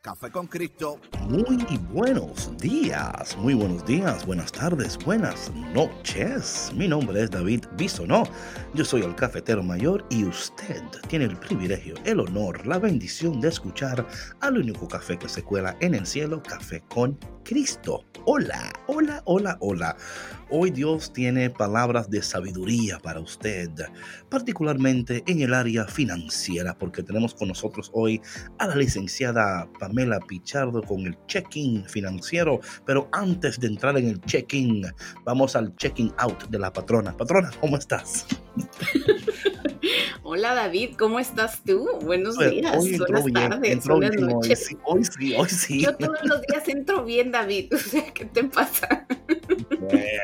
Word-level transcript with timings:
Café 0.00 0.30
con 0.30 0.46
Cristo. 0.46 1.00
Muy 1.28 1.58
buenos 1.92 2.56
días, 2.58 3.36
muy 3.38 3.54
buenos 3.54 3.84
días, 3.84 4.24
buenas 4.24 4.52
tardes, 4.52 4.96
buenas 5.04 5.50
noches. 5.74 6.70
Mi 6.76 6.86
nombre 6.86 7.24
es 7.24 7.32
David 7.32 7.64
Bisonó. 7.76 8.22
Yo 8.74 8.84
soy 8.84 9.02
el 9.02 9.16
cafetero 9.16 9.60
mayor 9.60 10.06
y 10.08 10.22
usted 10.22 10.84
tiene 11.08 11.24
el 11.24 11.36
privilegio, 11.36 11.96
el 12.04 12.20
honor, 12.20 12.64
la 12.64 12.78
bendición 12.78 13.40
de 13.40 13.48
escuchar 13.48 14.06
al 14.40 14.58
único 14.58 14.86
café 14.86 15.18
que 15.18 15.28
se 15.28 15.42
cuela 15.42 15.76
en 15.80 15.96
el 15.96 16.06
cielo, 16.06 16.44
Café 16.44 16.80
con 16.88 17.18
Cristo. 17.42 18.04
Hola, 18.24 18.72
hola, 18.86 19.22
hola, 19.24 19.56
hola. 19.60 19.96
Hoy 20.50 20.70
Dios 20.70 21.12
tiene 21.12 21.50
palabras 21.50 22.08
de 22.08 22.22
sabiduría 22.22 22.98
para 22.98 23.20
usted, 23.20 23.70
particularmente 24.28 25.24
en 25.26 25.40
el 25.40 25.54
área 25.54 25.86
financiera, 25.86 26.76
porque 26.76 27.02
tenemos 27.02 27.34
con 27.34 27.48
nosotros 27.48 27.90
hoy 27.94 28.20
a 28.58 28.66
la 28.66 28.76
licenciada 28.76 29.66
Pamela 29.88 30.20
Pichardo 30.20 30.82
con 30.82 31.06
el 31.06 31.16
check-in 31.26 31.84
financiero. 31.88 32.60
Pero 32.84 33.08
antes 33.12 33.58
de 33.58 33.68
entrar 33.68 33.96
en 33.96 34.08
el 34.08 34.20
check-in, 34.22 34.84
vamos 35.24 35.56
al 35.56 35.74
checking 35.76 36.12
out 36.18 36.44
de 36.48 36.58
la 36.58 36.70
patrona. 36.72 37.16
Patrona, 37.16 37.50
¿cómo 37.60 37.78
estás? 37.78 38.26
Hola 40.22 40.54
David, 40.54 40.96
¿cómo 40.98 41.18
estás 41.20 41.62
tú? 41.64 41.88
Buenos 42.02 42.36
pues, 42.36 42.50
días, 42.50 42.76
buenas 42.76 43.32
tardes, 43.32 43.86
buenas 43.86 44.16
noches. 44.16 44.76
Hoy 44.84 45.04
sí, 45.04 45.34
hoy 45.34 45.48
sí, 45.48 45.82
Yo 45.82 45.96
todos 45.96 46.18
los 46.24 46.42
días 46.42 46.68
entro 46.68 47.04
bien, 47.04 47.32
David. 47.32 47.72
O 47.78 47.78
sea, 47.78 48.12
¿qué 48.12 48.26
te 48.26 48.44
pasa? 48.44 49.06
Bueno, 49.80 50.22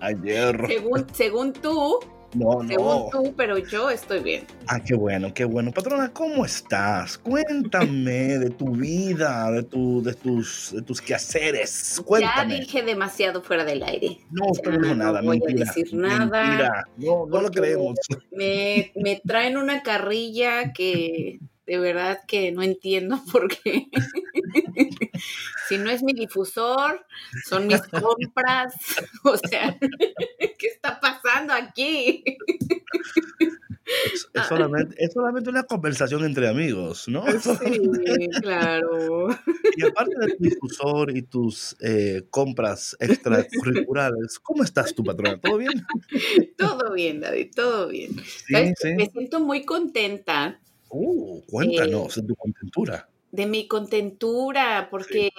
ayer. 0.00 0.64
Según, 0.66 1.06
según 1.12 1.52
tú, 1.52 2.00
no, 2.36 2.66
Según 2.66 3.10
tú, 3.10 3.34
pero 3.36 3.58
yo 3.58 3.90
estoy 3.90 4.20
bien. 4.20 4.44
Ah, 4.68 4.80
qué 4.80 4.94
bueno, 4.94 5.32
qué 5.32 5.44
bueno. 5.44 5.72
Patrona, 5.72 6.12
¿cómo 6.12 6.44
estás? 6.44 7.18
Cuéntame 7.18 8.10
de 8.38 8.50
tu 8.50 8.72
vida, 8.76 9.50
de, 9.50 9.62
tu, 9.62 10.02
de, 10.02 10.14
tus, 10.14 10.72
de 10.74 10.82
tus 10.82 11.00
quehaceres. 11.00 12.02
Cuéntame. 12.04 12.54
Ya 12.54 12.60
dije 12.60 12.82
demasiado 12.82 13.42
fuera 13.42 13.64
del 13.64 13.82
aire. 13.82 14.18
No, 14.30 14.50
usted 14.50 14.70
no 14.72 14.78
dijo 14.80 14.94
nada. 14.94 15.22
No 15.22 15.28
voy 15.28 15.42
a 15.48 15.54
decir 15.54 15.94
nada. 15.94 16.42
Mentira. 16.42 16.84
No, 16.96 17.26
no 17.26 17.40
lo 17.40 17.50
creemos. 17.50 17.94
Me, 18.30 18.92
me 18.96 19.20
traen 19.24 19.56
una 19.56 19.82
carrilla 19.82 20.72
que 20.72 21.40
de 21.66 21.78
verdad 21.78 22.20
que 22.26 22.52
no 22.52 22.62
entiendo 22.62 23.20
por 23.32 23.48
qué. 23.48 23.86
si 25.68 25.78
no 25.78 25.90
es 25.90 26.02
mi 26.02 26.12
difusor, 26.12 27.04
son 27.48 27.66
mis 27.66 27.80
compras. 27.88 28.74
O 29.24 29.36
sea, 29.36 29.76
¿qué 30.58 30.66
está 30.66 31.00
pasando 31.00 31.52
aquí? 31.52 32.22
Es, 34.32 34.46
solamente, 34.48 34.94
es 34.98 35.12
solamente 35.12 35.50
una 35.50 35.64
conversación 35.64 36.24
entre 36.24 36.48
amigos, 36.48 37.08
¿no? 37.08 37.24
Sí, 37.40 38.28
claro. 38.40 39.28
Y 39.76 39.84
aparte 39.84 40.14
de 40.18 40.34
tu 40.34 40.44
difusor 40.44 41.16
y 41.16 41.22
tus 41.22 41.76
eh, 41.80 42.24
compras 42.30 42.96
extracurriculares, 43.00 44.38
¿cómo 44.40 44.62
estás 44.62 44.94
tu 44.94 45.02
patrona? 45.04 45.40
¿Todo 45.40 45.58
bien? 45.58 45.86
Todo 46.56 46.92
bien, 46.92 47.20
David, 47.20 47.50
todo 47.54 47.88
bien. 47.88 48.16
Me 48.48 48.74
siento 49.10 49.40
muy 49.40 49.64
contenta 49.64 50.60
Uh, 50.88 51.42
cuéntanos 51.50 52.14
de 52.14 52.22
tu 52.22 52.36
contentura. 52.36 53.08
De 53.32 53.46
mi 53.46 53.66
contentura, 53.68 54.88
porque 54.90 55.30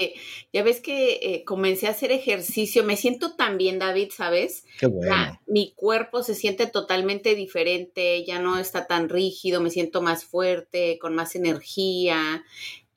ya 0.53 0.61
ves 0.61 0.81
que 0.81 1.19
eh, 1.21 1.43
comencé 1.45 1.87
a 1.87 1.91
hacer 1.91 2.11
ejercicio, 2.11 2.83
me 2.83 2.97
siento 2.97 3.35
tan 3.35 3.57
bien, 3.57 3.79
David, 3.79 4.09
¿sabes? 4.15 4.65
Qué 4.79 4.87
bueno. 4.87 5.39
mi 5.47 5.73
cuerpo 5.75 6.21
se 6.21 6.35
siente 6.35 6.67
totalmente 6.67 7.33
diferente, 7.33 8.23
ya 8.25 8.39
no 8.39 8.59
está 8.59 8.85
tan 8.85 9.09
rígido, 9.09 9.61
me 9.61 9.71
siento 9.71 10.01
más 10.01 10.25
fuerte, 10.25 10.99
con 10.99 11.15
más 11.15 11.35
energía 11.35 12.43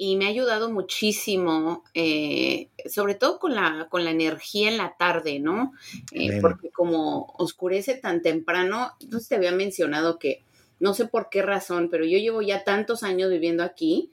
y 0.02 0.16
me 0.16 0.24
ha 0.24 0.28
ayudado 0.28 0.70
muchísimo, 0.70 1.84
eh, 1.92 2.70
sobre 2.88 3.14
todo 3.14 3.38
con 3.38 3.54
la, 3.54 3.86
con 3.90 4.02
la 4.02 4.10
energía 4.10 4.70
en 4.70 4.78
la 4.78 4.96
tarde, 4.98 5.40
¿no? 5.40 5.74
Eh, 6.12 6.40
porque 6.40 6.70
como 6.70 7.34
oscurece 7.36 7.96
tan 7.96 8.22
temprano, 8.22 8.92
entonces 8.98 9.28
te 9.28 9.34
había 9.34 9.52
mencionado 9.52 10.18
que 10.18 10.42
no 10.78 10.94
sé 10.94 11.04
por 11.04 11.28
qué 11.28 11.42
razón, 11.42 11.88
pero 11.90 12.06
yo 12.06 12.16
llevo 12.16 12.40
ya 12.40 12.64
tantos 12.64 13.02
años 13.02 13.30
viviendo 13.30 13.62
aquí 13.62 14.10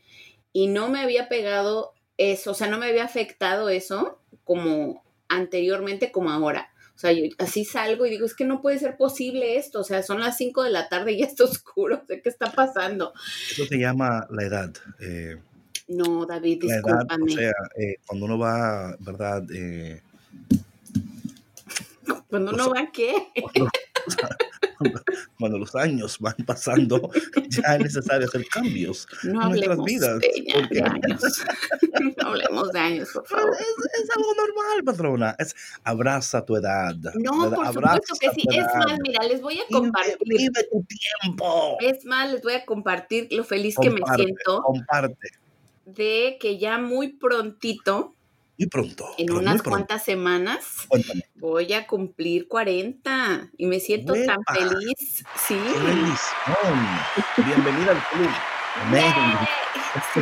y 0.57 0.65
no 0.65 0.89
me 0.89 1.01
había 1.01 1.29
pegado 1.29 1.93
eso, 2.17 2.49
o 2.49 2.53
sea, 2.55 2.67
no 2.67 2.79
me 2.79 2.87
había 2.87 3.03
afectado 3.03 3.69
eso 3.69 4.17
como 4.43 5.03
anteriormente 5.29 6.11
como 6.11 6.31
ahora. 6.31 6.71
O 6.95 6.97
sea, 6.97 7.11
yo 7.11 7.25
así 7.37 7.63
salgo 7.63 8.07
y 8.07 8.09
digo, 8.09 8.25
es 8.25 8.33
que 8.33 8.43
no 8.43 8.59
puede 8.59 8.79
ser 8.79 8.97
posible 8.97 9.57
esto. 9.57 9.81
O 9.81 9.83
sea, 9.83 10.01
son 10.01 10.19
las 10.19 10.35
5 10.37 10.63
de 10.63 10.71
la 10.71 10.89
tarde 10.89 11.11
y 11.11 11.19
ya 11.19 11.27
está 11.27 11.43
oscuro. 11.43 12.01
¿qué 12.07 12.21
está 12.25 12.51
pasando? 12.51 13.13
Eso 13.51 13.67
se 13.67 13.77
llama 13.77 14.25
la 14.31 14.43
edad. 14.43 14.73
Eh, 14.99 15.37
no, 15.89 16.25
David, 16.25 16.63
discúlpame. 16.63 17.23
o 17.23 17.37
sea, 17.37 17.53
eh, 17.79 17.97
cuando 18.07 18.25
uno 18.25 18.39
va, 18.39 18.95
¿verdad? 18.99 19.43
Eh, 19.53 20.01
cuando 22.31 22.51
uno 22.51 22.71
va, 22.71 22.89
¿qué? 22.91 23.27
cuando 23.43 23.69
los 25.57 25.75
años 25.75 26.17
van 26.19 26.35
pasando, 26.45 27.09
ya 27.49 27.75
es 27.75 27.79
necesario 27.79 28.27
hacer 28.27 28.47
cambios 28.47 29.07
en 29.23 29.33
nuestras 29.33 29.83
vidas. 29.83 30.19
De, 30.19 30.81
años. 30.83 31.45
no 32.17 32.27
hablemos 32.27 32.71
de 32.71 32.79
años, 32.79 33.09
por 33.13 33.27
favor. 33.27 33.55
Es, 33.55 34.09
algo 34.15 34.33
normal, 34.35 34.83
patrona. 34.83 35.35
Es 35.39 35.55
abraza 35.83 36.45
tu 36.45 36.55
edad. 36.55 36.95
No, 37.15 37.49
por 37.51 37.67
supuesto 37.73 38.15
que 38.19 38.29
sí. 38.31 38.43
Es 38.51 38.65
más, 38.65 38.99
mira, 39.01 39.23
les 39.25 39.41
voy 39.41 39.59
a 39.59 39.63
compartir. 39.71 40.17
Vive 40.25 40.63
tu 40.71 40.85
tiempo. 40.85 41.77
Es 41.81 42.05
más, 42.05 42.31
les 42.31 42.41
voy 42.41 42.53
a 42.53 42.65
compartir 42.65 43.27
lo 43.31 43.43
feliz 43.43 43.75
que 43.81 43.89
me 43.89 44.01
siento. 44.15 44.61
Comparte. 44.63 45.31
De 45.85 46.37
que 46.39 46.57
ya 46.57 46.77
muy 46.77 47.13
prontito 47.13 48.16
y 48.57 48.67
pronto. 48.67 49.07
En 49.17 49.31
unas 49.31 49.61
cuantas 49.61 50.03
semanas 50.03 50.87
voy 51.35 51.73
a 51.73 51.85
cumplir 51.87 52.47
40 52.47 53.51
y 53.55 53.65
me 53.67 53.79
siento 53.79 54.13
tan 54.25 54.39
feliz. 54.53 55.23
Sí. 55.47 55.57
Feliz. 55.57 56.21
Bienvenida 57.37 57.91
al 57.91 58.03
club. 58.09 58.29
Sí. 60.13 60.21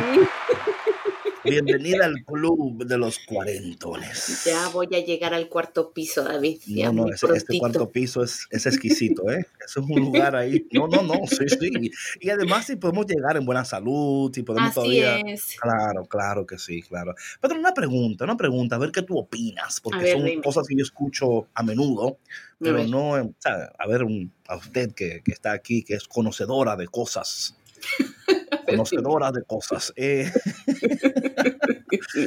Bienvenida 1.46 2.06
al 2.06 2.24
club 2.24 2.84
de 2.84 2.98
los 2.98 3.20
cuarentones. 3.20 4.44
Ya 4.44 4.68
voy 4.68 4.88
a 4.94 5.04
llegar 5.04 5.32
al 5.32 5.48
cuarto 5.48 5.92
piso, 5.92 6.24
David. 6.24 6.60
no, 6.66 6.92
no, 6.92 7.06
este 7.12 7.58
cuarto 7.58 7.88
piso 7.90 8.24
es, 8.24 8.48
es 8.50 8.66
exquisito, 8.66 9.30
¿eh? 9.30 9.46
Eso 9.64 9.80
es 9.80 9.86
un 9.88 10.00
lugar 10.00 10.34
ahí. 10.34 10.66
No, 10.72 10.88
no, 10.88 11.02
no, 11.02 11.26
sí, 11.26 11.48
sí. 11.48 11.90
Y 12.20 12.30
además, 12.30 12.66
si 12.66 12.76
podemos 12.76 13.06
llegar 13.06 13.36
en 13.36 13.46
buena 13.46 13.64
salud, 13.64 14.30
si 14.34 14.42
podemos 14.42 14.70
Así 14.70 14.74
todavía. 14.74 15.20
Es. 15.20 15.56
Claro, 15.60 16.04
claro 16.06 16.46
que 16.46 16.58
sí, 16.58 16.82
claro. 16.82 17.14
Pero 17.40 17.54
una 17.54 17.72
pregunta, 17.72 18.24
una 18.24 18.36
pregunta, 18.36 18.76
a 18.76 18.78
ver 18.78 18.90
qué 18.90 19.02
tú 19.02 19.16
opinas, 19.16 19.80
porque 19.80 20.12
son 20.12 20.42
cosas 20.42 20.66
que 20.66 20.76
yo 20.76 20.82
escucho 20.82 21.48
a 21.54 21.62
menudo, 21.62 22.18
pero 22.58 22.84
no, 22.86 23.10
o 23.10 23.34
sea, 23.38 23.72
a 23.78 23.86
ver, 23.86 24.04
a 24.48 24.56
usted 24.56 24.92
que, 24.92 25.22
que 25.24 25.32
está 25.32 25.52
aquí, 25.52 25.82
que 25.82 25.94
es 25.94 26.08
conocedora 26.08 26.76
de 26.76 26.88
cosas 26.88 27.56
conocedora 28.66 29.32
de 29.32 29.42
cosas. 29.44 29.92
Eh, 29.96 30.30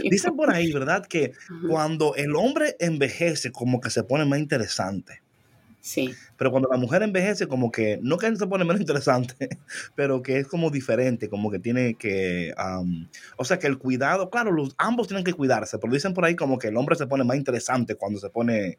dicen 0.09 0.35
por 0.35 0.49
ahí, 0.51 0.71
¿verdad? 0.71 1.05
Que 1.05 1.33
cuando 1.67 2.15
el 2.15 2.35
hombre 2.35 2.75
envejece, 2.79 3.51
como 3.51 3.79
que 3.79 3.89
se 3.89 4.03
pone 4.03 4.25
más 4.25 4.39
interesante. 4.39 5.21
Sí. 5.81 6.13
Pero 6.37 6.51
cuando 6.51 6.69
la 6.69 6.77
mujer 6.77 7.03
envejece, 7.03 7.47
como 7.47 7.71
que 7.71 7.99
no 8.01 8.17
que 8.17 8.35
se 8.35 8.47
pone 8.47 8.65
menos 8.65 8.81
interesante, 8.81 9.35
pero 9.95 10.21
que 10.21 10.37
es 10.37 10.47
como 10.47 10.69
diferente, 10.69 11.29
como 11.29 11.49
que 11.49 11.59
tiene 11.59 11.95
que. 11.95 12.53
o 13.37 13.45
sea, 13.45 13.59
que 13.59 13.67
el 13.67 13.77
cuidado, 13.77 14.29
claro, 14.29 14.51
los, 14.51 14.75
ambos 14.77 15.07
tienen 15.07 15.23
que 15.23 15.33
cuidarse, 15.33 15.77
pero 15.79 15.93
dicen 15.93 16.13
por 16.13 16.25
ahí 16.25 16.35
como 16.35 16.57
que 16.57 16.67
el 16.67 16.77
hombre 16.77 16.95
se 16.95 17.07
pone 17.07 17.23
más 17.23 17.37
interesante 17.37 17.95
cuando 17.95 18.19
se 18.19 18.29
pone 18.29 18.77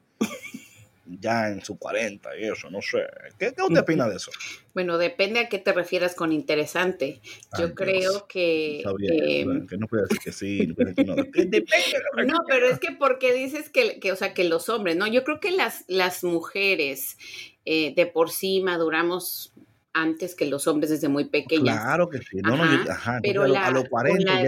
ya 1.06 1.49
en 1.49 1.64
sus 1.64 1.79
40 1.79 2.37
y 2.38 2.44
eso, 2.44 2.70
no 2.70 2.81
sé. 2.82 3.06
¿Qué, 3.38 3.52
qué 3.55 3.62
usted 3.62 3.81
opina 3.81 4.08
de 4.08 4.17
eso? 4.17 4.31
Bueno, 4.75 4.99
depende 4.99 5.41
a 5.41 5.49
qué 5.49 5.58
te 5.58 5.73
refieras 5.73 6.14
con 6.14 6.32
interesante. 6.32 7.20
Yo 7.58 7.75
creo 7.75 8.26
que... 8.29 8.82
Em, 8.82 9.67
que 9.67 9.76
no 9.76 9.87
puede 9.87 10.05
decir 10.05 10.19
que 10.19 10.32
sí, 10.32 10.67
no 10.67 10.75
puede 10.75 10.91
decir 10.91 11.06
no. 11.06 11.14
Depende. 11.35 11.64
no, 12.26 12.38
pero 12.47 12.69
es 12.69 12.79
que 12.79 12.93
porque 12.93 13.32
dices 13.32 13.70
que, 13.70 13.99
que, 13.99 14.12
o 14.12 14.17
sea, 14.17 14.35
que 14.35 14.44
los 14.44 14.69
hombres, 14.69 14.97
¿no? 14.97 15.06
Yo 15.06 15.25
creo 15.25 15.41
que 15.41 15.50
las, 15.50 15.85
las 15.88 16.23
mujeres 16.23 17.17
eh, 17.64 17.94
de 17.94 18.06
por 18.06 18.31
sí 18.31 18.61
maduramos 18.61 19.53
antes 19.93 20.37
que 20.37 20.46
los 20.46 20.67
hombres 20.69 20.91
desde 20.91 21.08
muy 21.08 21.25
pequeños. 21.25 21.76
Claro 21.76 22.08
que 22.08 22.19
sí. 22.19 22.38
No, 22.43 22.56
no, 22.56 22.64
ajá, 22.91 23.19
pero 23.23 23.43
a, 23.43 23.70
los 23.70 23.88
40 23.88 24.43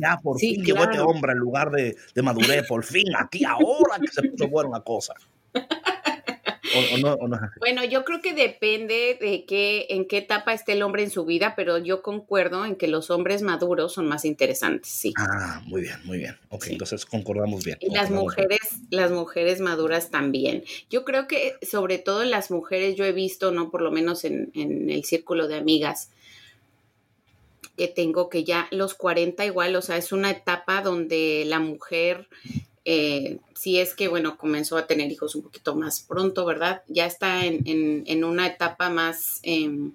ya, 0.00 0.18
por 0.22 0.38
fin 0.38 0.62
llegó 0.62 0.82
este 0.84 1.00
hombre 1.00 1.32
en 1.32 1.38
lugar 1.38 1.70
de, 1.70 1.96
de 2.14 2.22
madurez, 2.22 2.66
por 2.66 2.84
fin, 2.84 3.06
aquí 3.18 3.44
ahora 3.44 3.98
que 3.98 4.08
se 4.08 4.22
puso 4.28 4.48
buena 4.48 4.70
la 4.70 4.80
cosa. 4.80 5.14
Bueno, 7.58 7.84
yo 7.84 8.04
creo 8.04 8.20
que 8.20 8.32
depende 8.32 9.18
de 9.20 9.44
qué, 9.46 9.86
en 9.90 10.06
qué 10.06 10.18
etapa 10.18 10.52
esté 10.52 10.72
el 10.72 10.82
hombre 10.82 11.02
en 11.02 11.10
su 11.10 11.24
vida, 11.24 11.54
pero 11.56 11.78
yo 11.78 12.02
concuerdo 12.02 12.64
en 12.64 12.76
que 12.76 12.88
los 12.88 13.10
hombres 13.10 13.42
maduros 13.42 13.92
son 13.92 14.06
más 14.08 14.24
interesantes, 14.24 14.90
sí. 14.90 15.12
Ah, 15.16 15.62
muy 15.66 15.82
bien, 15.82 15.96
muy 16.04 16.18
bien. 16.18 16.36
Ok, 16.48 16.68
entonces 16.68 17.04
concordamos 17.04 17.64
bien. 17.64 17.78
Y 17.80 17.90
las 17.90 18.10
mujeres, 18.10 18.60
las 18.90 19.10
mujeres 19.10 19.60
maduras 19.60 20.10
también. 20.10 20.64
Yo 20.90 21.04
creo 21.04 21.26
que 21.26 21.56
sobre 21.62 21.98
todo 21.98 22.22
en 22.22 22.30
las 22.30 22.50
mujeres 22.50 22.96
yo 22.96 23.04
he 23.04 23.12
visto, 23.12 23.52
no 23.52 23.70
por 23.70 23.82
lo 23.82 23.90
menos 23.90 24.24
en, 24.24 24.50
en 24.54 24.90
el 24.90 25.04
círculo 25.04 25.48
de 25.48 25.56
amigas, 25.56 26.10
que 27.76 27.88
tengo 27.88 28.28
que 28.28 28.44
ya 28.44 28.68
los 28.70 28.94
40 28.94 29.44
igual, 29.44 29.76
o 29.76 29.82
sea, 29.82 29.96
es 29.96 30.12
una 30.12 30.30
etapa 30.30 30.82
donde 30.82 31.44
la 31.46 31.58
mujer 31.58 32.28
eh, 32.84 33.38
si 33.54 33.78
es 33.78 33.94
que, 33.94 34.08
bueno, 34.08 34.36
comenzó 34.36 34.76
a 34.76 34.86
tener 34.86 35.10
hijos 35.10 35.34
un 35.34 35.42
poquito 35.42 35.74
más 35.76 36.00
pronto, 36.00 36.44
¿verdad? 36.44 36.82
Ya 36.88 37.06
está 37.06 37.46
en, 37.46 37.62
en, 37.64 38.24
una 38.24 38.46
etapa 38.46 38.90
más, 38.90 39.38
em, 39.44 39.92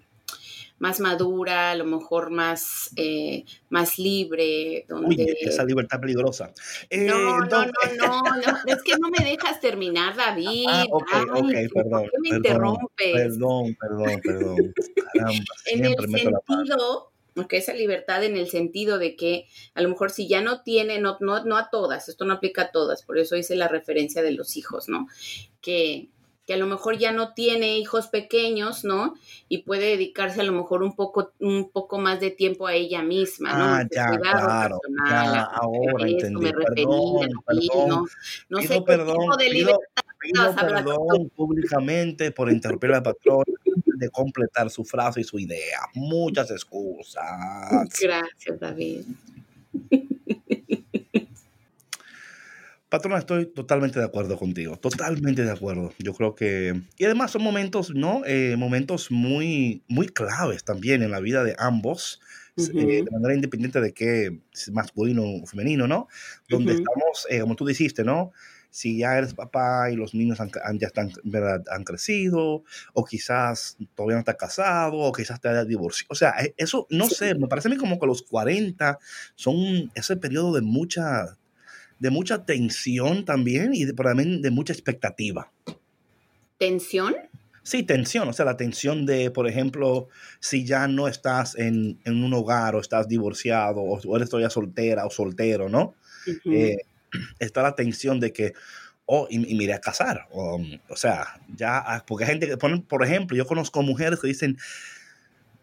más 0.80 1.00
madura, 1.02 1.72
a 1.72 1.76
lo 1.76 1.84
mejor 1.86 2.30
más, 2.30 2.92
eh, 2.96 3.44
más 3.70 4.00
libre. 4.00 4.86
Donde... 4.88 5.36
esa 5.42 5.66
libertad 5.66 6.00
peligrosa. 6.00 6.54
Eh, 6.90 7.06
no, 7.06 7.40
no, 7.40 7.66
no, 7.66 8.22
no, 8.22 8.58
es 8.66 8.82
que 8.84 8.98
no 8.98 9.10
me 9.10 9.26
dejas 9.26 9.60
terminar, 9.60 10.16
David. 10.16 10.66
Ah, 10.70 10.86
ok, 10.90 11.12
ok, 11.34 11.54
perdón. 11.74 12.02
¿Por 12.04 12.12
qué 12.12 12.18
me 12.22 12.30
interrumpes? 12.30 13.14
Perdón, 13.14 13.78
perdón, 13.80 14.22
perdón. 14.24 14.74
Caramba, 15.14 15.46
en 15.66 15.86
el 15.86 15.96
sentido 15.98 17.12
que 17.46 17.58
esa 17.58 17.74
libertad 17.74 18.24
en 18.24 18.38
el 18.38 18.50
sentido 18.50 18.98
de 18.98 19.16
que 19.16 19.48
a 19.76 19.82
lo 19.82 19.90
mejor 19.90 20.10
si 20.10 20.28
ya 20.28 20.42
no 20.42 20.62
tiene, 20.62 21.00
no, 21.00 21.18
no, 21.20 21.44
no 21.44 21.58
a 21.58 21.70
todas, 21.70 22.10
esto 22.10 22.26
no 22.26 22.34
aplica 22.34 22.64
a 22.64 22.72
todas, 22.72 23.04
por 23.04 23.18
eso 23.20 23.36
hice 23.36 23.56
la 23.56 23.68
referencia 23.68 24.24
de 24.24 24.32
los 24.32 24.58
hijos, 24.58 24.90
¿no? 24.90 25.08
Que, 25.62 26.08
que 26.46 26.54
a 26.54 26.58
lo 26.58 26.66
mejor 26.66 26.98
ya 26.98 27.12
no 27.12 27.34
tiene 27.34 27.78
hijos 27.78 28.08
pequeños, 28.08 28.86
¿no? 28.86 29.16
Y 29.50 29.60
puede 29.60 29.88
dedicarse 29.90 30.42
a 30.42 30.46
lo 30.46 30.54
mejor 30.54 30.82
un 30.82 30.96
poco, 30.96 31.34
un 31.40 31.70
poco 31.70 32.00
más 32.00 32.22
de 32.22 32.32
tiempo 32.32 32.66
a 32.66 32.74
ella 32.74 33.04
misma, 33.04 33.50
¿no? 33.52 33.64
Ah, 33.66 33.88
ya, 33.92 34.18
claro, 34.18 34.80
ya, 35.10 35.44
ahora 35.44 36.08
entendí. 36.08 36.46
Me 36.46 36.54
perdón, 36.54 37.30
perdón, 37.46 37.90
no, 37.90 38.06
no 38.50 38.62
sé 38.62 38.82
perdón, 38.82 39.18
tipo 39.20 39.38
de 39.38 39.50
libertad 39.50 40.04
pido 40.20 40.56
perdón 40.56 41.30
públicamente 41.36 42.32
por 42.32 42.52
interrumpir 42.52 42.92
de 43.98 44.10
completar 44.10 44.70
su 44.70 44.84
frase 44.84 45.22
y 45.22 45.24
su 45.24 45.40
idea. 45.40 45.80
Muchas 45.94 46.52
excusas. 46.52 47.24
Gracias, 48.02 48.60
David. 48.60 49.02
Patrona, 52.90 53.18
estoy 53.18 53.48
totalmente 53.48 54.00
de 54.00 54.06
acuerdo 54.06 54.38
contigo, 54.38 54.78
totalmente 54.78 55.44
de 55.44 55.52
acuerdo. 55.52 55.92
Yo 56.00 56.14
creo 56.14 56.36
que... 56.36 56.82
Y 56.98 57.04
además 57.04 57.32
son 57.32 57.44
momentos, 57.44 57.92
¿no? 57.94 58.22
Eh, 58.26 58.56
momentos 58.58 59.12
muy, 59.12 59.84
muy 59.90 60.08
claves 60.08 60.64
también 60.64 61.04
en 61.04 61.12
la 61.12 61.20
vida 61.20 61.44
de 61.44 61.54
ambos, 61.60 62.22
eh, 62.56 63.04
de 63.04 63.12
manera 63.12 63.36
independiente 63.36 63.82
de 63.82 63.94
que 63.94 64.40
es 64.54 64.72
masculino 64.72 65.24
o 65.24 65.46
femenino, 65.46 65.86
¿no? 65.86 66.08
Donde 66.48 66.74
estamos, 66.74 67.28
eh, 67.30 67.42
como 67.42 67.58
tú 67.58 67.66
dijiste, 67.66 68.06
¿no? 68.06 68.32
Si 68.78 68.96
ya 69.00 69.18
eres 69.18 69.34
papá 69.34 69.90
y 69.90 69.96
los 69.96 70.14
niños 70.14 70.40
han, 70.40 70.52
ya 70.78 70.86
están, 70.86 71.12
¿verdad? 71.24 71.64
han 71.72 71.84
crecido, 71.84 72.64
o 72.94 73.06
quizás 73.06 73.76
todavía 73.96 74.18
no 74.18 74.20
estás 74.20 74.36
casado, 74.36 74.98
o 74.98 75.12
quizás 75.12 75.42
te 75.42 75.50
hayas 75.50 75.68
divorciado. 75.68 76.10
O 76.12 76.16
sea, 76.16 76.36
e, 76.40 76.54
eso, 76.58 76.86
no 76.92 77.10
sé, 77.10 77.34
me 77.34 77.48
parece 77.48 77.70
a 77.70 77.72
mí 77.72 77.78
como 77.78 78.00
que 78.00 78.06
los 78.06 78.22
40 78.22 79.00
son 79.34 79.92
ese 79.96 80.16
periodo 80.18 80.54
de 80.54 80.62
mucha, 80.62 81.38
de 81.98 82.12
mucha 82.12 82.46
tensión 82.46 83.26
también 83.26 83.74
y 83.74 83.86
de, 83.86 83.94
también 83.94 84.44
de 84.44 84.52
mucha 84.52 84.74
expectativa. 84.74 85.52
¿Tensión? 86.60 87.16
Sí, 87.64 87.82
tensión, 87.82 88.28
o 88.28 88.34
sea, 88.34 88.46
la 88.46 88.58
tensión 88.58 89.08
de, 89.08 89.32
por 89.32 89.48
ejemplo, 89.48 90.08
si 90.40 90.66
ya 90.66 90.88
no 90.88 91.08
estás 91.08 91.58
en, 91.58 91.98
en 92.06 92.24
un 92.24 92.32
hogar 92.36 92.76
o 92.76 92.80
estás 92.80 93.08
divorciado 93.08 93.82
o, 93.82 94.16
eres 94.16 94.30
todavía 94.30 94.52
soltera 94.52 95.08
o 95.08 95.10
soltero, 95.10 95.68
¿no? 95.68 95.96
Está 97.40 97.62
la 97.62 97.76
tensión 97.76 98.20
de 98.20 98.34
que, 98.34 98.54
oh, 99.06 99.28
y, 99.30 99.40
me 99.40 99.64
iré 99.64 99.74
a 99.74 99.82
casar. 99.82 100.28
O, 100.32 100.96
sea, 100.96 101.42
ya, 101.56 101.78
ah, 101.78 102.04
porque 102.06 102.26
hay 102.26 102.32
gente 102.32 102.48
que 102.48 102.58
ponen, 102.58 102.82
por 102.82 103.04
ejemplo, 103.04 103.36
yo 103.36 103.46
conozco 103.46 103.82
mujeres 103.82 104.20
que 104.20 104.28
dicen, 104.28 104.58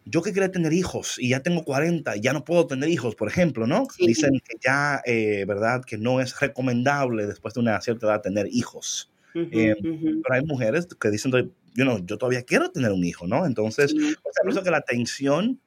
yo 0.05 0.21
que 0.21 0.33
quería 0.33 0.51
tener 0.51 0.71
hijos 0.73 1.17
y 1.17 1.29
ya 1.29 1.41
tengo 1.41 1.63
40, 1.63 2.15
ya 2.17 2.31
no 2.31 2.45
puedo 2.45 2.67
tener 2.67 2.89
hijos, 2.89 3.15
por 3.15 3.27
ejemplo, 3.27 3.65
¿no? 3.65 3.87
Dicen 3.97 4.39
que 4.47 4.55
ya, 4.63 5.01
eh, 5.05 5.45
¿verdad? 5.47 5.83
Que 5.83 5.97
no 5.97 6.21
es 6.21 6.39
recomendable 6.39 7.25
después 7.25 7.55
de 7.55 7.61
una 7.61 7.81
cierta 7.81 8.07
edad 8.07 8.21
tener 8.21 8.47
hijos. 8.51 9.11
Eh, 9.33 9.75
pero 9.81 10.33
hay 10.33 10.45
mujeres 10.45 10.87
que 10.99 11.09
dicen, 11.09 11.31
yo, 11.73 11.85
no, 11.85 11.97
yo 12.05 12.17
todavía 12.17 12.43
quiero 12.43 12.71
tener 12.71 12.91
un 12.91 13.03
hijo, 13.03 13.27
¿no? 13.27 13.45
Entonces, 13.45 13.93
por 13.93 14.49
eso 14.49 14.63
que 14.63 14.71
la 14.71 14.81
tensión 14.81 15.59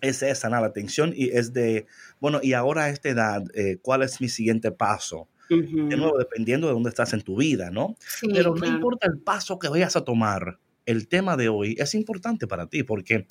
es 0.00 0.22
esa, 0.22 0.48
¿no? 0.48 0.60
la 0.60 0.66
atención 0.66 1.12
y 1.14 1.28
es 1.30 1.52
de, 1.52 1.86
bueno, 2.20 2.40
y 2.42 2.52
ahora 2.52 2.84
a 2.84 2.88
esta 2.90 3.08
edad, 3.08 3.42
eh, 3.54 3.78
¿cuál 3.82 4.02
es 4.02 4.20
mi 4.20 4.28
siguiente 4.28 4.70
paso? 4.70 5.28
De 5.48 5.96
nuevo, 5.96 6.18
dependiendo 6.18 6.66
de 6.66 6.74
dónde 6.74 6.90
estás 6.90 7.14
en 7.14 7.22
tu 7.22 7.36
vida, 7.36 7.70
¿no? 7.70 7.96
Pero 8.34 8.54
no 8.54 8.66
importa 8.66 9.06
el 9.06 9.18
paso 9.18 9.58
que 9.58 9.68
vayas 9.68 9.96
a 9.96 10.04
tomar, 10.04 10.58
el 10.84 11.08
tema 11.08 11.38
de 11.38 11.48
hoy 11.48 11.74
es 11.78 11.94
importante 11.94 12.46
para 12.46 12.66
ti 12.66 12.82
porque 12.82 13.26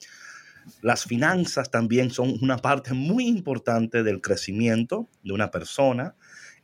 las 0.82 1.06
finanzas 1.06 1.72
también 1.72 2.10
son 2.12 2.38
una 2.42 2.58
parte 2.58 2.94
muy 2.94 3.28
importante 3.28 4.04
del 4.04 4.22
crecimiento 4.22 5.08
de 5.24 5.34
una 5.34 5.52
persona. 5.52 6.16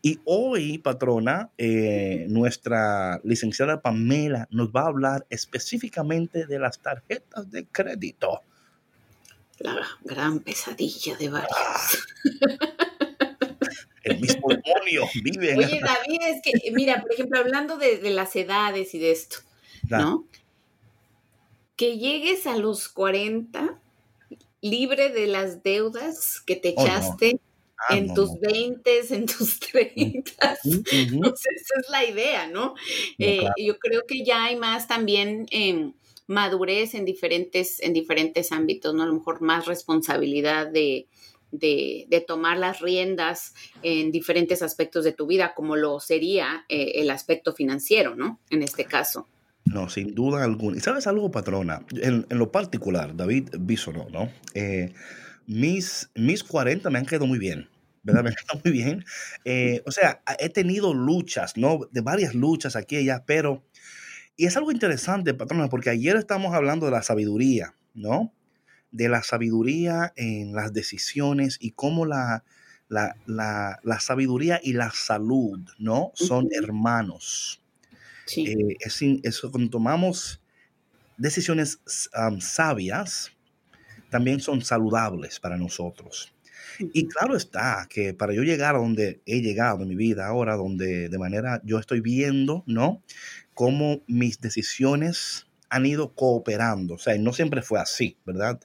Y 0.01 0.19
hoy, 0.25 0.79
patrona, 0.79 1.51
eh, 1.57 2.25
nuestra 2.29 3.21
licenciada 3.23 3.81
Pamela 3.81 4.47
nos 4.51 4.69
va 4.69 4.81
a 4.81 4.87
hablar 4.87 5.25
específicamente 5.29 6.45
de 6.45 6.59
las 6.59 6.79
tarjetas 6.79 7.49
de 7.49 7.65
crédito 7.65 8.41
la 9.63 9.87
gran 10.03 10.39
pesadilla 10.41 11.15
de 11.15 11.29
varios. 11.29 12.07
El 14.03 14.19
mismo 14.19 14.49
demonio 14.49 15.07
vive. 15.23 15.55
Oye, 15.57 15.79
David, 15.79 16.19
es 16.23 16.41
que, 16.43 16.71
mira, 16.71 17.01
por 17.01 17.13
ejemplo, 17.13 17.39
hablando 17.39 17.77
de, 17.77 17.97
las 18.09 18.35
edades 18.35 18.93
y 18.93 18.99
de 18.99 19.11
esto, 19.11 19.37
¿no? 19.87 20.27
Que 21.77 21.97
llegues 21.97 22.45
a 22.45 22.57
los 22.57 22.89
40 22.89 23.79
libre 24.59 25.09
de 25.09 25.27
las 25.27 25.63
deudas 25.63 26.41
que 26.41 26.57
te 26.57 26.73
oh, 26.75 26.81
echaste 26.81 27.39
ah, 27.77 27.95
en 27.95 28.13
tus 28.13 28.37
20, 28.41 29.15
en 29.15 29.25
tus 29.25 29.59
30. 29.59 30.31
esa 30.63 31.49
es 31.79 31.89
la 31.89 32.03
idea, 32.03 32.47
¿no? 32.47 32.75
Eh, 33.17 33.47
yo 33.57 33.79
creo 33.79 34.01
que 34.05 34.25
ya 34.25 34.45
hay 34.45 34.57
más 34.57 34.87
también 34.87 35.45
madurez 36.27 36.95
en 36.95 37.05
diferentes, 37.05 37.81
en 37.81 37.93
diferentes 37.93 38.51
ámbitos, 38.51 38.93
¿no? 38.93 39.03
A 39.03 39.05
lo 39.05 39.13
mejor 39.13 39.41
más 39.41 39.65
responsabilidad 39.65 40.67
de, 40.67 41.07
tomar 42.27 42.57
las 42.57 42.79
riendas 42.79 43.53
en 43.81 44.11
diferentes 44.11 44.61
aspectos 44.61 45.03
de 45.03 45.11
tu 45.11 45.27
vida, 45.27 45.53
como 45.55 45.75
lo 45.75 45.99
sería 45.99 46.65
eh, 46.69 46.93
el 46.95 47.09
aspecto 47.09 47.53
financiero, 47.53 48.15
¿no? 48.15 48.39
En 48.49 48.63
este 48.63 48.85
caso. 48.85 49.27
No, 49.65 49.89
sin 49.89 50.13
duda 50.13 50.43
alguna. 50.43 50.77
¿Y 50.77 50.79
sabes 50.81 51.07
algo, 51.07 51.31
patrona? 51.31 51.85
En, 52.01 52.25
lo 52.29 52.51
particular, 52.51 53.15
David 53.15 53.49
Bisono, 53.59 54.07
¿no? 54.09 54.29
Eh, 54.53 54.93
mis, 55.47 56.09
mis 56.15 56.43
40 56.43 56.89
me 56.89 56.99
han 56.99 57.05
quedado 57.05 57.27
muy 57.27 57.39
bien. 57.39 57.69
¿verdad? 58.03 58.23
Me 58.23 58.29
han 58.29 58.35
quedado 58.35 58.61
muy 58.63 58.73
bien. 58.73 59.05
Eh, 59.45 59.81
o 59.85 59.91
sea, 59.91 60.21
he 60.39 60.49
tenido 60.49 60.93
luchas, 60.93 61.57
¿no? 61.57 61.87
De 61.91 62.01
varias 62.01 62.35
luchas 62.35 62.75
aquí 62.75 62.95
y 62.95 62.99
allá, 62.99 63.23
pero 63.25 63.63
y 64.35 64.45
es 64.45 64.57
algo 64.57 64.71
interesante, 64.71 65.33
patrona, 65.33 65.69
porque 65.69 65.89
ayer 65.89 66.15
estamos 66.15 66.53
hablando 66.53 66.85
de 66.85 66.91
la 66.91 67.03
sabiduría, 67.03 67.75
¿no? 67.93 68.33
De 68.91 69.09
la 69.09 69.23
sabiduría 69.23 70.13
en 70.15 70.53
las 70.53 70.73
decisiones 70.73 71.57
y 71.59 71.71
cómo 71.71 72.05
la, 72.05 72.43
la, 72.87 73.15
la, 73.25 73.99
sabiduría 73.99 74.59
y 74.63 74.73
la 74.73 74.91
salud, 74.91 75.59
¿no? 75.77 76.11
Son 76.15 76.47
hermanos. 76.51 77.61
Sí. 78.25 78.47
Eh, 78.47 78.77
es, 78.79 79.01
eso, 79.23 79.51
cuando 79.51 79.69
tomamos 79.69 80.41
decisiones 81.17 81.79
sabias, 82.39 83.31
también 84.09 84.39
son 84.39 84.61
saludables 84.61 85.39
para 85.39 85.57
nosotros. 85.57 86.33
Y 86.79 87.07
claro 87.07 87.35
está 87.35 87.87
que 87.89 88.13
para 88.13 88.33
yo 88.33 88.41
llegar 88.41 88.75
a 88.75 88.79
donde 88.79 89.21
he 89.25 89.41
llegado 89.41 89.83
en 89.83 89.89
mi 89.89 89.95
vida 89.95 90.25
ahora, 90.25 90.55
donde 90.55 91.09
de 91.09 91.17
manera 91.19 91.61
yo 91.63 91.79
estoy 91.79 92.01
viendo, 92.01 92.63
¿no? 92.65 93.03
Cómo 93.53 94.01
mis 94.07 94.39
decisiones 94.39 95.47
han 95.69 95.85
ido 95.85 96.13
cooperando. 96.13 96.95
O 96.95 96.97
sea, 96.97 97.17
no 97.17 97.33
siempre 97.33 97.61
fue 97.61 97.79
así, 97.79 98.17
¿verdad? 98.25 98.59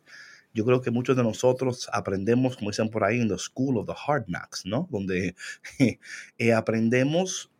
Yo 0.54 0.64
creo 0.64 0.80
que 0.80 0.90
muchos 0.90 1.16
de 1.16 1.22
nosotros 1.22 1.88
aprendemos, 1.92 2.56
como 2.56 2.70
dicen 2.70 2.90
por 2.90 3.04
ahí, 3.04 3.20
en 3.20 3.28
the 3.28 3.38
school 3.38 3.78
of 3.78 3.86
the 3.86 3.94
hard 4.06 4.26
knocks, 4.26 4.64
¿no? 4.66 4.88
Donde 4.90 5.34
eh, 6.38 6.52
aprendemos 6.52 7.50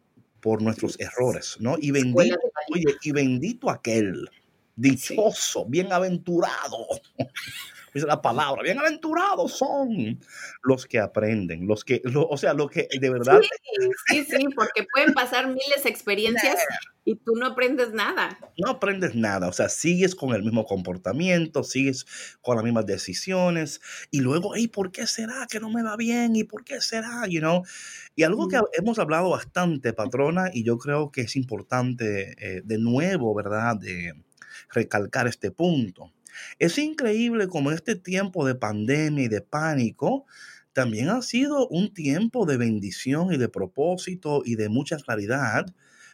por 0.41 0.63
nuestros 0.63 0.99
errores, 1.01 1.57
¿no? 1.61 1.77
Y 1.81 1.91
bendito, 1.91 2.37
oye, 2.73 2.97
y 3.03 3.13
bendito 3.13 3.71
aquel, 3.71 4.29
dichoso, 4.79 5.65
bienaventurado 5.67 6.87
dice 7.95 8.07
la 8.07 8.21
palabra, 8.21 8.63
bienaventurados 8.63 9.57
son 9.57 10.19
los 10.63 10.87
que 10.87 10.99
aprenden, 10.99 11.67
los 11.67 11.85
que, 11.85 12.03
o 12.15 12.37
sea, 12.37 12.55
lo 12.55 12.69
que 12.69 12.89
de 13.01 13.11
verdad. 13.11 13.41
Sí, 14.07 14.25
sí, 14.25 14.49
porque 14.55 14.87
pueden 14.93 15.13
pasar 15.15 15.49
miles 15.49 15.85
de 15.85 15.91
experiencias 15.91 16.57
y 17.05 17.15
tú 17.17 17.35
no 17.37 17.47
aprendes 17.47 17.93
nada. 17.93 18.39
No 18.59 18.73
aprendes 18.73 19.15
nada, 19.15 19.49
o 19.49 19.53
sea, 19.53 19.69
sigues 19.69 20.15
con 20.15 20.35
el 20.35 20.43
mismo 20.43 20.65
comportamiento, 20.65 21.65
sigues 21.65 22.07
con 22.43 22.57
las 22.57 22.65
mismas 22.65 22.87
decisiones 22.87 23.81
y 24.11 24.21
luego, 24.21 24.57
¿y 24.57 24.69
por 24.69 24.93
qué 24.93 25.07
será 25.07 25.47
que 25.49 25.61
no 25.61 25.71
me 25.71 25.83
va 25.83 25.97
bien? 25.97 26.37
¿Y 26.37 26.45
por 26.45 26.65
qué 26.65 26.81
será? 26.81 27.27
You 27.29 27.41
know? 27.41 27.63
Y 28.15 28.25
algo 28.25 28.49
que 28.49 28.61
hemos 28.75 28.99
hablado 28.99 29.31
bastante, 29.31 29.93
patrona, 29.93 30.51
y 30.53 30.65
yo 30.65 30.79
creo 30.79 31.11
que 31.11 31.23
es 31.23 31.37
importante 31.37 32.35
eh, 32.39 32.63
de 32.65 32.79
nuevo, 32.79 33.35
¿verdad? 33.35 33.77
De 33.77 34.13
recalcar 34.71 35.27
este 35.27 35.51
punto 35.51 36.13
es 36.59 36.79
increíble 36.79 37.49
como 37.49 37.71
este 37.71 37.97
tiempo 37.97 38.47
de 38.47 38.55
pandemia 38.55 39.25
y 39.25 39.29
de 39.29 39.41
pánico 39.41 40.27
también 40.73 41.09
ha 41.09 41.23
sido 41.23 41.67
un 41.69 41.93
tiempo 41.93 42.47
de 42.47 42.57
bendición 42.57 43.33
y 43.33 43.37
de 43.37 43.49
propósito 43.49 44.43
y 44.45 44.55
de 44.55 44.69
mucha 44.69 44.97
claridad 44.97 45.67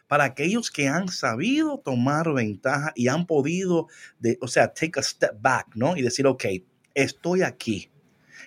para 0.07 0.23
aquellos 0.23 0.71
que 0.71 0.87
han 0.87 1.07
sabido 1.09 1.79
tomar 1.79 2.31
ventaja 2.33 2.91
y 2.95 3.07
han 3.07 3.25
podido, 3.25 3.87
de, 4.19 4.37
o 4.41 4.47
sea, 4.47 4.73
take 4.73 4.99
a 4.99 5.03
step 5.03 5.35
back, 5.41 5.67
¿no? 5.75 5.97
Y 5.97 6.01
decir, 6.01 6.27
ok, 6.27 6.45
estoy 6.93 7.41
aquí. 7.41 7.89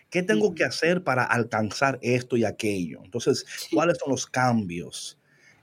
¿Qué 0.09 0.23
tengo 0.23 0.55
que 0.55 0.65
hacer 0.65 1.03
para 1.05 1.25
alcanzar 1.25 1.99
esto 2.01 2.37
y 2.37 2.45
aquello? 2.45 3.01
Entonces, 3.05 3.45
¿cuáles 3.73 3.99
son 3.99 4.11
los 4.11 4.27
cambios? 4.27 5.18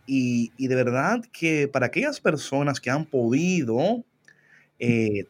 Y, 0.07 0.51
de 0.57 0.75
verdad 0.75 1.23
que 1.31 1.67
para 1.67 1.87
aquellas 1.87 2.19
personas 2.19 2.79
que 2.79 2.89
han 2.89 3.05
podido 3.05 4.03
eh, 4.79 5.25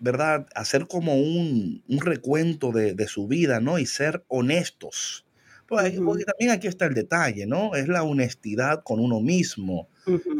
¿verdad? 0.00 0.46
Hacer 0.54 0.86
como 0.86 1.16
un, 1.16 1.82
recuento 1.88 2.72
de, 2.72 3.08
su 3.08 3.26
vida, 3.26 3.60
¿no? 3.60 3.78
Y 3.78 3.86
ser 3.86 4.24
honestos. 4.28 5.24
Pues, 5.66 6.00
porque 6.00 6.24
también 6.24 6.50
aquí 6.50 6.66
está 6.66 6.86
el 6.86 6.94
detalle, 6.94 7.46
¿no? 7.46 7.74
Es 7.74 7.88
la 7.88 8.02
honestidad 8.02 8.82
con 8.82 9.00
uno 9.00 9.20
mismo. 9.20 9.88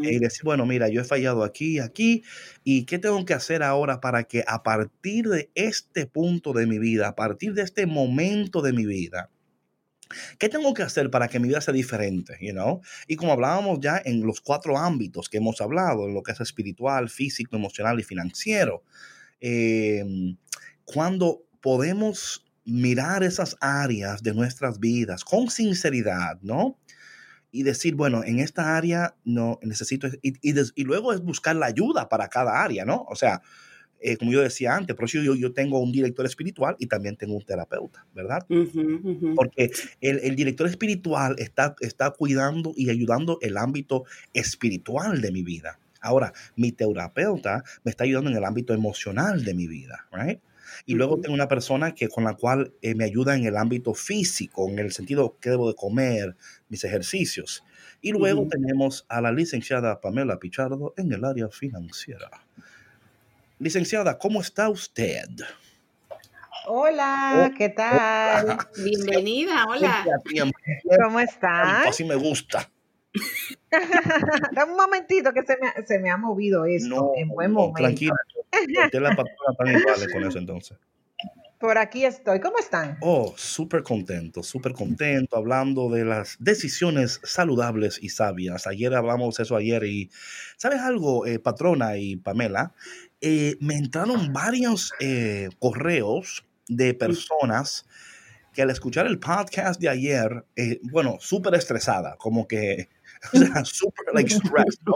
Y 0.01 0.17
decir, 0.17 0.41
bueno, 0.43 0.65
mira, 0.65 0.89
yo 0.89 1.01
he 1.01 1.03
fallado 1.03 1.43
aquí, 1.43 1.77
aquí, 1.77 2.23
y 2.63 2.85
qué 2.85 2.97
tengo 2.97 3.23
que 3.25 3.35
hacer 3.35 3.61
ahora 3.61 4.01
para 4.01 4.23
que 4.23 4.43
a 4.47 4.63
partir 4.63 5.27
de 5.27 5.51
este 5.53 6.07
punto 6.07 6.53
de 6.53 6.65
mi 6.65 6.79
vida, 6.79 7.09
a 7.09 7.15
partir 7.15 7.53
de 7.53 7.61
este 7.61 7.85
momento 7.85 8.63
de 8.63 8.73
mi 8.73 8.87
vida, 8.87 9.29
¿Qué 10.37 10.49
tengo 10.49 10.73
que 10.73 10.83
hacer 10.83 11.09
para 11.11 11.27
que 11.27 11.39
mi 11.39 11.47
vida 11.47 11.61
sea 11.61 11.73
diferente? 11.73 12.37
You 12.41 12.53
know? 12.53 12.81
Y 13.07 13.15
como 13.15 13.33
hablábamos 13.33 13.79
ya 13.79 14.01
en 14.03 14.25
los 14.25 14.41
cuatro 14.41 14.77
ámbitos 14.77 15.29
que 15.29 15.37
hemos 15.37 15.61
hablado, 15.61 16.07
en 16.07 16.13
lo 16.13 16.23
que 16.23 16.31
es 16.31 16.41
espiritual, 16.41 17.09
físico, 17.09 17.55
emocional 17.55 17.99
y 17.99 18.03
financiero, 18.03 18.83
Em, 19.39 20.37
cuando 20.85 21.43
podemos 21.61 22.45
mirar 22.65 23.23
esas 23.23 23.55
áreas 23.61 24.21
de 24.21 24.33
nuestras 24.33 24.79
vidas 24.79 25.23
con 25.23 25.49
sinceridad, 25.49 26.39
¿no? 26.41 26.77
Y 27.51 27.63
decir, 27.63 27.95
bueno, 27.95 28.23
en 28.23 28.39
esta 28.39 28.77
área 28.77 29.15
no 29.23 29.59
necesito, 29.63 30.07
y, 30.21 30.33
y, 30.41 30.83
luego 30.83 31.13
es 31.13 31.21
buscar 31.21 31.55
la 31.55 31.65
ayuda 31.65 32.09
para 32.09 32.27
cada 32.27 32.61
área, 32.61 32.85
¿no? 32.85 33.05
O 33.09 33.15
sea, 33.15 33.41
eh, 34.01 34.17
como 34.17 34.31
yo 34.31 34.41
decía 34.41 34.75
antes, 34.75 34.95
por 34.95 35.05
eso 35.05 35.21
yo, 35.21 35.35
yo 35.35 35.53
tengo 35.53 35.79
un 35.79 35.91
director 35.91 36.25
espiritual 36.25 36.75
y 36.79 36.87
también 36.87 37.15
tengo 37.15 37.35
un 37.35 37.43
terapeuta, 37.43 38.05
¿verdad? 38.13 38.45
Porque 39.35 39.71
el, 40.01 40.19
el, 40.19 40.35
director 40.35 40.67
espiritual 40.67 41.35
está, 41.37 41.75
está 41.81 42.11
cuidando 42.11 42.73
y 42.75 42.89
ayudando 42.89 43.39
el 43.41 43.57
ámbito 43.57 44.05
espiritual 44.33 45.21
de 45.21 45.31
mi 45.31 45.43
vida. 45.43 45.79
Ahora, 46.01 46.33
mi 46.55 46.71
terapeuta 46.71 47.63
me 47.83 47.91
está 47.91 48.05
ayudando 48.05 48.29
en 48.29 48.37
el 48.37 48.45
ámbito 48.45 48.73
emocional 48.73 49.43
de 49.43 49.53
mi 49.53 49.67
vida, 49.67 50.07
right? 50.11 50.39
Y 50.85 50.95
luego 50.95 51.19
tengo 51.19 51.33
una 51.33 51.47
persona 51.47 51.93
que 51.93 52.07
con 52.07 52.23
la 52.23 52.35
cual 52.35 52.73
eh, 52.81 52.95
me 52.95 53.03
ayuda 53.03 53.35
en 53.35 53.45
el 53.45 53.57
ámbito 53.57 53.93
físico, 53.93 54.69
en 54.69 54.79
el 54.79 54.91
sentido 54.91 55.37
que 55.39 55.49
debo 55.49 55.67
de 55.67 55.75
comer, 55.75 56.35
mis 56.69 56.83
ejercicios. 56.83 57.63
Y 58.01 58.11
luego 58.11 58.47
tenemos 58.47 59.05
a 59.09 59.19
la 59.19 59.31
licenciada 59.31 59.99
Pamela 59.99 60.39
Pichardo 60.39 60.93
en 60.95 61.11
el 61.11 61.25
área 61.25 61.49
financiera. 61.49 62.29
Licenciada, 63.59 64.17
¿cómo 64.17 64.39
está 64.39 64.69
usted? 64.69 65.27
Hola, 66.65 67.51
¿qué 67.57 67.67
tal? 67.67 68.57
Bienvenida, 68.81 69.65
hola. 69.67 70.05
¿Cómo 71.03 71.19
está? 71.19 71.81
Así 71.81 72.05
me 72.05 72.15
gusta. 72.15 72.71
Dame 74.53 74.71
un 74.71 74.77
momentito 74.77 75.33
que 75.33 75.41
se 75.43 75.57
me, 75.57 75.85
se 75.85 75.99
me 75.99 76.09
ha 76.09 76.15
movido 76.15 76.63
esto 76.63 77.11
en 77.17 77.27
buen 77.27 77.51
momento. 77.51 77.79
Tranquila, 77.79 78.13
la 78.93 79.09
patrona 79.09 79.57
también 79.57 79.83
vale 79.85 80.09
con 80.09 80.23
eso 80.23 80.37
entonces. 80.37 80.77
Por 81.59 81.77
aquí 81.77 82.05
estoy. 82.05 82.39
¿Cómo 82.39 82.57
están? 82.57 82.97
Oh, 83.01 83.33
súper 83.35 83.83
contento, 83.83 84.43
súper 84.43 84.71
contento, 84.71 85.35
hablando 85.35 85.89
de 85.89 86.05
las 86.05 86.37
decisiones 86.39 87.19
saludables 87.25 87.99
y 88.01 88.07
sabias. 88.07 88.65
Ayer 88.65 88.95
hablamos 88.95 89.41
eso 89.41 89.57
ayer 89.57 89.83
y, 89.83 90.09
¿sabes 90.55 90.79
algo, 90.79 91.25
eh, 91.25 91.37
patrona 91.37 91.97
y 91.97 92.15
Pamela? 92.15 92.73
Eh, 93.21 93.57
me 93.59 93.75
entraron 93.75 94.31
varios 94.31 94.93
eh, 94.99 95.49
correos 95.59 96.45
de 96.67 96.93
personas 96.93 97.85
que 98.53 98.61
al 98.61 98.69
escuchar 98.69 99.07
el 99.07 99.19
podcast 99.19 99.79
de 99.79 99.89
ayer, 99.89 100.45
bueno, 100.91 101.17
súper 101.19 101.53
estresada, 101.55 102.15
como 102.17 102.47
que 102.47 102.89
o 103.33 103.37
sea, 103.37 103.65
súper 103.65 104.13
like 104.13 104.29
stressed, 104.29 104.81
¿no? 104.85 104.95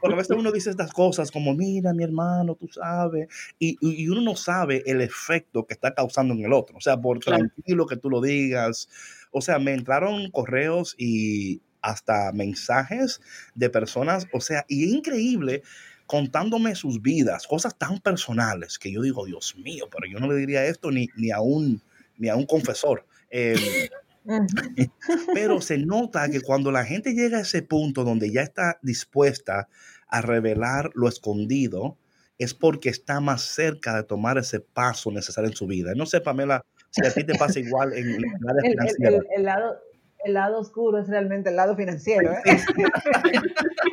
Porque 0.00 0.14
a 0.14 0.16
veces 0.16 0.36
uno 0.36 0.52
dice 0.52 0.70
estas 0.70 0.92
cosas 0.92 1.30
como, 1.30 1.54
mira, 1.54 1.92
mi 1.92 2.04
hermano, 2.04 2.54
tú 2.54 2.68
sabes, 2.68 3.28
y, 3.58 3.76
y, 3.80 4.08
uno 4.08 4.20
no 4.20 4.36
sabe 4.36 4.82
el 4.86 5.00
efecto 5.00 5.66
que 5.66 5.74
está 5.74 5.94
causando 5.94 6.34
en 6.34 6.44
el 6.44 6.52
otro. 6.52 6.76
O 6.76 6.80
sea, 6.80 6.96
por 7.00 7.18
tranquilo 7.20 7.86
que 7.86 7.96
tú 7.96 8.10
lo 8.10 8.20
digas. 8.20 8.88
O 9.30 9.40
sea, 9.40 9.58
me 9.58 9.74
entraron 9.74 10.30
correos 10.30 10.94
y 10.98 11.60
hasta 11.80 12.32
mensajes 12.32 13.20
de 13.54 13.70
personas, 13.70 14.26
o 14.32 14.40
sea, 14.40 14.64
y 14.68 14.92
increíble 14.92 15.62
contándome 16.08 16.74
sus 16.74 17.02
vidas, 17.02 17.46
cosas 17.46 17.76
tan 17.76 18.00
personales 18.00 18.78
que 18.78 18.90
yo 18.90 19.02
digo, 19.02 19.26
Dios 19.26 19.54
mío, 19.58 19.88
pero 19.92 20.10
yo 20.10 20.18
no 20.18 20.26
le 20.26 20.38
diría 20.38 20.64
esto 20.64 20.90
ni, 20.90 21.08
ni, 21.16 21.30
a, 21.30 21.40
un, 21.40 21.82
ni 22.16 22.28
a 22.28 22.34
un 22.34 22.46
confesor. 22.46 23.04
Eh, 23.30 23.54
pero 25.34 25.60
se 25.60 25.78
nota 25.78 26.28
que 26.30 26.40
cuando 26.40 26.72
la 26.72 26.84
gente 26.84 27.12
llega 27.12 27.38
a 27.38 27.42
ese 27.42 27.62
punto 27.62 28.04
donde 28.04 28.32
ya 28.32 28.42
está 28.42 28.78
dispuesta 28.82 29.68
a 30.08 30.22
revelar 30.22 30.90
lo 30.94 31.08
escondido, 31.08 31.98
es 32.38 32.54
porque 32.54 32.88
está 32.88 33.20
más 33.20 33.42
cerca 33.42 33.96
de 33.96 34.04
tomar 34.04 34.38
ese 34.38 34.60
paso 34.60 35.10
necesario 35.10 35.50
en 35.50 35.56
su 35.56 35.66
vida. 35.66 35.92
No 35.94 36.06
sé, 36.06 36.22
Pamela, 36.22 36.64
si 36.90 37.06
a 37.06 37.12
ti 37.12 37.22
te 37.24 37.34
pasa 37.34 37.60
igual 37.60 37.92
en 37.92 38.08
el 38.08 38.24
área 38.48 38.70
financiera. 38.70 39.18
El, 39.36 39.42
lado, 39.44 39.78
el 40.24 40.34
lado 40.34 40.58
oscuro 40.58 40.98
es 40.98 41.08
realmente 41.08 41.50
el 41.50 41.56
lado 41.56 41.76
financiero. 41.76 42.32
¿eh? 42.32 42.38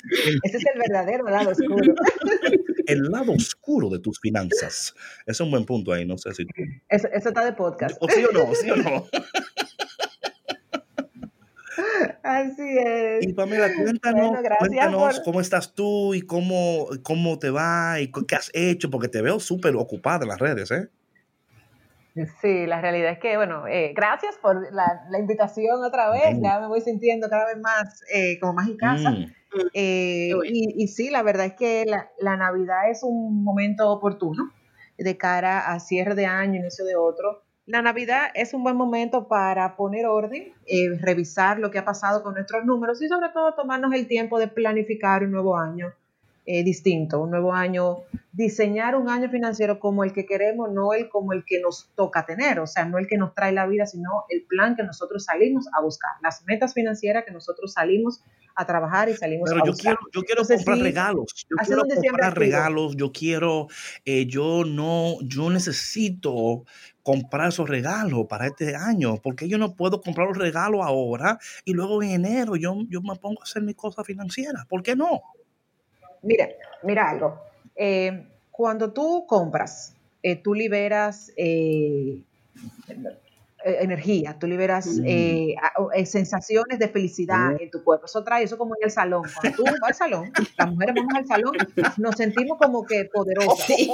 Ese 0.44 0.56
es 0.56 0.64
el 0.74 0.78
verdadero 0.78 1.24
lado 1.24 1.50
oscuro. 1.50 1.94
El 2.86 3.02
lado 3.02 3.32
oscuro 3.32 3.90
de 3.90 4.00
tus 4.00 4.18
finanzas. 4.18 4.94
Es 5.24 5.40
un 5.40 5.52
buen 5.52 5.64
punto 5.64 5.92
ahí, 5.92 6.04
no 6.04 6.18
sé 6.18 6.34
si 6.34 6.44
Eso, 6.88 7.06
eso 7.12 7.28
está 7.28 7.44
de 7.44 7.52
podcast. 7.52 7.96
O 8.00 8.08
sí 8.08 8.24
o 8.24 8.32
no, 8.32 8.54
sí 8.54 8.70
o 8.70 8.76
no. 8.76 9.06
Así 12.22 12.78
es. 12.78 13.26
Y 13.26 13.32
Pamela, 13.32 13.68
cuéntanos, 13.74 14.38
cuéntanos 14.58 15.20
cómo 15.20 15.40
estás 15.40 15.74
tú 15.74 16.14
y 16.14 16.22
cómo, 16.22 16.88
cómo 17.02 17.38
te 17.38 17.50
va 17.50 18.00
y 18.00 18.10
qué 18.10 18.34
has 18.34 18.50
hecho, 18.52 18.90
porque 18.90 19.08
te 19.08 19.22
veo 19.22 19.40
súper 19.40 19.76
ocupada 19.76 20.24
en 20.24 20.28
las 20.28 20.40
redes, 20.40 20.70
¿eh? 20.70 20.88
Sí, 22.42 22.66
la 22.66 22.80
realidad 22.80 23.12
es 23.12 23.18
que, 23.18 23.36
bueno, 23.36 23.66
eh, 23.66 23.94
gracias 23.96 24.36
por 24.36 24.72
la, 24.72 25.18
invitación 25.18 25.82
otra 25.82 26.10
vez, 26.10 26.38
ya 26.42 26.60
me 26.60 26.68
voy 26.68 26.82
sintiendo 26.82 27.28
cada 27.30 27.46
vez 27.46 27.58
más 27.58 28.02
eh, 28.12 28.38
como 28.38 28.52
más 28.52 28.68
en 28.68 28.76
casa. 28.76 29.10
Mm. 29.10 29.32
Eh, 29.74 30.32
y, 30.44 30.82
y, 30.82 30.88
sí, 30.88 31.10
la 31.10 31.22
verdad 31.22 31.46
es 31.46 31.54
que 31.54 31.84
la, 31.86 32.10
la, 32.18 32.36
Navidad 32.36 32.90
es 32.90 33.02
un 33.02 33.44
momento 33.44 33.90
oportuno 33.90 34.50
de 34.96 35.16
cara 35.16 35.72
a 35.72 35.80
cierre 35.80 36.14
de 36.14 36.26
año, 36.26 36.60
inicio 36.60 36.84
de 36.84 36.96
otro, 36.96 37.42
la 37.64 37.80
Navidad 37.80 38.30
es 38.34 38.54
un 38.54 38.64
buen 38.64 38.76
momento 38.76 39.28
para 39.28 39.76
poner 39.76 40.06
orden, 40.06 40.52
eh, 40.66 40.98
revisar 41.00 41.60
lo 41.60 41.70
que 41.70 41.78
ha 41.78 41.84
pasado 41.84 42.24
con 42.24 42.34
nuestros 42.34 42.64
números 42.64 43.00
y 43.00 43.08
sobre 43.08 43.28
todo 43.28 43.54
tomarnos 43.54 43.94
el 43.94 44.08
tiempo 44.08 44.40
de 44.40 44.48
planificar 44.48 45.22
un 45.22 45.30
nuevo 45.30 45.56
año 45.56 45.94
eh, 46.44 46.64
distinto, 46.64 47.20
un 47.20 47.30
nuevo 47.30 47.52
año, 47.52 47.98
diseñar 48.32 48.96
un 48.96 49.08
año 49.08 49.30
financiero 49.30 49.78
como 49.78 50.02
el 50.02 50.12
que 50.12 50.26
queremos, 50.26 50.72
no 50.72 50.92
el 50.92 51.08
como 51.08 51.32
el 51.32 51.44
que 51.44 51.60
nos 51.60 51.90
toca 51.94 52.26
tener, 52.26 52.58
o 52.58 52.66
sea, 52.66 52.84
no 52.84 52.98
el 52.98 53.06
que 53.06 53.16
nos 53.16 53.32
trae 53.32 53.52
la 53.52 53.66
vida, 53.66 53.86
sino 53.86 54.24
el 54.28 54.42
plan 54.46 54.74
que 54.74 54.82
nosotros 54.82 55.24
salimos 55.24 55.68
a 55.78 55.80
buscar, 55.80 56.10
las 56.20 56.42
metas 56.44 56.74
financieras 56.74 57.24
que 57.24 57.30
nosotros 57.30 57.74
salimos 57.74 58.24
a 58.56 58.66
trabajar 58.66 59.08
y 59.08 59.14
salimos 59.14 59.52
a 59.52 59.54
yo 59.54 59.60
buscar. 59.66 59.96
Quiero, 59.96 60.10
yo 60.12 60.22
quiero 60.22 60.44
comprar 60.44 60.78
regalos, 60.78 61.46
yo 61.48 61.56
quiero 61.64 61.82
comprar 61.84 62.36
regalos, 62.36 62.96
yo 62.96 63.12
quiero, 63.12 63.68
eh, 64.04 64.26
yo 64.26 64.64
no, 64.64 65.18
yo 65.22 65.48
necesito 65.48 66.64
comprar 67.04 67.50
esos 67.50 67.68
regalos 67.68 68.26
para 68.28 68.48
este 68.48 68.74
año, 68.74 69.16
porque 69.22 69.48
yo 69.48 69.58
no 69.58 69.76
puedo 69.76 70.00
comprar 70.00 70.26
los 70.26 70.38
regalos 70.38 70.80
ahora 70.84 71.38
y 71.64 71.72
luego 71.72 72.02
en 72.02 72.10
enero 72.10 72.56
yo, 72.56 72.76
yo 72.88 73.00
me 73.00 73.14
pongo 73.14 73.40
a 73.40 73.44
hacer 73.44 73.62
mi 73.62 73.74
cosa 73.74 74.02
financiera, 74.02 74.66
¿por 74.68 74.82
qué 74.82 74.96
no? 74.96 75.20
Mira, 76.22 76.48
mira 76.82 77.10
algo. 77.10 77.40
Eh, 77.74 78.26
cuando 78.50 78.92
tú 78.92 79.26
compras, 79.26 79.94
eh, 80.22 80.36
tú 80.36 80.54
liberas 80.54 81.32
eh, 81.36 82.22
energía, 83.64 84.36
tú 84.38 84.46
liberas 84.46 84.86
mm. 84.86 86.04
sensaciones 86.04 86.78
de 86.78 86.88
felicidad 86.88 87.60
en 87.60 87.70
tu 87.70 87.82
cuerpo. 87.82 88.06
Eso 88.06 88.22
trae 88.22 88.44
eso 88.44 88.58
como 88.58 88.74
en 88.76 88.84
el 88.84 88.90
salón. 88.90 89.22
Cuando 89.34 89.56
tú 89.56 89.64
vas 89.64 89.80
al 89.82 89.94
salón, 89.94 90.32
las 90.58 90.68
mujeres 90.68 90.94
vamos 90.96 91.14
al 91.14 91.26
salón, 91.26 91.52
nos 91.98 92.16
sentimos 92.16 92.58
como 92.58 92.84
que 92.84 93.04
poderosas. 93.12 93.66
Sí. 93.66 93.90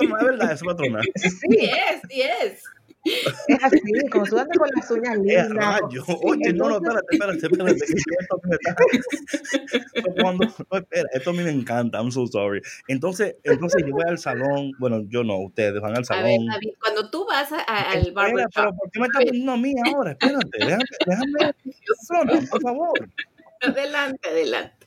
es 0.00 0.24
verdad, 0.24 0.52
eso 0.52 0.64
patrona. 0.64 1.00
Sí, 1.14 1.56
es, 1.58 2.02
sí 2.08 2.22
es. 2.22 2.64
Es 3.04 3.64
así, 3.64 3.80
como 4.10 4.26
tú 4.26 4.38
andas 4.38 4.58
con 4.58 4.68
las 4.74 4.90
uñas 4.90 5.16
lindas. 5.22 5.80
Oye, 6.22 6.52
no, 6.52 6.68
no, 6.68 6.76
espérate, 6.76 7.06
espérate, 7.10 7.46
espérate. 7.46 7.84
esto, 9.94 10.14
cuando, 10.20 10.46
no, 10.70 10.78
espera, 10.78 11.08
esto 11.12 11.30
a 11.30 11.32
mí 11.32 11.42
me 11.42 11.50
encanta, 11.50 11.98
I'm 11.98 12.10
so 12.10 12.26
sorry. 12.26 12.60
Entonces, 12.88 13.36
entonces 13.42 13.82
yo 13.86 13.92
voy 13.92 14.04
al 14.06 14.18
salón, 14.18 14.72
bueno, 14.78 15.02
yo 15.08 15.24
no, 15.24 15.38
ustedes 15.38 15.80
van 15.80 15.96
al 15.96 16.04
salón. 16.04 16.24
A 16.24 16.28
ver, 16.28 16.40
David, 16.46 16.74
cuando 16.80 17.10
tú 17.10 17.26
vas 17.26 17.50
a, 17.52 17.62
al 17.62 18.12
barber 18.12 18.46
Pero, 18.54 18.74
¿por 18.74 18.90
qué 18.90 19.00
me 19.00 19.06
estás 19.06 19.24
poniendo 19.24 19.52
a 19.52 19.56
mí 19.56 19.74
ahora? 19.86 20.10
Espérate, 20.12 20.58
déjame, 20.58 20.84
déjame, 21.06 22.46
por 22.50 22.62
favor. 22.62 23.08
Adelante, 23.62 24.28
adelante 24.28 24.79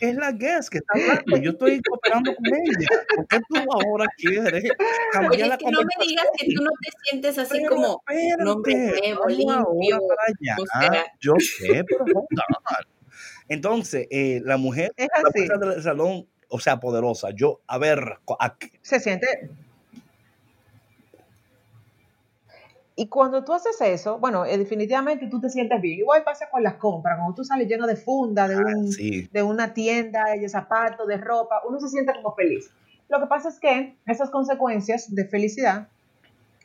es 0.00 0.16
la 0.16 0.32
guest 0.32 0.68
que 0.68 0.78
está 0.78 0.92
hablando. 0.94 1.36
Yo 1.38 1.50
estoy 1.52 1.80
cooperando 1.82 2.34
con 2.34 2.46
ella. 2.46 2.88
¿Por 3.16 3.26
qué 3.26 3.38
tú 3.48 3.56
ahora 3.70 4.06
quieres 4.16 4.72
cambiar 5.12 5.32
Oye, 5.32 5.46
es 5.46 5.58
que 5.58 5.70
no 5.70 5.80
me 5.80 6.06
digas 6.06 6.26
que 6.36 6.46
tú 6.54 6.62
no 6.62 6.70
te 6.82 6.90
sientes 7.04 7.38
así 7.38 7.58
pero, 7.58 7.70
como 7.76 8.02
un 8.08 8.48
hombre 8.48 8.74
nuevo, 8.74 9.28
limpio. 9.28 10.00
Para. 10.72 11.04
Yo 11.20 11.34
sé, 11.38 11.84
pero 11.84 12.04
on. 12.14 12.26
Entonces, 13.48 14.06
eh, 14.10 14.40
la 14.44 14.56
mujer 14.56 14.92
es 14.96 15.08
así. 15.12 15.48
del 15.48 15.82
salón, 15.82 16.28
o 16.48 16.60
sea, 16.60 16.78
poderosa. 16.78 17.30
Yo, 17.34 17.60
a 17.66 17.78
ver, 17.78 17.98
a, 18.38 18.56
se 18.82 19.00
siente 19.00 19.50
Y 23.00 23.08
cuando 23.08 23.42
tú 23.44 23.54
haces 23.54 23.80
eso, 23.80 24.18
bueno, 24.18 24.44
eh, 24.44 24.58
definitivamente 24.58 25.26
tú 25.28 25.40
te 25.40 25.48
sientes 25.48 25.80
bien. 25.80 26.00
Igual 26.00 26.22
pasa 26.22 26.50
con 26.50 26.62
las 26.62 26.74
compras, 26.74 27.16
cuando 27.16 27.34
tú 27.34 27.42
sales 27.44 27.66
lleno 27.66 27.86
de 27.86 27.96
funda, 27.96 28.46
de, 28.46 28.56
ah, 28.56 29.26
de 29.32 29.42
una 29.42 29.72
tienda, 29.72 30.24
de 30.38 30.46
zapatos, 30.50 31.08
de 31.08 31.16
ropa, 31.16 31.62
uno 31.66 31.80
se 31.80 31.88
siente 31.88 32.12
como 32.12 32.34
feliz. 32.34 32.70
Lo 33.08 33.18
que 33.18 33.26
pasa 33.26 33.48
es 33.48 33.58
que 33.58 33.96
esas 34.04 34.28
consecuencias 34.28 35.14
de 35.14 35.24
felicidad 35.24 35.88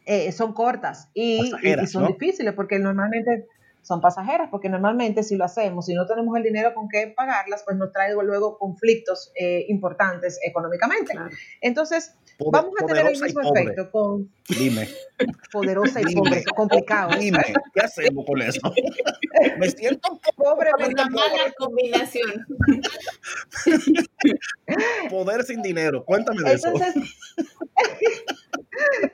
eh, 0.06 0.30
son 0.34 0.52
cortas 0.52 1.10
y, 1.14 1.54
son 1.88 2.08
difíciles 2.08 2.54
porque 2.54 2.80
normalmente 2.80 3.48
son 3.86 4.02
pasajeras, 4.02 4.50
porque 4.50 4.68
normalmente 4.68 5.22
si 5.22 5.36
lo 5.36 5.46
hacemos, 5.46 5.86
si 5.86 5.94
no 5.94 6.08
tenemos 6.08 6.36
el 6.36 6.42
dinero 6.42 6.74
con 6.74 6.90
qué 6.90 7.14
pagarlas, 7.16 7.62
pues 7.64 7.78
nos 7.78 7.92
trae 7.92 8.16
luego 8.16 8.58
conflictos 8.58 9.32
eh, 9.40 9.66
importantes 9.68 10.40
económicamente. 10.44 11.14
Entonces, 11.62 12.16
vamos 12.52 12.74
a 12.82 12.86
tener 12.88 13.06
el 13.06 13.22
mismo 13.22 13.42
efecto 13.42 13.92
con... 13.92 14.32
Dime. 14.50 14.90
Poderosa 15.52 16.02
y 16.02 16.16
pobre, 16.16 16.44
complicado. 16.56 17.18
Dime, 17.18 17.54
¿qué 17.74 17.82
hacemos 17.82 18.26
con 18.26 18.42
eso? 18.42 18.60
Me 19.60 19.70
siento 19.70 20.20
pobre. 20.36 20.72
Una 20.78 21.06
mala 21.10 21.54
combinación. 21.58 22.46
Poder 25.10 25.44
sin 25.44 25.62
dinero, 25.62 26.04
cuéntame 26.04 26.42
de 26.42 26.56
eso. 26.56 26.74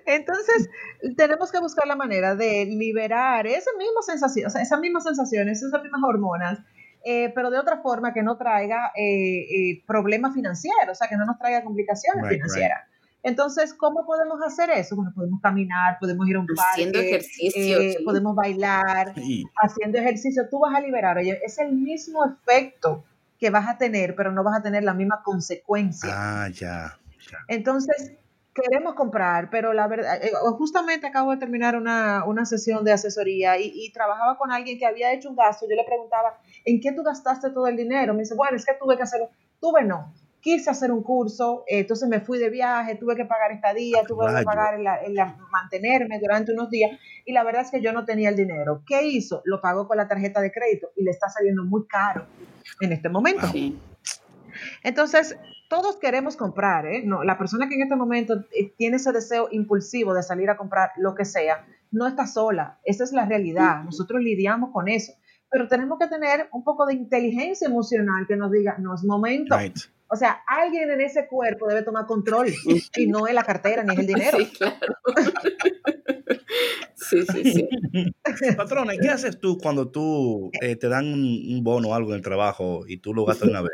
Entonces, 0.05 0.69
tenemos 1.15 1.51
que 1.51 1.59
buscar 1.59 1.87
la 1.87 1.95
manera 1.95 2.35
de 2.35 2.65
liberar 2.65 3.47
esa 3.47 3.71
misma 3.77 4.01
sensación, 4.01 4.47
o 4.47 4.49
sea, 4.49 4.60
esas 4.61 4.79
mismas 4.79 5.03
sensaciones, 5.03 5.61
esas 5.61 5.81
mismas 5.81 6.01
hormonas, 6.03 6.59
eh, 7.03 7.31
pero 7.33 7.49
de 7.49 7.57
otra 7.57 7.81
forma 7.81 8.13
que 8.13 8.21
no 8.21 8.37
traiga 8.37 8.91
eh, 8.95 9.01
eh, 9.41 9.83
problemas 9.87 10.33
financieros, 10.33 10.91
o 10.91 10.95
sea, 10.95 11.07
que 11.07 11.17
no 11.17 11.25
nos 11.25 11.37
traiga 11.37 11.63
complicaciones 11.63 12.27
financieras. 12.27 12.87
Entonces, 13.23 13.73
¿cómo 13.73 14.05
podemos 14.05 14.41
hacer 14.41 14.71
eso? 14.71 14.95
Bueno, 14.95 15.11
podemos 15.15 15.41
caminar, 15.41 15.97
podemos 15.99 16.27
ir 16.27 16.35
a 16.37 16.39
un 16.39 16.47
parque. 16.47 16.61
Haciendo 16.71 16.99
ejercicio. 16.99 17.77
Podemos 18.03 18.35
bailar, 18.35 19.13
haciendo 19.61 19.99
ejercicio. 19.99 20.49
Tú 20.49 20.59
vas 20.59 20.75
a 20.75 20.81
liberar, 20.81 21.17
oye, 21.17 21.39
es 21.43 21.59
el 21.59 21.71
mismo 21.71 22.25
efecto 22.25 23.03
que 23.39 23.51
vas 23.51 23.67
a 23.67 23.77
tener, 23.77 24.15
pero 24.15 24.31
no 24.31 24.43
vas 24.43 24.59
a 24.59 24.63
tener 24.63 24.83
la 24.83 24.93
misma 24.93 25.21
consecuencia. 25.23 26.09
Ah, 26.11 26.49
ya. 26.49 26.97
ya. 27.29 27.37
Entonces, 27.47 28.13
queremos 28.53 28.95
comprar, 28.95 29.49
pero 29.49 29.73
la 29.73 29.87
verdad, 29.87 30.23
eh, 30.23 30.31
justamente 30.57 31.07
acabo 31.07 31.31
de 31.31 31.37
terminar 31.37 31.75
una, 31.75 32.45
sesión 32.45 32.83
de 32.83 32.91
asesoría 32.91 33.57
y, 33.57 33.91
trabajaba 33.93 34.37
con 34.37 34.51
alguien 34.51 34.77
que 34.77 34.85
había 34.85 35.13
hecho 35.13 35.29
un 35.29 35.35
gasto. 35.35 35.65
Yo 35.69 35.75
le 35.75 35.83
preguntaba, 35.83 36.39
¿en 36.65 36.81
qué 36.81 36.91
tú 36.91 37.03
gastaste 37.03 37.51
todo 37.51 37.67
el 37.67 37.77
dinero? 37.77 38.13
Me 38.13 38.21
dice, 38.21 38.35
bueno, 38.35 38.57
es 38.57 38.65
que 38.65 38.73
tuve 38.73 38.97
que 38.97 39.03
hacerlo. 39.03 39.29
Tuve 39.59 39.83
no. 39.83 40.13
Quise 40.41 40.71
hacer 40.71 40.91
un 40.91 41.03
curso, 41.03 41.63
eh, 41.67 41.81
entonces 41.81 42.09
me 42.09 42.19
fui 42.19 42.39
de 42.39 42.49
viaje, 42.49 42.95
tuve 42.95 43.15
que 43.15 43.25
pagar 43.25 43.51
estadía, 43.51 44.03
tuve 44.07 44.25
que 44.35 44.43
pagar 44.43 44.73
el, 44.73 45.15
mantenerme 45.51 46.19
durante 46.19 46.51
unos 46.51 46.71
días 46.71 46.99
y 47.25 47.31
la 47.31 47.43
verdad 47.43 47.61
es 47.61 47.69
que 47.69 47.79
yo 47.79 47.93
no 47.93 48.05
tenía 48.05 48.29
el 48.29 48.35
dinero. 48.35 48.81
¿Qué 48.87 49.03
hizo? 49.03 49.43
Lo 49.45 49.61
pagó 49.61 49.87
con 49.87 49.97
la 49.97 50.07
tarjeta 50.07 50.41
de 50.41 50.51
crédito 50.51 50.89
y 50.95 51.03
le 51.03 51.11
está 51.11 51.29
saliendo 51.29 51.63
muy 51.63 51.85
caro 51.85 52.25
en 52.79 52.91
este 52.91 53.07
momento. 53.07 53.47
Entonces, 54.83 55.37
todos 55.71 55.95
queremos 55.95 56.35
comprar, 56.35 56.85
¿eh? 56.85 57.01
No, 57.05 57.23
la 57.23 57.37
persona 57.37 57.69
que 57.69 57.75
en 57.75 57.83
este 57.83 57.95
momento 57.95 58.43
eh, 58.53 58.73
tiene 58.77 58.97
ese 58.97 59.13
deseo 59.13 59.47
impulsivo 59.51 60.13
de 60.13 60.21
salir 60.21 60.49
a 60.49 60.57
comprar 60.57 60.91
lo 60.97 61.15
que 61.15 61.23
sea, 61.23 61.65
no 61.91 62.07
está 62.07 62.27
sola. 62.27 62.79
Esa 62.83 63.05
es 63.05 63.13
la 63.13 63.25
realidad. 63.25 63.81
Nosotros 63.85 64.21
lidiamos 64.21 64.71
con 64.71 64.89
eso. 64.89 65.13
Pero 65.51 65.67
tenemos 65.67 65.99
que 65.99 66.07
tener 66.07 66.47
un 66.53 66.63
poco 66.63 66.85
de 66.85 66.93
inteligencia 66.93 67.67
emocional 67.67 68.25
que 68.25 68.37
nos 68.37 68.51
diga, 68.51 68.77
no 68.79 68.95
es 68.95 69.03
momento. 69.03 69.55
O 70.07 70.15
sea, 70.15 70.41
alguien 70.47 70.89
en 70.91 71.01
ese 71.01 71.27
cuerpo 71.27 71.67
debe 71.67 71.83
tomar 71.83 72.05
control 72.05 72.47
y 72.95 73.07
no 73.07 73.27
es 73.27 73.33
la 73.33 73.43
cartera 73.43 73.83
ni 73.83 73.93
es 73.93 73.99
el 73.99 74.07
dinero. 74.07 74.37
Sí, 74.37 74.45
claro. 74.45 74.95
Sí, 77.11 77.25
sí, 77.25 77.51
sí. 77.51 77.69
Patrona, 78.57 78.93
¿qué 79.01 79.09
haces 79.09 79.39
tú 79.39 79.57
cuando 79.57 79.89
tú 79.89 80.49
eh, 80.61 80.75
te 80.75 80.87
dan 80.87 81.13
un, 81.13 81.63
bono 81.63 81.89
o 81.89 81.93
algo 81.93 82.11
en 82.11 82.17
el 82.17 82.21
trabajo 82.21 82.85
y 82.87 82.97
tú 82.97 83.13
lo 83.13 83.25
gastas 83.25 83.49
una 83.49 83.61
vez? 83.61 83.71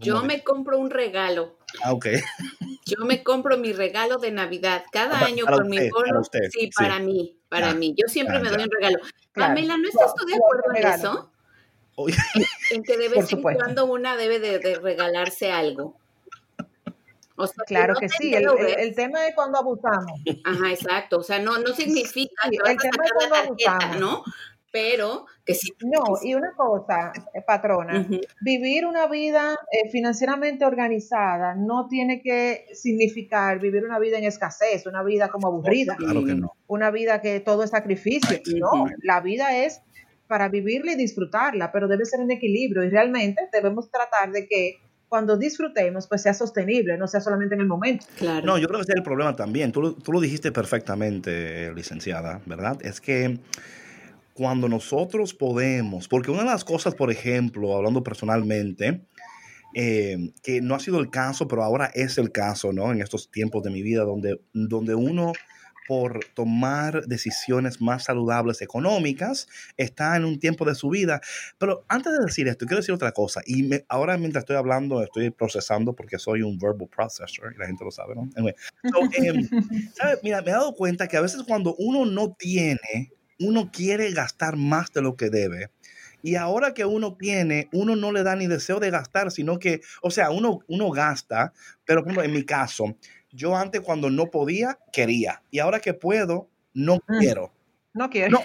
Yo 0.00 0.22
me 0.24 0.42
compro 0.42 0.78
un 0.78 0.90
regalo. 0.90 1.58
Ah, 1.82 1.92
ok. 1.92 2.06
Yo 2.86 3.04
me 3.04 3.22
compro 3.22 3.56
mi 3.58 3.72
regalo 3.72 4.18
de 4.18 4.30
Navidad 4.30 4.84
cada 4.90 5.24
año 5.24 5.44
por 5.44 5.66
mi 5.68 5.78
bono. 5.90 6.22
sí, 6.50 6.70
para 6.76 6.98
mí, 6.98 7.38
para 7.48 7.74
mí. 7.74 7.94
Yo 7.96 8.08
siempre 8.08 8.38
me 8.40 8.48
doy 8.48 8.64
un 8.64 8.70
regalo. 8.70 8.98
Pamela, 9.36 9.76
¿no 9.76 9.88
estás 9.88 10.14
tú 10.14 10.26
de 10.26 10.34
acuerdo 10.34 10.74
en 10.74 10.86
eso? 10.86 11.30
En, 12.72 12.82
que 12.82 12.98
de 12.98 13.08
vez 13.08 13.32
en 13.32 13.40
cuando 13.40 13.86
una 13.86 14.18
debe 14.18 14.38
de 14.38 14.78
regalarse 14.78 15.50
algo 15.50 15.96
claro 17.66 17.94
que, 17.94 18.08
sí, 18.08 18.34
el, 18.34 18.94
tema 18.94 19.26
es 19.26 19.34
cuando 19.34 19.58
abusamos. 19.58 20.20
Ajá, 20.44 20.70
exacto. 20.70 21.18
O 21.18 21.22
sea, 21.22 21.38
no, 21.38 21.58
no 21.58 21.74
significa 21.74 22.48
que 22.48 22.56
el 22.56 22.78
tema 22.78 23.04
es 23.04 23.12
cuando 23.12 23.34
abusamos. 23.34 23.96
¿no? 23.98 24.24
Pero 24.76 25.24
que 25.42 25.54
sí. 25.54 25.72
No, 25.80 26.18
y 26.22 26.34
una 26.34 26.52
cosa, 26.54 27.10
eh, 27.32 27.40
patrona, 27.46 28.06
vivir 28.42 28.84
una 28.84 29.06
vida 29.06 29.56
eh, 29.72 29.88
financieramente 29.88 30.66
organizada 30.66 31.54
no 31.54 31.88
tiene 31.88 32.20
que 32.20 32.66
significar 32.74 33.58
vivir 33.58 33.86
una 33.86 33.98
vida 33.98 34.18
en 34.18 34.24
escasez, 34.24 34.84
una 34.86 35.02
vida 35.02 35.30
como 35.30 35.48
aburrida. 35.48 35.96
Claro 35.96 36.22
que 36.26 36.34
no. 36.34 36.52
Una 36.66 36.90
vida 36.90 37.22
que 37.22 37.40
todo 37.40 37.62
es 37.62 37.70
sacrificio. 37.70 38.38
No, 38.58 38.84
la 39.02 39.22
vida 39.22 39.64
es 39.64 39.80
para 40.26 40.50
vivirla 40.50 40.92
y 40.92 40.96
disfrutarla, 40.96 41.72
pero 41.72 41.88
debe 41.88 42.04
ser 42.04 42.20
en 42.20 42.30
equilibrio 42.32 42.84
y 42.84 42.90
realmente 42.90 43.48
debemos 43.50 43.90
tratar 43.90 44.32
de 44.32 44.46
que 44.46 44.74
cuando 45.08 45.38
disfrutemos, 45.38 46.06
pues 46.06 46.20
sea 46.20 46.34
sostenible, 46.34 46.98
no 46.98 47.06
sea 47.06 47.22
solamente 47.22 47.54
en 47.54 47.62
el 47.62 47.66
momento. 47.66 48.04
Claro. 48.18 48.44
No, 48.44 48.58
yo 48.58 48.66
creo 48.66 48.80
que 48.80 48.82
ese 48.82 48.92
es 48.92 48.98
el 48.98 49.04
problema 49.04 49.34
también. 49.34 49.72
Tú, 49.72 49.94
tú 49.94 50.12
lo 50.12 50.20
dijiste 50.20 50.52
perfectamente, 50.52 51.72
licenciada, 51.72 52.42
¿verdad? 52.44 52.76
Es 52.82 53.00
que 53.00 53.38
cuando 54.36 54.68
nosotros 54.68 55.34
podemos, 55.34 56.08
porque 56.08 56.30
una 56.30 56.40
de 56.40 56.50
las 56.50 56.64
cosas, 56.64 56.94
por 56.94 57.10
ejemplo, 57.10 57.74
hablando 57.74 58.02
personalmente, 58.02 59.06
eh, 59.74 60.32
que 60.42 60.60
no 60.60 60.74
ha 60.74 60.80
sido 60.80 61.00
el 61.00 61.10
caso, 61.10 61.48
pero 61.48 61.64
ahora 61.64 61.90
es 61.94 62.18
el 62.18 62.30
caso, 62.32 62.72
¿no? 62.72 62.92
En 62.92 63.00
estos 63.00 63.30
tiempos 63.30 63.62
de 63.62 63.70
mi 63.70 63.82
vida 63.82 64.04
donde, 64.04 64.40
donde 64.52 64.94
uno 64.94 65.32
por 65.86 66.24
tomar 66.34 67.06
decisiones 67.06 67.80
más 67.80 68.04
saludables 68.04 68.60
económicas, 68.60 69.48
está 69.76 70.16
en 70.16 70.24
un 70.24 70.38
tiempo 70.38 70.64
de 70.64 70.74
su 70.74 70.90
vida. 70.90 71.20
Pero 71.58 71.84
antes 71.88 72.12
de 72.12 72.24
decir 72.24 72.48
esto, 72.48 72.66
quiero 72.66 72.80
decir 72.80 72.94
otra 72.94 73.12
cosa. 73.12 73.40
Y 73.46 73.70
ahora 73.88 74.18
mientras 74.18 74.42
estoy 74.42 74.56
hablando, 74.56 75.02
estoy 75.02 75.30
procesando 75.30 75.94
porque 75.94 76.18
soy 76.18 76.42
un 76.42 76.58
verbal 76.58 76.88
processor 76.88 77.54
y 77.54 77.58
la 77.58 77.66
gente 77.66 77.84
lo 77.84 77.90
sabe, 77.90 78.14
¿no? 78.14 78.28
Em, 78.34 79.48
Mira, 80.22 80.42
me 80.42 80.50
he 80.50 80.52
dado 80.54 80.74
cuenta 80.74 81.06
que 81.08 81.16
a 81.16 81.20
veces 81.20 81.42
cuando 81.46 81.74
uno 81.78 82.04
no 82.04 82.34
tiene, 82.34 83.12
uno 83.38 83.70
quiere 83.72 84.10
gastar 84.12 84.56
más 84.56 84.92
de 84.92 85.02
lo 85.02 85.16
que 85.16 85.30
debe. 85.30 85.70
Y 86.22 86.34
ahora 86.34 86.74
que 86.74 86.84
uno 86.84 87.14
tiene, 87.14 87.68
uno 87.72 87.94
no 87.94 88.10
le 88.10 88.22
da 88.22 88.34
ni 88.34 88.46
deseo 88.46 88.80
de 88.80 88.90
gastar, 88.90 89.30
sino 89.30 89.58
que, 89.58 89.80
o 90.02 90.10
sea, 90.10 90.30
uno, 90.30 90.60
uno 90.66 90.90
gasta, 90.90 91.52
pero 91.84 92.02
como 92.02 92.22
en 92.22 92.32
mi 92.32 92.42
caso, 92.42 92.96
yo 93.30 93.56
antes 93.56 93.80
cuando 93.80 94.10
no 94.10 94.30
podía, 94.30 94.78
quería. 94.92 95.42
Y 95.50 95.60
ahora 95.60 95.78
que 95.78 95.94
puedo, 95.94 96.48
no 96.74 96.96
mm. 96.96 97.18
quiero. 97.20 97.52
No 97.96 98.10
quiero. 98.10 98.30
No, 98.30 98.42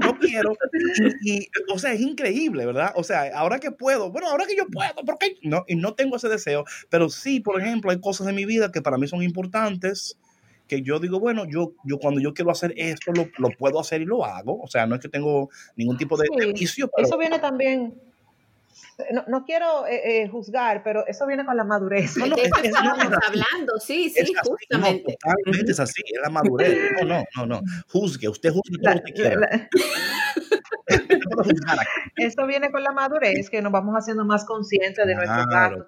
no, 0.00 0.18
quiero. 0.20 0.54
Y, 1.22 1.48
o 1.72 1.78
sea, 1.78 1.92
es 1.92 2.00
increíble, 2.00 2.66
¿verdad? 2.66 2.92
O 2.94 3.04
sea, 3.04 3.30
ahora 3.34 3.58
que 3.58 3.70
puedo, 3.70 4.10
bueno, 4.10 4.28
ahora 4.28 4.44
que 4.46 4.54
yo 4.54 4.66
puedo, 4.66 4.94
¿por 5.06 5.16
qué? 5.18 5.36
No, 5.42 5.64
y 5.66 5.76
no 5.76 5.94
tengo 5.94 6.16
ese 6.16 6.28
deseo, 6.28 6.64
pero 6.90 7.08
sí, 7.08 7.40
por 7.40 7.60
ejemplo, 7.60 7.90
hay 7.90 8.00
cosas 8.00 8.26
en 8.28 8.34
mi 8.34 8.44
vida 8.44 8.72
que 8.72 8.82
para 8.82 8.98
mí 8.98 9.08
son 9.08 9.22
importantes, 9.22 10.18
que 10.66 10.82
yo 10.82 10.98
digo, 10.98 11.20
bueno, 11.20 11.44
yo, 11.44 11.72
yo 11.84 11.98
cuando 11.98 12.20
yo 12.20 12.34
quiero 12.34 12.50
hacer 12.50 12.74
esto, 12.76 13.12
lo, 13.12 13.28
lo 13.38 13.50
puedo 13.56 13.80
hacer 13.80 14.02
y 14.02 14.04
lo 14.04 14.24
hago. 14.24 14.60
O 14.60 14.66
sea, 14.66 14.86
no 14.86 14.94
es 14.94 15.00
que 15.00 15.08
tengo 15.08 15.50
ningún 15.76 15.96
tipo 15.96 16.16
de 16.16 16.26
vicio. 16.52 16.90
Eso 16.96 17.16
viene 17.18 17.38
también, 17.38 17.94
no, 19.12 19.24
no 19.28 19.44
quiero 19.44 19.86
eh, 19.86 20.22
eh, 20.22 20.28
juzgar, 20.28 20.82
pero 20.82 21.06
eso 21.06 21.26
viene 21.26 21.44
con 21.44 21.56
la 21.56 21.64
madurez. 21.64 22.16
No, 22.16 22.26
no, 22.26 22.36
es, 22.36 22.50
estamos 22.62 22.98
hablando, 22.98 23.78
sí, 23.78 24.10
sí, 24.10 24.32
justamente. 24.42 25.16
totalmente 25.22 25.72
es 25.72 25.80
así, 25.80 26.02
es 26.06 26.20
la 26.22 26.30
madurez. 26.30 26.78
No, 27.02 27.06
no, 27.06 27.24
no, 27.36 27.46
no. 27.46 27.62
Juzgue, 27.88 28.28
usted 28.28 28.50
juzgue 28.50 28.78
todo 28.82 28.94
lo 28.94 29.02
que 29.02 29.12
quiera. 29.12 29.68
Esto 32.16 32.46
viene 32.46 32.70
con 32.70 32.82
la 32.82 32.92
madurez, 32.92 33.50
que 33.50 33.62
nos 33.62 33.72
vamos 33.72 33.94
haciendo 33.94 34.24
más 34.24 34.44
conscientes 34.44 35.06
de 35.06 35.14
nuestro 35.14 35.46
caso, 35.48 35.86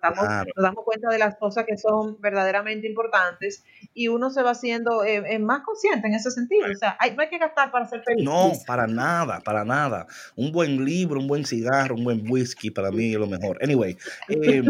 nos 0.54 0.62
damos 0.62 0.84
cuenta 0.84 1.08
de 1.10 1.18
las 1.18 1.36
cosas 1.36 1.64
que 1.66 1.76
son 1.76 2.20
verdaderamente 2.20 2.86
importantes 2.86 3.64
y 3.94 4.08
uno 4.08 4.30
se 4.30 4.42
va 4.42 4.50
haciendo 4.50 5.04
eh, 5.04 5.38
más 5.38 5.62
consciente 5.62 6.08
en 6.08 6.14
ese 6.14 6.30
sentido. 6.30 6.66
O 6.70 6.74
sea, 6.74 6.96
hay, 7.00 7.14
no 7.14 7.22
hay 7.22 7.28
que 7.28 7.38
gastar 7.38 7.70
para 7.70 7.86
ser 7.86 8.02
feliz. 8.04 8.24
No, 8.24 8.52
para 8.66 8.86
nada, 8.86 9.40
para 9.40 9.64
nada. 9.64 10.06
Un 10.36 10.52
buen 10.52 10.84
libro, 10.84 11.20
un 11.20 11.26
buen 11.26 11.44
cigarro, 11.44 11.94
un 11.94 12.04
buen 12.04 12.30
whisky, 12.30 12.70
para 12.70 12.90
mí 12.90 13.12
es 13.12 13.18
lo 13.18 13.26
mejor. 13.26 13.58
Anyway. 13.62 13.96
Eh, 14.30 14.62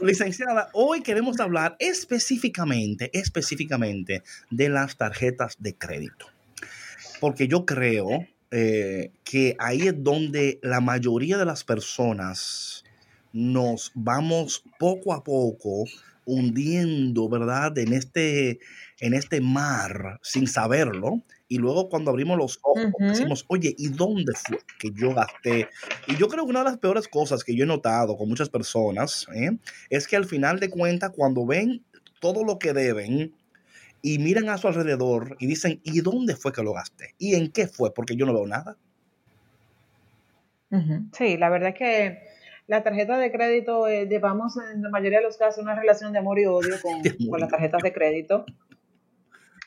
licenciada, 0.00 0.68
hoy 0.72 1.02
queremos 1.02 1.38
hablar 1.40 1.76
específicamente, 1.78 3.10
específicamente 3.12 4.22
de 4.50 4.68
las 4.68 4.96
tarjetas 4.96 5.56
de 5.58 5.74
crédito 5.76 6.26
porque 7.20 7.46
yo 7.46 7.66
creo 7.66 8.26
eh, 8.50 9.12
que 9.22 9.54
ahí 9.58 9.82
es 9.82 10.02
donde 10.02 10.58
la 10.62 10.80
mayoría 10.80 11.38
de 11.38 11.44
las 11.44 11.62
personas 11.62 12.84
nos 13.32 13.92
vamos 13.94 14.64
poco 14.78 15.12
a 15.12 15.22
poco 15.22 15.84
hundiendo, 16.24 17.28
¿verdad? 17.28 17.76
En 17.78 17.92
este, 17.92 18.58
en 19.00 19.14
este 19.14 19.40
mar 19.40 20.18
sin 20.22 20.46
saberlo. 20.46 21.22
Y 21.48 21.58
luego 21.58 21.88
cuando 21.88 22.10
abrimos 22.10 22.38
los 22.38 22.60
ojos 22.62 22.92
decimos, 22.98 23.44
oye, 23.48 23.74
¿y 23.76 23.88
dónde 23.88 24.32
fue 24.34 24.58
que 24.78 24.90
yo 24.94 25.14
gasté? 25.14 25.68
Y 26.06 26.16
yo 26.16 26.28
creo 26.28 26.44
que 26.44 26.50
una 26.50 26.60
de 26.60 26.66
las 26.66 26.78
peores 26.78 27.08
cosas 27.08 27.42
que 27.42 27.56
yo 27.56 27.64
he 27.64 27.66
notado 27.66 28.16
con 28.16 28.28
muchas 28.28 28.48
personas 28.48 29.26
¿eh? 29.34 29.50
es 29.90 30.06
que 30.06 30.16
al 30.16 30.26
final 30.26 30.60
de 30.60 30.70
cuentas, 30.70 31.10
cuando 31.14 31.44
ven 31.44 31.84
todo 32.20 32.44
lo 32.44 32.60
que 32.60 32.72
deben, 32.72 33.34
y 34.02 34.18
miran 34.18 34.48
a 34.48 34.58
su 34.58 34.68
alrededor 34.68 35.36
y 35.38 35.46
dicen, 35.46 35.80
¿y 35.84 36.00
dónde 36.00 36.36
fue 36.36 36.52
que 36.52 36.62
lo 36.62 36.72
gasté? 36.72 37.14
¿Y 37.18 37.34
en 37.34 37.50
qué 37.50 37.66
fue? 37.66 37.92
Porque 37.92 38.16
yo 38.16 38.26
no 38.26 38.34
veo 38.34 38.46
nada. 38.46 38.76
Sí, 41.12 41.36
la 41.36 41.48
verdad 41.48 41.70
es 41.70 41.74
que 41.74 42.30
la 42.68 42.84
tarjeta 42.84 43.18
de 43.18 43.32
crédito, 43.32 43.88
eh, 43.88 44.06
llevamos 44.06 44.56
en 44.72 44.82
la 44.82 44.90
mayoría 44.90 45.18
de 45.18 45.24
los 45.24 45.36
casos 45.36 45.64
una 45.64 45.74
relación 45.74 46.12
de 46.12 46.20
amor 46.20 46.38
y 46.38 46.46
odio 46.46 46.76
con, 46.82 47.02
con 47.28 47.40
las 47.40 47.48
tarjetas 47.48 47.82
de 47.82 47.92
crédito. 47.92 48.46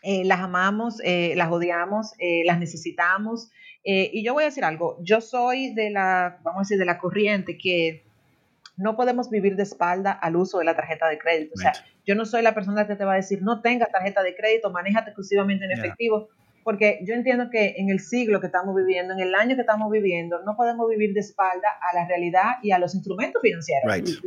Eh, 0.01 0.23
las 0.23 0.39
amamos, 0.39 1.01
eh, 1.03 1.33
las 1.35 1.51
odiamos, 1.51 2.13
las 2.45 2.59
necesitamos. 2.59 3.51
y 3.83 4.23
yo 4.23 4.33
voy 4.33 4.43
a 4.43 4.47
decir 4.47 4.63
algo, 4.63 4.97
yo 5.01 5.19
soy 5.19 5.73
de 5.73 5.89
la, 5.89 6.39
vamos 6.43 6.59
a 6.59 6.63
decir, 6.63 6.77
de 6.77 6.85
la 6.85 6.97
corriente 6.97 7.57
que 7.57 8.05
no 8.77 8.95
podemos 8.95 9.29
vivir 9.29 9.55
de 9.55 9.63
espalda 9.63 10.11
al 10.11 10.35
uso 10.35 10.59
de 10.59 10.65
la 10.65 10.75
tarjeta 10.75 11.07
de 11.07 11.17
crédito. 11.17 11.53
O 11.55 11.59
sea, 11.59 11.73
yo 12.05 12.15
no 12.15 12.25
soy 12.25 12.41
la 12.41 12.53
persona 12.53 12.87
que 12.87 12.95
te 12.95 13.05
va 13.05 13.13
a 13.13 13.17
decir, 13.17 13.41
no 13.41 13.61
tengas 13.61 13.91
tarjeta 13.91 14.23
de 14.23 14.35
crédito, 14.35 14.71
manéjate 14.71 15.11
exclusivamente 15.11 15.65
en 15.65 15.71
efectivo, 15.71 16.29
porque 16.63 16.99
yo 17.05 17.13
entiendo 17.13 17.49
que 17.49 17.75
en 17.77 17.89
el 17.89 17.99
siglo 17.99 18.39
que 18.39 18.47
estamos 18.47 18.75
viviendo, 18.75 19.13
en 19.13 19.19
el 19.19 19.35
año 19.35 19.55
que 19.55 19.61
estamos 19.61 19.91
viviendo, 19.91 20.41
no 20.43 20.55
podemos 20.55 20.89
vivir 20.89 21.13
de 21.13 21.19
espalda 21.19 21.67
a 21.91 21.95
la 21.95 22.07
realidad 22.07 22.53
y 22.61 22.71
a 22.71 22.79
los 22.79 22.95
instrumentos 22.95 23.41
financieros 23.41 24.21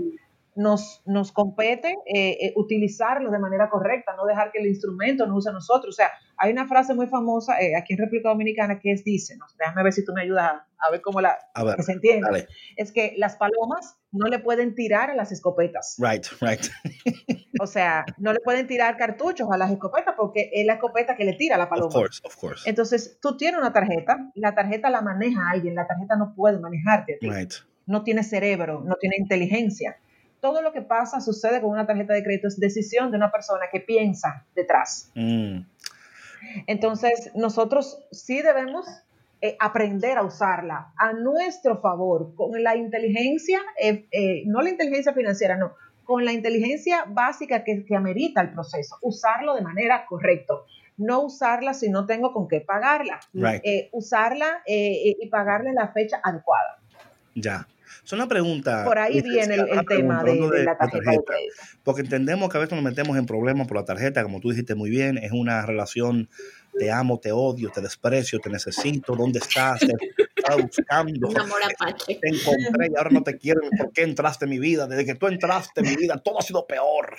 nos, 0.57 1.03
nos 1.05 1.33
compete 1.33 1.99
eh, 2.07 2.39
eh, 2.41 2.53
utilizarlo 2.57 3.31
de 3.31 3.39
manera 3.39 3.69
correcta, 3.69 4.15
no 4.17 4.25
dejar 4.25 4.51
que 4.51 4.59
el 4.59 4.67
instrumento 4.67 5.27
nos 5.27 5.39
use 5.39 5.51
a 5.51 5.53
nosotros. 5.53 5.95
O 5.95 5.97
sea, 5.97 6.11
hay 6.39 6.51
una 6.51 6.67
frase 6.67 6.95
muy 6.95 7.07
famosa 7.07 7.61
eh, 7.61 7.77
aquí 7.77 7.93
en 7.93 7.99
República 7.99 8.31
Dominicana 8.31 8.81
que 8.81 8.91
es, 8.93 9.05
dice, 9.05 9.39
déjame 9.59 9.83
ver 9.83 9.93
si 9.93 10.05
tú 10.05 10.13
me 10.15 10.23
ayudas 10.23 10.63
a, 10.79 10.91
ver 10.91 11.03
cómo 11.03 11.21
la 11.21 11.39
se 11.79 11.93
entiende. 11.93 12.49
Es 12.77 12.91
que 12.91 13.15
las 13.19 13.37
palomas 13.37 13.99
no 14.13 14.29
le 14.29 14.39
pueden 14.39 14.75
tirar 14.75 15.11
a 15.11 15.15
las 15.15 15.31
escopetas. 15.31 15.97
Right, 15.99 16.25
right. 16.41 16.67
o 17.61 17.67
sea, 17.67 18.07
no 18.17 18.33
le 18.33 18.41
pueden 18.41 18.67
tirar 18.67 18.97
cartuchos 18.97 19.49
a 19.51 19.59
las 19.59 19.71
escopetas 19.71 20.15
porque 20.17 20.51
es 20.55 20.65
la 20.65 20.75
escopeta 20.75 21.17
que 21.17 21.25
le 21.25 21.35
tira 21.35 21.57
a 21.57 21.59
la 21.59 21.69
paloma. 21.69 21.89
Of 21.89 21.95
course, 21.95 22.21
of 22.25 22.37
course. 22.37 22.69
Entonces, 22.69 23.19
tú 23.21 23.37
tienes 23.37 23.61
una 23.61 23.75
tarjeta, 23.75 24.31
la 24.35 24.55
tarjeta 24.55 24.89
la 24.89 25.03
maneja 25.03 25.51
alguien, 25.51 25.75
la 25.75 25.87
tarjeta 25.87 26.17
no 26.17 26.35
puede 26.35 26.59
manejarte 26.59 27.17
a 27.17 27.19
ti. 27.19 27.29
Right. 27.29 27.53
No 27.85 28.03
tiene 28.03 28.25
cerebro, 28.25 28.83
no 28.85 28.97
tiene 28.97 29.17
inteligencia 29.19 29.99
todo 30.47 30.63
lo 30.63 30.73
que 30.73 30.81
pasa, 30.81 31.21
sucede 31.21 31.61
con 31.61 31.71
una 31.71 31.89
tarjeta 31.89 32.15
de 32.15 32.23
crédito, 32.23 32.47
es 32.47 32.61
decisión 32.61 33.11
de 33.11 33.17
una 33.17 33.33
persona 33.33 33.65
que 33.73 33.81
piensa 33.81 34.45
detrás. 34.55 35.11
Mm. 35.17 35.63
Entonces, 36.69 37.33
nosotros 37.35 37.99
sí 38.13 38.43
debemos 38.43 38.87
eh, 39.41 39.57
aprender 39.59 40.19
a 40.19 40.23
usarla 40.23 40.93
a 40.97 41.15
nuestro 41.15 41.81
favor, 41.81 42.37
con 42.37 42.63
la 42.63 42.77
inteligencia, 42.77 43.61
eh, 43.83 44.07
eh, 44.13 44.45
no 44.47 44.63
la 44.63 44.71
inteligencia 44.71 45.13
financiera, 45.13 45.57
no, 45.57 45.73
con 46.05 46.25
la 46.25 46.33
inteligencia 46.33 47.07
básica 47.09 47.65
que, 47.65 47.85
amerita 47.97 48.41
el 48.41 48.53
proceso, 48.53 48.99
usarlo 49.03 49.53
de 49.57 49.63
manera 49.63 50.07
correcta. 50.07 50.55
No 50.97 51.23
usarla 51.23 51.75
si 51.75 51.91
no 51.91 52.07
tengo 52.07 52.33
con 52.33 52.47
qué 52.47 52.61
pagarla. 52.61 53.19
usarla 53.91 54.63
y 54.65 55.29
pagarle 55.29 55.73
la 55.73 55.89
fecha 55.89 56.21
adecuada. 56.23 56.79
Ya. 57.35 57.67
Es 58.05 58.13
una 58.13 58.29
pregunta. 58.29 58.85
Por 58.85 58.99
ahí 58.99 59.21
viene 59.23 59.55
el, 59.55 59.87
tema 59.87 60.23
de, 60.23 60.65
la 60.65 60.77
tarjeta, 60.77 61.35
Porque 61.83 62.03
entendemos 62.03 62.51
que 62.51 62.59
a 62.59 62.61
veces 62.61 62.75
nos 62.75 62.85
metemos 62.85 63.17
en 63.17 63.27
problemas 63.27 63.67
por 63.67 63.77
la 63.77 63.85
tarjeta, 63.85 64.23
como 64.23 64.41
tú 64.41 64.51
dijiste 64.51 64.75
muy 64.75 64.91
bien, 64.91 65.19
es 65.19 65.33
una 65.33 65.65
relación 65.65 66.29
te 66.79 66.91
amo, 66.91 67.19
te 67.19 67.33
odio, 67.33 67.71
te 67.71 67.81
desprecio, 67.81 68.39
te 68.39 68.51
necesito, 68.51 69.15
¿dónde 69.17 69.39
estás? 69.39 69.81
Te 69.81 69.93
estaba 70.37 70.63
buscando. 70.63 71.29
Te 72.07 72.29
encontré 72.29 72.89
y 72.91 72.97
ahora 72.97 73.11
no 73.11 73.23
te 73.23 73.39
quiero. 73.39 73.61
¿Por 73.77 73.93
qué 73.93 74.03
entraste 74.03 74.45
en 74.45 74.51
mi 74.51 74.59
vida? 74.59 74.87
Desde 74.87 75.05
que 75.05 75.15
tú 75.15 75.27
entraste 75.27 75.81
en 75.81 75.89
mi 75.89 75.97
vida, 75.97 76.19
todo 76.19 76.39
ha 76.39 76.43
sido 76.43 76.67
peor. 76.67 77.17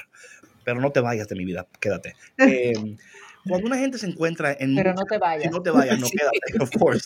Pero 0.64 0.80
no 0.80 0.92
te 0.92 1.00
vayas 1.00 1.28
de 1.28 1.36
mi 1.36 1.46
vida, 1.46 1.66
quédate. 1.80 2.16
Eh, 2.38 2.74
cuando 3.48 3.68
una 3.68 3.78
gente 3.78 3.98
se 3.98 4.08
encuentra 4.08 4.56
en... 4.60 4.76
Pero 4.76 4.94
no 4.94 5.06
te 5.06 5.18
vayas. 5.18 5.52
no 5.52 5.62
te 5.62 5.72
vayas, 5.72 6.00
no 6.00 6.08
quédate, 6.12 6.64
of 6.64 6.72
course. 6.78 7.06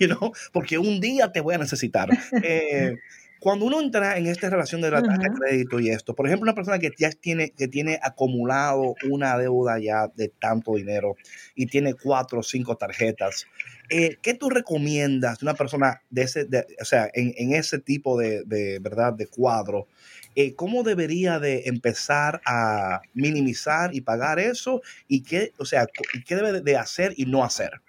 you 0.00 0.08
know, 0.08 0.32
porque 0.52 0.78
un 0.78 1.00
día 1.00 1.32
te 1.32 1.40
voy 1.40 1.54
a 1.54 1.58
necesitar. 1.58 2.08
Eh, 2.42 2.96
cuando 3.44 3.66
uno 3.66 3.78
entra 3.78 4.16
en 4.16 4.26
esta 4.26 4.48
relación 4.48 4.80
de 4.80 4.90
la 4.90 5.02
tarjeta 5.02 5.28
de 5.28 5.38
crédito 5.38 5.78
y 5.78 5.90
esto, 5.90 6.14
por 6.14 6.26
ejemplo, 6.26 6.44
una 6.44 6.54
persona 6.54 6.78
que 6.78 6.90
ya 6.96 7.10
tiene, 7.10 7.50
que 7.50 7.68
tiene 7.68 8.00
acumulado 8.02 8.94
una 9.10 9.36
deuda 9.36 9.78
ya 9.78 10.08
de 10.16 10.30
tanto 10.30 10.76
dinero 10.76 11.16
y 11.54 11.66
tiene 11.66 11.92
cuatro 11.92 12.38
o 12.40 12.42
cinco 12.42 12.76
tarjetas, 12.76 13.46
eh, 13.90 14.16
¿qué 14.22 14.32
tú 14.32 14.48
recomiendas 14.48 15.40
de 15.40 15.44
una 15.44 15.52
persona 15.52 16.00
de 16.08 16.22
ese, 16.22 16.48
o 16.80 16.84
sea, 16.86 17.10
en, 17.12 17.34
en 17.36 17.52
ese 17.52 17.78
tipo 17.78 18.18
de, 18.18 18.44
de, 18.44 18.78
¿verdad? 18.78 19.12
de 19.12 19.26
cuadro? 19.26 19.88
Eh, 20.36 20.54
¿Cómo 20.56 20.82
debería 20.82 21.38
de 21.38 21.62
empezar 21.66 22.40
a 22.44 23.02
minimizar 23.12 23.94
y 23.94 24.00
pagar 24.00 24.38
eso? 24.38 24.82
¿Y 25.06 25.22
qué, 25.22 25.52
o 25.58 25.64
sea, 25.64 25.86
qué 26.26 26.34
debe 26.34 26.60
de 26.60 26.76
hacer 26.76 27.12
y 27.16 27.26
no 27.26 27.44
hacer? 27.44 27.80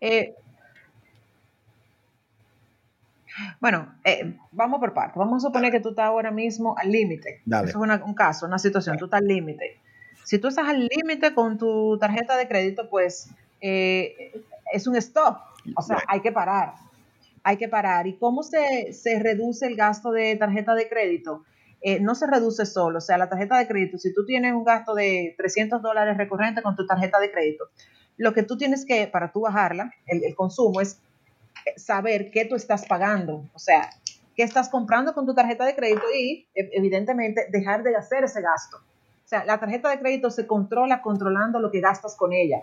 Eh, 0.00 0.34
bueno, 3.60 3.94
eh, 4.04 4.36
vamos 4.52 4.78
por 4.78 4.92
partes. 4.92 5.16
Vamos 5.16 5.42
a 5.42 5.48
suponer 5.48 5.72
que 5.72 5.80
tú 5.80 5.90
estás 5.90 6.06
ahora 6.06 6.30
mismo 6.30 6.76
al 6.76 6.92
límite. 6.92 7.40
Eso 7.46 7.84
es 7.84 8.00
un 8.04 8.14
caso, 8.14 8.46
una 8.46 8.58
situación. 8.58 8.98
Tú 8.98 9.06
estás 9.06 9.20
al 9.22 9.26
límite. 9.26 9.80
Si 10.22 10.38
tú 10.38 10.48
estás 10.48 10.68
al 10.68 10.86
límite 10.86 11.34
con 11.34 11.56
tu 11.56 11.98
tarjeta 11.98 12.36
de 12.36 12.46
crédito, 12.46 12.88
pues 12.90 13.30
es 13.60 14.86
un 14.86 14.96
stop. 14.96 15.38
O 15.76 15.82
sea, 15.82 15.98
hay 16.08 16.20
que 16.20 16.30
parar. 16.30 16.74
Hay 17.42 17.56
que 17.56 17.68
parar. 17.68 18.06
¿Y 18.06 18.16
cómo 18.16 18.42
se, 18.42 18.92
se 18.92 19.18
reduce 19.18 19.66
el 19.66 19.76
gasto 19.76 20.12
de 20.12 20.36
tarjeta 20.36 20.74
de 20.74 20.88
crédito? 20.88 21.44
Eh, 21.86 22.00
no 22.00 22.14
se 22.14 22.26
reduce 22.26 22.64
solo. 22.64 22.96
O 22.96 23.00
sea, 23.02 23.18
la 23.18 23.28
tarjeta 23.28 23.58
de 23.58 23.68
crédito, 23.68 23.98
si 23.98 24.14
tú 24.14 24.24
tienes 24.24 24.54
un 24.54 24.64
gasto 24.64 24.94
de 24.94 25.34
300 25.36 25.82
dólares 25.82 26.16
recurrente 26.16 26.62
con 26.62 26.74
tu 26.74 26.86
tarjeta 26.86 27.20
de 27.20 27.30
crédito, 27.30 27.68
lo 28.16 28.32
que 28.32 28.42
tú 28.42 28.56
tienes 28.56 28.86
que, 28.86 29.06
para 29.06 29.30
tú 29.30 29.42
bajarla, 29.42 29.92
el, 30.06 30.34
consumo, 30.34 30.80
es 30.80 30.98
saber 31.76 32.30
qué 32.30 32.46
tú 32.46 32.54
estás 32.54 32.86
pagando. 32.86 33.44
O 33.52 33.58
sea, 33.58 33.90
qué 34.34 34.44
estás 34.44 34.70
comprando 34.70 35.12
con 35.12 35.26
tu 35.26 35.34
tarjeta 35.34 35.66
de 35.66 35.74
crédito 35.74 36.04
y, 36.16 36.48
e, 36.54 36.70
evidentemente, 36.72 37.48
dejar 37.50 37.82
de 37.82 37.94
hacer 37.94 38.24
ese 38.24 38.40
gasto. 38.40 38.78
O 38.78 39.28
sea, 39.28 39.44
la 39.44 39.60
tarjeta 39.60 39.90
de 39.90 39.98
crédito 39.98 40.30
se 40.30 40.46
controla 40.46 41.02
controlando 41.02 41.60
lo 41.60 41.70
que 41.70 41.80
gastas 41.80 42.16
con 42.16 42.32
ella. 42.32 42.62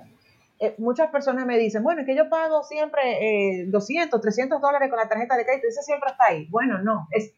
Eh, 0.58 0.74
muchas 0.80 1.12
personas 1.12 1.46
me 1.46 1.60
dicen, 1.60 1.84
bueno, 1.84 2.02
es 2.02 2.08
que 2.08 2.16
yo 2.16 2.28
pago 2.28 2.64
siempre 2.64 3.66
200, 3.68 4.18
eh, 4.18 4.22
300 4.22 4.60
dólares 4.60 4.90
con 4.90 4.98
la 4.98 5.08
tarjeta 5.08 5.38
de 5.38 5.46
crédito, 5.46 5.68
ese 5.68 5.84
siempre 5.84 6.10
está 6.10 6.26
ahí. 6.30 6.48
Bueno, 6.50 6.80
no, 6.80 7.08
es 7.12 7.34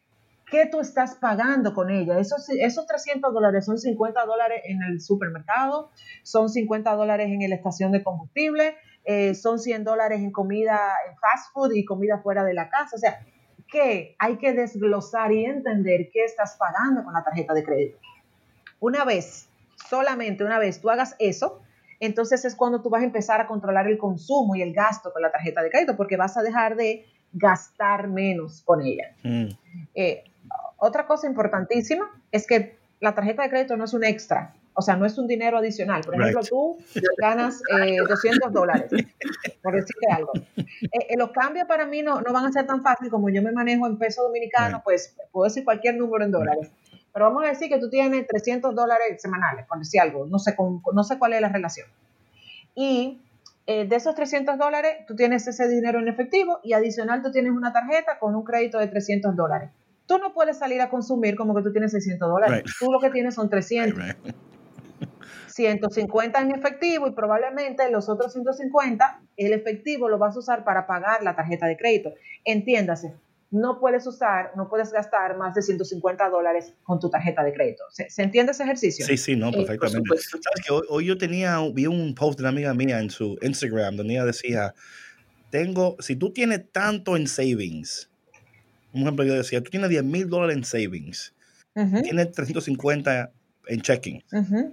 qué 0.50 0.66
tú 0.66 0.80
estás 0.80 1.16
pagando 1.16 1.74
con 1.74 1.90
ella. 1.90 2.20
Esos, 2.20 2.50
esos 2.50 2.86
300 2.86 3.34
dólares 3.34 3.66
son 3.66 3.78
50 3.78 4.26
dólares 4.26 4.62
en 4.66 4.82
el 4.84 5.02
supermercado, 5.02 5.92
son 6.24 6.50
50 6.50 6.92
dólares 6.96 7.28
en 7.30 7.50
la 7.50 7.56
estación 7.56 7.92
de 7.92 8.04
combustible, 8.04 8.76
eh, 9.06 9.36
son 9.36 9.60
100 9.60 9.84
dólares 9.84 10.20
en 10.20 10.32
comida 10.32 10.80
en 11.08 11.18
fast 11.18 11.54
food 11.54 11.74
y 11.74 11.86
comida 11.86 12.20
fuera 12.20 12.44
de 12.44 12.54
la 12.54 12.70
casa. 12.70 12.96
O 12.96 13.00
sea, 13.00 13.26
que 13.68 14.16
hay 14.20 14.38
que 14.38 14.54
desglosar 14.54 15.32
y 15.32 15.46
entender 15.46 16.10
qué 16.14 16.24
estás 16.24 16.56
pagando 16.58 17.04
con 17.04 17.14
la 17.14 17.24
tarjeta 17.24 17.54
de 17.54 17.64
crédito. 17.64 17.98
Una 18.80 19.04
vez, 19.04 19.50
solamente 19.90 20.44
una 20.44 20.60
vez 20.60 20.80
tú 20.80 20.90
hagas 20.90 21.16
eso, 21.18 21.62
entonces 22.00 22.46
es 22.46 22.56
cuando 22.56 22.82
tú 22.82 22.90
vas 22.90 23.02
a 23.02 23.06
empezar 23.06 23.42
a 23.42 23.48
controlar 23.48 23.88
el 23.88 23.98
consumo 23.98 24.56
y 24.56 24.62
el 24.62 24.74
gasto 24.74 25.12
con 25.12 25.22
la 25.22 25.32
tarjeta 25.32 25.64
de 25.64 25.70
crédito, 25.70 25.98
porque 25.98 26.18
vas 26.18 26.38
a 26.38 26.44
dejar 26.44 26.76
de 26.76 27.06
gastar 27.32 28.08
menos 28.08 28.62
con 28.62 28.82
ella. 28.82 29.16
Mm. 29.24 29.48
Eh, 29.96 30.24
otra 30.78 31.06
cosa 31.08 31.28
importantísima 31.28 32.10
es 32.32 32.46
que 32.48 32.78
la 33.00 33.14
tarjeta 33.14 33.44
de 33.44 33.50
crédito 33.50 33.78
no 33.78 33.86
es 33.86 33.94
un 33.94 34.04
extra, 34.04 34.54
o 34.76 34.82
sea, 34.82 34.96
no 34.96 35.06
es 35.06 35.18
un 35.18 35.28
dinero 35.28 35.58
adicional. 35.58 36.02
Por 36.04 36.16
ejemplo, 36.16 36.42
tú 36.44 36.78
ganas 37.18 37.62
200 38.08 38.50
eh, 38.50 38.52
dólares, 38.52 38.92
por 39.62 39.74
decirte 39.74 40.08
algo. 40.12 40.32
Eh, 40.58 41.16
los 41.18 41.32
cambios 41.32 41.68
para 41.68 41.86
mí 41.86 42.02
no, 42.02 42.22
no 42.22 42.34
van 42.34 42.46
a 42.46 42.52
ser 42.52 42.66
tan 42.66 42.82
fáciles 42.82 43.12
como 43.12 43.30
yo 43.30 43.42
me 43.42 43.52
manejo 43.52 43.88
en 43.88 43.98
peso 43.98 44.24
dominicano, 44.24 44.82
pues 44.84 45.16
puedo 45.32 45.46
decir 45.46 45.64
cualquier 45.64 45.96
número 45.96 46.26
en 46.26 46.32
dólares. 46.32 46.72
Pero 47.14 47.26
vamos 47.26 47.46
a 47.46 47.50
decir 47.50 47.70
que 47.70 47.78
tú 47.78 47.90
tienes 47.90 48.28
300 48.28 48.74
dólares 48.74 49.22
semanales, 49.22 49.68
por 49.68 49.78
decir 49.78 50.02
algo, 50.02 50.26
no 50.26 50.40
sé, 50.40 50.56
no 50.94 51.04
sé 51.04 51.20
cuál 51.20 51.34
es 51.34 51.42
la 51.42 51.50
relación. 51.50 51.88
Y 52.74 53.22
eh, 53.68 53.86
de 53.86 53.96
esos 53.96 54.16
300 54.16 54.58
dólares, 54.58 55.06
tú 55.08 55.16
tienes 55.16 55.48
ese 55.48 55.68
dinero 55.68 56.00
en 56.00 56.08
efectivo 56.08 56.60
y 56.64 56.74
adicional 56.74 57.22
tú 57.22 57.32
tienes 57.32 57.52
una 57.52 57.72
tarjeta 57.72 58.18
con 58.18 58.36
un 58.36 58.44
crédito 58.44 58.80
de 58.80 58.88
300 58.88 59.36
dólares. 59.36 59.70
Tú 60.06 60.18
no 60.18 60.34
puedes 60.34 60.58
salir 60.58 60.82
a 60.82 60.90
consumir 60.90 61.36
como 61.36 61.56
que 61.56 61.62
tú 61.62 61.72
tienes 61.72 61.92
600 61.92 62.30
dólares. 62.30 62.64
Tú 62.80 62.92
lo 62.92 63.00
que 63.00 63.10
tienes 63.10 63.36
son 63.36 63.50
300. 63.50 64.16
150 65.54 66.42
en 66.42 66.52
efectivo 66.52 67.08
y 67.08 67.12
probablemente 67.12 67.90
los 67.92 68.10
otros 68.10 68.34
150, 68.34 69.22
el 69.38 69.54
efectivo 69.54 70.10
lo 70.10 70.18
vas 70.18 70.36
a 70.36 70.40
usar 70.40 70.64
para 70.64 70.88
pagar 70.88 71.24
la 71.24 71.36
tarjeta 71.36 71.68
de 71.68 71.78
crédito. 71.78 72.14
Entiéndase, 72.44 73.14
no 73.52 73.80
puedes 73.80 74.08
usar, 74.08 74.52
no 74.56 74.68
puedes 74.68 74.92
gastar 74.92 75.38
más 75.38 75.54
de 75.54 75.62
150 75.62 76.28
dólares 76.30 76.74
con 76.82 77.00
tu 77.00 77.10
tarjeta 77.10 77.44
de 77.44 77.54
crédito. 77.54 77.84
¿Se, 77.92 78.24
entiende 78.24 78.52
ese 78.52 78.64
ejercicio? 78.64 79.06
Sí, 79.06 79.16
sí, 79.16 79.36
no, 79.36 79.52
perfectamente. 79.52 80.10
¿Sabes 80.18 80.66
que 80.68 80.74
hoy, 80.90 81.06
yo 81.06 81.18
tenía, 81.20 81.60
vi 81.72 81.86
un 81.86 82.16
post 82.16 82.40
de 82.40 82.44
una 82.44 82.50
amiga 82.50 82.74
mía 82.74 83.00
en 83.00 83.12
su 83.12 83.38
Instagram 83.44 83.96
donde 83.96 84.16
ella 84.16 84.26
decía, 84.26 84.74
tengo, 85.52 85.98
si 86.00 86.16
tú 86.16 86.34
tienes 86.34 86.72
tanto 86.72 87.16
en 87.16 87.28
savings, 87.28 88.10
un 88.94 89.02
ejemplo 89.02 89.26
yo 89.26 89.34
decía, 89.34 89.62
tú 89.62 89.70
tienes 89.72 89.90
10 89.90 90.04
mil 90.04 90.30
dólares 90.30 90.56
en 90.56 90.64
savings, 90.64 91.34
tienes 91.74 92.32
350 92.32 93.32
en 93.68 93.82
checking, 93.82 94.24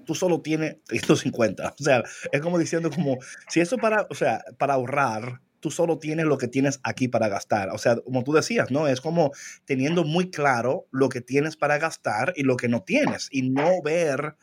tú 0.04 0.14
solo 0.14 0.40
tienes 0.40 0.76
350. 0.85 1.74
O 1.78 1.83
sea, 1.83 2.02
es 2.33 2.40
como 2.40 2.59
diciendo 2.59 2.90
como, 2.90 3.18
si 3.48 3.61
eso 3.61 3.76
para, 3.78 4.06
o 4.11 4.14
sea, 4.14 4.44
para 4.59 4.74
ahorrar, 4.74 5.40
tú 5.61 5.70
solo 5.70 5.98
tienes 5.98 6.26
lo 6.26 6.38
que 6.38 6.48
tienes 6.48 6.80
aquí 6.83 7.09
para 7.09 7.28
gastar. 7.28 7.68
O 7.70 7.78
sea, 7.78 7.96
como 7.96 8.24
tú 8.24 8.33
decías, 8.33 8.70
¿no? 8.70 8.88
Es 8.88 9.00
como 9.00 9.30
teniendo 9.64 10.04
muy 10.04 10.30
claro 10.30 10.87
lo 10.90 11.09
que 11.09 11.20
tienes 11.20 11.56
para 11.56 11.78
gastar 11.78 12.33
y 12.37 12.42
lo 12.42 12.56
que 12.56 12.68
no 12.68 12.83
tienes 12.83 13.28
y 13.30 13.50
no 13.50 13.80
ver... 13.83 14.37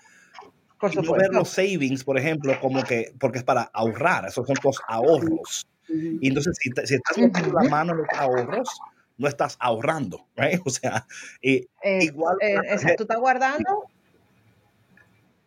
no 0.81 1.13
ver 1.13 1.29
los 1.31 1.49
savings, 1.49 2.03
por 2.03 2.17
ejemplo, 2.17 2.59
como 2.61 2.83
que, 2.83 3.13
porque 3.19 3.39
es 3.39 3.43
para 3.43 3.63
ahorrar, 3.63 4.27
esos 4.27 4.45
son 4.45 4.55
los 4.63 4.77
ahorros. 4.87 5.67
Y 5.89 6.27
entonces, 6.27 6.55
si, 6.59 6.69
si 6.85 6.95
estás 6.95 7.17
metiendo 7.17 7.53
la 7.53 7.67
mano 7.69 7.93
en 7.93 7.99
los 7.99 8.07
ahorros, 8.13 8.69
no 9.17 9.27
estás 9.27 9.57
ahorrando, 9.59 10.27
¿right? 10.35 10.59
O 10.65 10.69
sea, 10.69 11.05
eh, 11.41 11.67
igual. 12.01 12.37
Eh, 12.41 12.95
tú 12.97 13.03
estás 13.03 13.19
guardando, 13.19 13.85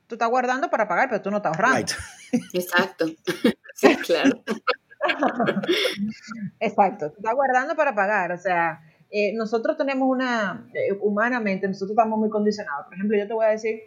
tú 0.07 0.15
estás 0.15 0.29
guardando 0.29 0.69
para 0.71 0.89
pagar, 0.89 1.09
pero 1.09 1.23
tú 1.23 1.31
no 1.31 1.39
estás 1.39 1.57
ahorrando. 1.57 1.93
Exacto. 2.53 3.07
Sí, 3.73 3.97
claro. 3.97 4.43
Exacto, 6.59 7.07
está 7.07 7.33
guardando 7.33 7.75
para 7.75 7.95
pagar, 7.95 8.31
o 8.33 8.37
sea, 8.37 8.83
eh, 9.11 9.33
nosotros 9.35 9.77
tenemos 9.79 10.09
una, 10.09 10.69
eh, 10.75 10.93
humanamente, 11.01 11.67
nosotros 11.67 11.93
estamos 11.93 12.19
muy 12.19 12.29
condicionados. 12.29 12.85
Por 12.85 12.95
ejemplo, 12.95 13.17
yo 13.17 13.27
te 13.27 13.33
voy 13.33 13.47
a 13.47 13.49
decir, 13.49 13.81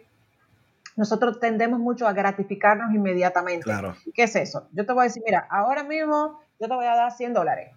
nosotros 0.96 1.40
tendemos 1.40 1.78
mucho 1.78 2.06
a 2.06 2.12
gratificarnos 2.12 2.94
inmediatamente. 2.94 3.64
Claro. 3.64 3.94
¿Qué 4.12 4.24
es 4.24 4.36
eso? 4.36 4.68
Yo 4.72 4.84
te 4.84 4.92
voy 4.92 5.02
a 5.02 5.04
decir, 5.04 5.22
mira, 5.24 5.46
ahora 5.50 5.84
mismo 5.84 6.40
yo 6.60 6.68
te 6.68 6.74
voy 6.74 6.86
a 6.86 6.94
dar 6.94 7.12
100 7.12 7.32
dólares, 7.32 7.70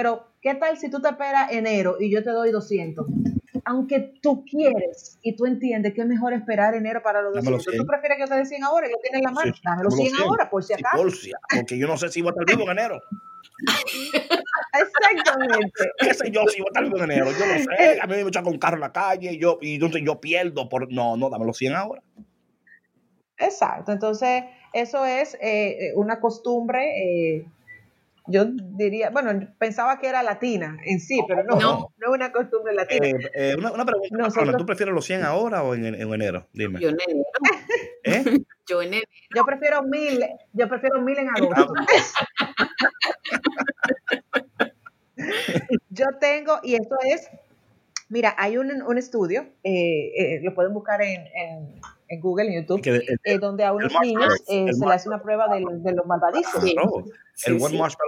pero 0.00 0.32
¿qué 0.40 0.54
tal 0.54 0.78
si 0.78 0.88
tú 0.88 0.98
te 1.02 1.10
esperas 1.10 1.52
enero 1.52 1.98
y 2.00 2.10
yo 2.10 2.24
te 2.24 2.30
doy 2.30 2.50
200? 2.50 3.06
aunque 3.66 4.14
tú 4.22 4.46
quieres 4.46 5.18
y 5.22 5.36
tú 5.36 5.44
entiendes 5.44 5.92
que 5.92 6.00
es 6.00 6.06
mejor 6.06 6.32
esperar 6.32 6.74
enero 6.74 7.02
para 7.02 7.20
los 7.20 7.34
200, 7.34 7.76
tú 7.76 7.86
prefieres 7.86 8.16
que 8.16 8.26
te 8.26 8.46
100 8.46 8.64
ahora 8.64 8.88
y 8.88 8.90
lo 8.90 8.96
tienes 8.96 9.18
en 9.18 9.24
la 9.24 9.30
mano, 9.30 9.52
dame 9.62 9.84
los 9.84 9.94
100, 9.94 10.12
ahora, 10.22 10.48
por 10.48 10.64
si 10.64 10.72
acaso. 10.72 11.04
porque 11.54 11.76
yo 11.76 11.86
no 11.86 11.98
sé 11.98 12.08
si 12.08 12.22
voy 12.22 12.30
a 12.30 12.32
estar 12.32 12.46
vivo 12.46 12.70
en 12.70 12.78
enero. 12.78 12.98
Exactamente. 14.72 15.90
¿Qué 15.98 16.14
sé 16.14 16.30
yo 16.30 16.46
si 16.48 16.62
voy 16.62 16.68
a 16.68 16.70
estar 16.70 16.84
vivo 16.84 16.96
en 16.96 17.10
enero? 17.10 17.26
Yo 17.32 17.46
no 17.46 17.76
sé. 17.76 18.00
A 18.00 18.06
mí 18.06 18.14
me 18.14 18.22
echan 18.22 18.44
con 18.44 18.58
carro 18.58 18.76
en 18.76 18.80
la 18.80 18.92
calle 18.92 19.34
y 19.34 19.38
yo, 19.38 19.58
y 19.60 19.74
entonces 19.74 20.00
yo 20.02 20.18
pierdo. 20.18 20.66
Por... 20.70 20.90
No, 20.90 21.18
no, 21.18 21.28
dame 21.28 21.44
los 21.44 21.58
100 21.58 21.74
ahora. 21.74 22.02
Exacto. 23.36 23.92
Entonces, 23.92 24.44
eso 24.72 25.04
es 25.04 25.36
eh, 25.42 25.92
una 25.96 26.18
costumbre 26.18 27.36
eh, 27.36 27.46
yo 28.26 28.46
diría, 28.46 29.10
bueno, 29.10 29.48
pensaba 29.58 29.98
que 29.98 30.08
era 30.08 30.22
latina 30.22 30.78
en 30.84 31.00
sí, 31.00 31.20
pero 31.26 31.44
no, 31.44 31.56
no, 31.56 31.92
es 31.98 32.08
una 32.08 32.32
costumbre 32.32 32.74
latina. 32.74 33.06
Eh, 33.06 33.30
eh, 33.34 33.54
una, 33.58 33.72
una, 33.72 33.84
pregunta, 33.84 34.56
¿tú 34.56 34.66
prefieres 34.66 34.94
los 34.94 35.04
100 35.04 35.24
ahora 35.24 35.62
o 35.62 35.74
en, 35.74 35.86
en 35.86 36.12
enero? 36.12 36.46
Dime. 36.52 36.80
Yo 36.80 36.88
en 36.90 36.98
enero. 37.00 37.24
¿Eh? 38.04 38.24
Yo 38.68 38.82
en 38.82 38.88
enero. 38.88 39.06
Yo 39.34 39.44
prefiero 39.44 39.82
mil, 39.82 40.24
yo 40.52 40.68
prefiero 40.68 41.00
mil 41.00 41.18
en 41.18 41.28
agosto. 41.28 41.72
yo 45.90 46.06
tengo, 46.20 46.58
y 46.62 46.74
esto 46.74 46.96
es, 47.02 47.28
mira, 48.08 48.34
hay 48.38 48.56
un, 48.58 48.82
un 48.82 48.98
estudio, 48.98 49.46
eh, 49.64 50.40
lo 50.42 50.54
pueden 50.54 50.72
buscar 50.74 51.02
en, 51.02 51.26
en 51.34 51.80
en 52.10 52.20
Google, 52.20 52.48
en 52.48 52.62
YouTube, 52.62 52.82
eh, 53.24 53.38
donde 53.38 53.64
a 53.64 53.72
unos 53.72 53.92
niños 54.02 54.34
eh, 54.48 54.72
se 54.72 54.84
le 54.84 54.92
hace 54.92 55.08
una 55.08 55.22
prueba 55.22 55.46
de, 55.46 55.64
de 55.64 55.92
los 55.92 56.04
malvadiscos. 56.06 56.64
el 56.64 57.58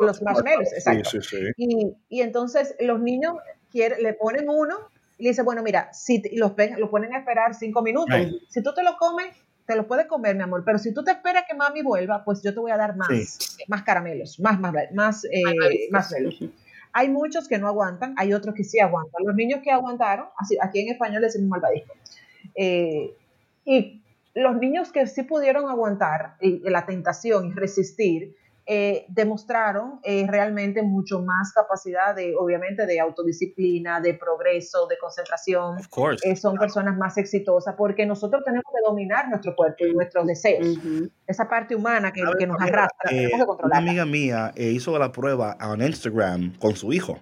Los 0.00 0.22
marshmallows, 0.22 0.72
exacto. 0.72 1.18
Y, 1.56 1.94
y, 2.08 2.20
entonces 2.20 2.74
los 2.80 3.00
niños 3.00 3.34
quiere, 3.70 4.02
le 4.02 4.12
ponen 4.14 4.48
uno 4.48 4.74
y 5.18 5.22
le 5.22 5.30
dicen, 5.30 5.44
bueno, 5.44 5.62
mira, 5.62 5.92
si 5.92 6.20
los, 6.36 6.52
los 6.78 6.90
ponen 6.90 7.14
a 7.14 7.18
esperar 7.20 7.54
cinco 7.54 7.80
minutos, 7.80 8.16
si 8.48 8.60
tú 8.60 8.74
te 8.74 8.82
lo 8.82 8.96
comes, 8.98 9.28
te 9.66 9.76
lo 9.76 9.86
puedes 9.86 10.06
comer, 10.06 10.34
mi 10.34 10.42
amor, 10.42 10.64
pero 10.66 10.78
si 10.80 10.92
tú 10.92 11.04
te 11.04 11.12
esperas 11.12 11.44
que 11.48 11.54
mami 11.54 11.82
vuelva, 11.82 12.24
pues 12.24 12.42
yo 12.42 12.52
te 12.52 12.58
voy 12.58 12.72
a 12.72 12.76
dar 12.76 12.96
más, 12.96 13.56
más 13.68 13.84
caramelos, 13.84 14.40
más, 14.40 14.58
más, 14.58 14.74
más, 14.92 15.24
eh, 15.26 15.88
más 15.92 16.12
Hay 16.92 17.08
muchos 17.08 17.46
que 17.46 17.58
no 17.58 17.68
aguantan, 17.68 18.16
hay 18.18 18.34
otros 18.34 18.52
que 18.56 18.64
sí 18.64 18.80
aguantan. 18.80 19.24
Los 19.24 19.36
niños 19.36 19.60
que 19.62 19.70
aguantaron, 19.70 20.26
así, 20.38 20.58
aquí 20.60 20.80
en 20.80 20.88
español 20.88 21.20
le 21.20 21.28
decimos 21.28 21.48
malvadisco, 21.50 21.94
eh, 22.56 23.14
y 23.64 24.02
los 24.34 24.56
niños 24.56 24.92
que 24.92 25.06
sí 25.06 25.22
pudieron 25.24 25.68
aguantar 25.68 26.36
la 26.40 26.86
tentación 26.86 27.48
y 27.48 27.52
resistir, 27.52 28.34
eh, 28.64 29.06
demostraron 29.08 29.98
eh, 30.04 30.24
realmente 30.28 30.82
mucho 30.82 31.20
más 31.20 31.52
capacidad 31.52 32.14
de, 32.14 32.36
obviamente, 32.36 32.86
de 32.86 33.00
autodisciplina, 33.00 34.00
de 34.00 34.14
progreso, 34.14 34.86
de 34.86 34.96
concentración. 34.98 35.78
Eh, 36.22 36.36
son 36.36 36.56
personas 36.56 36.96
más 36.96 37.18
exitosas 37.18 37.74
porque 37.76 38.06
nosotros 38.06 38.42
tenemos 38.44 38.64
que 38.72 38.88
dominar 38.88 39.28
nuestro 39.28 39.56
cuerpo 39.56 39.84
y 39.84 39.92
nuestros 39.92 40.26
deseos. 40.28 40.78
Esa 41.26 41.48
parte 41.48 41.74
humana 41.74 42.12
que, 42.12 42.22
que 42.38 42.46
nos 42.46 42.60
arrastra, 42.60 43.10
tenemos 43.10 43.40
que 43.40 43.46
controlar. 43.46 43.82
Una 43.82 43.90
amiga 43.90 44.06
mía 44.06 44.52
hizo 44.56 44.96
la 44.96 45.10
prueba 45.10 45.56
en 45.60 45.82
Instagram 45.82 46.56
con 46.58 46.76
su 46.76 46.92
hijo 46.92 47.18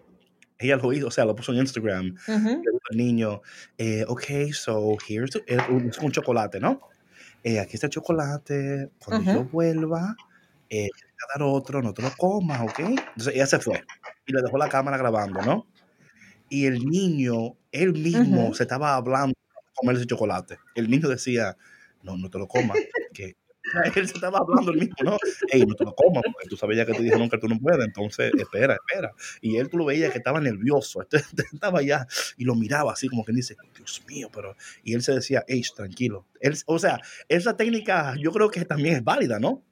ella 0.60 0.76
lo 0.76 0.92
hizo, 0.92 1.06
o 1.08 1.10
sea, 1.10 1.24
lo 1.24 1.34
puso 1.34 1.52
en 1.52 1.58
Instagram, 1.58 2.14
el 2.28 2.96
niño, 2.96 3.42
eh, 3.78 4.04
ok, 4.06 4.52
so 4.52 4.96
here's 5.08 5.42
es 5.46 5.98
un 5.98 6.12
chocolate, 6.12 6.60
¿no? 6.60 6.80
Eh, 7.42 7.58
aquí 7.58 7.74
está 7.74 7.86
el 7.86 7.92
chocolate, 7.92 8.90
cuando 9.02 9.32
yo 9.32 9.44
vuelva, 9.44 10.14
eh, 10.68 10.88
voy 10.92 11.10
a 11.10 11.38
dar 11.38 11.48
otro, 11.48 11.82
no 11.82 11.94
te 11.94 12.02
lo 12.02 12.10
comas, 12.16 12.60
¿ok? 12.60 12.78
Entonces 12.80 13.34
ella 13.34 13.46
se 13.46 13.58
fue 13.58 13.82
y 14.26 14.32
le 14.32 14.42
dejó 14.42 14.58
la 14.58 14.68
cámara 14.68 14.98
grabando, 14.98 15.40
¿no? 15.42 15.66
Y 16.48 16.66
el 16.66 16.84
niño, 16.84 17.56
él 17.72 17.92
mismo 17.92 18.54
se 18.54 18.64
estaba 18.64 18.94
hablando 18.94 19.34
comer 19.80 19.96
ese 19.96 20.06
chocolate. 20.06 20.58
El 20.74 20.90
niño 20.90 21.08
decía, 21.08 21.56
no, 22.02 22.16
no 22.16 22.30
te 22.30 22.38
lo 22.38 22.46
comas, 22.46 22.76
que 23.14 23.36
él 23.96 24.08
se 24.08 24.14
estaba 24.14 24.38
hablando 24.38 24.72
el 24.72 24.78
mismo, 24.78 24.96
¿no? 25.02 25.16
Ey, 25.50 25.64
no 25.64 25.74
te 25.74 25.84
lo 25.84 25.94
comas, 25.94 26.22
porque 26.32 26.48
tú 26.48 26.56
sabías 26.56 26.86
que 26.86 26.92
te 26.92 27.02
dijeron 27.02 27.28
que 27.28 27.38
tú 27.38 27.48
no 27.48 27.58
puedes, 27.58 27.84
entonces 27.84 28.32
espera, 28.38 28.74
espera. 28.74 29.12
Y 29.40 29.56
él 29.56 29.68
tú 29.68 29.78
lo 29.78 29.84
veías 29.84 30.12
que 30.12 30.18
estaba 30.18 30.40
nervioso, 30.40 31.02
este 31.10 31.44
estaba 31.52 31.82
ya 31.82 32.06
y 32.36 32.44
lo 32.44 32.54
miraba 32.54 32.92
así 32.92 33.08
como 33.08 33.24
que 33.24 33.32
dice, 33.32 33.56
Dios 33.76 34.02
mío, 34.08 34.28
pero. 34.32 34.56
Y 34.84 34.94
él 34.94 35.02
se 35.02 35.12
decía, 35.12 35.44
ey, 35.48 35.62
tranquilo. 35.74 36.26
Él, 36.40 36.56
o 36.66 36.78
sea, 36.78 37.00
esa 37.28 37.56
técnica 37.56 38.14
yo 38.18 38.32
creo 38.32 38.50
que 38.50 38.64
también 38.64 38.96
es 38.96 39.04
válida, 39.04 39.38
¿no? 39.38 39.62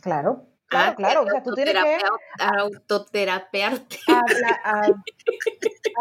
Claro. 0.00 0.53
Claro, 0.66 0.96
claro, 0.96 1.22
o 1.22 1.30
sea, 1.30 1.42
tú 1.42 1.54
tienes 1.54 1.74
que 1.74 1.98
autoterapearte. 2.38 3.96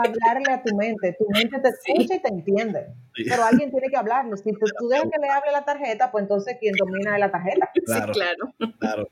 hablarle 0.04 0.52
a 0.52 0.64
tu 0.64 0.76
mente, 0.76 1.16
tu 1.20 1.26
mente 1.30 1.60
te 1.60 1.70
escucha 1.70 2.16
y 2.16 2.20
te 2.22 2.30
entiende, 2.30 2.88
pero 3.30 3.44
alguien 3.44 3.70
tiene 3.70 3.90
que 3.90 3.98
hablarle. 3.98 4.36
Si 4.38 4.52
tú, 4.52 4.90
dejas 4.90 5.06
que 5.12 5.20
le 5.20 5.30
hable 5.30 5.52
la 5.52 5.64
tarjeta, 5.64 6.12
pues 6.12 6.24
entonces 6.24 6.58
quien 6.60 6.76
domina 6.76 7.14
es 7.14 7.20
la 7.20 7.32
tarjeta. 7.32 7.70
Claro, 7.86 8.14
sí, 8.14 8.20
claro. 8.20 8.54
claro. 8.80 9.08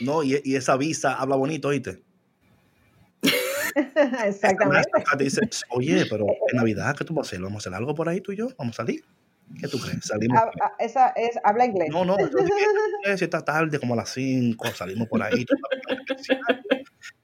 No, 0.00 0.22
y, 0.22 0.40
y 0.44 0.56
esa 0.56 0.76
visa 0.76 1.14
habla 1.14 1.36
bonito, 1.36 1.68
¿oíste? 1.68 2.02
Exactamente. 4.26 4.90
Te 5.16 5.24
dice, 5.24 5.40
oye, 5.70 6.06
pero 6.08 6.26
en 6.52 6.56
Navidad, 6.56 6.96
¿qué 6.96 7.04
tú 7.04 7.14
vas 7.14 7.26
a 7.26 7.28
hacer? 7.28 7.40
¿Vamos 7.40 7.56
a 7.56 7.68
hacer 7.68 7.74
algo 7.74 7.94
por 7.94 8.08
ahí 8.08 8.20
tú 8.20 8.32
y 8.32 8.36
yo? 8.36 8.48
¿Vamos 8.58 8.78
a 8.78 8.82
salir? 8.82 9.04
¿Qué 9.60 9.68
tú 9.68 9.78
crees? 9.78 10.04
Salimos. 10.04 10.40
esa 10.78 11.08
es, 11.10 11.38
habla 11.44 11.66
inglés. 11.66 11.88
No, 11.90 12.04
no, 12.04 12.16
si 13.16 13.24
esta 13.24 13.44
tarde, 13.44 13.78
como 13.78 13.94
a 13.94 13.98
las 13.98 14.10
5, 14.10 14.68
salimos 14.68 15.08
por 15.08 15.22
ahí. 15.22 15.44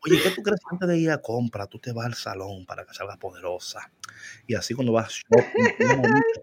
Oye, 0.05 0.21
¿qué 0.23 0.31
tú 0.31 0.43
crees 0.43 0.61
antes 0.71 0.89
de 0.89 0.99
ir 0.99 1.11
a 1.11 1.19
compra? 1.19 1.67
Tú 1.67 1.79
te 1.79 1.93
vas 1.93 2.07
al 2.07 2.15
salón 2.15 2.65
para 2.67 2.85
que 2.85 2.95
salgas 2.95 3.19
poderosa. 3.19 3.91
Y 4.47 4.55
así 4.55 4.75
cuando 4.75 4.93
vas 4.93 5.13
shopping, 5.13 5.75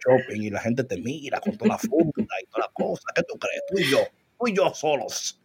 shopping 0.06 0.41
y 0.41 0.50
la 0.50 0.60
gente 0.60 0.84
te 0.84 0.98
mira 0.98 1.39
con 1.39 1.58
toda 1.58 1.69
la 1.69 1.78
funda 1.78 2.36
y 2.41 2.45
toda 2.48 2.67
la 2.67 2.71
cosa. 2.74 3.04
¿Qué 3.15 3.24
tú 3.24 3.38
crees? 3.38 3.62
Tú 3.69 3.80
y 3.80 3.89
yo, 3.89 4.00
tú 4.38 4.48
y 4.48 4.56
yo 4.56 4.74
solos. 4.74 5.41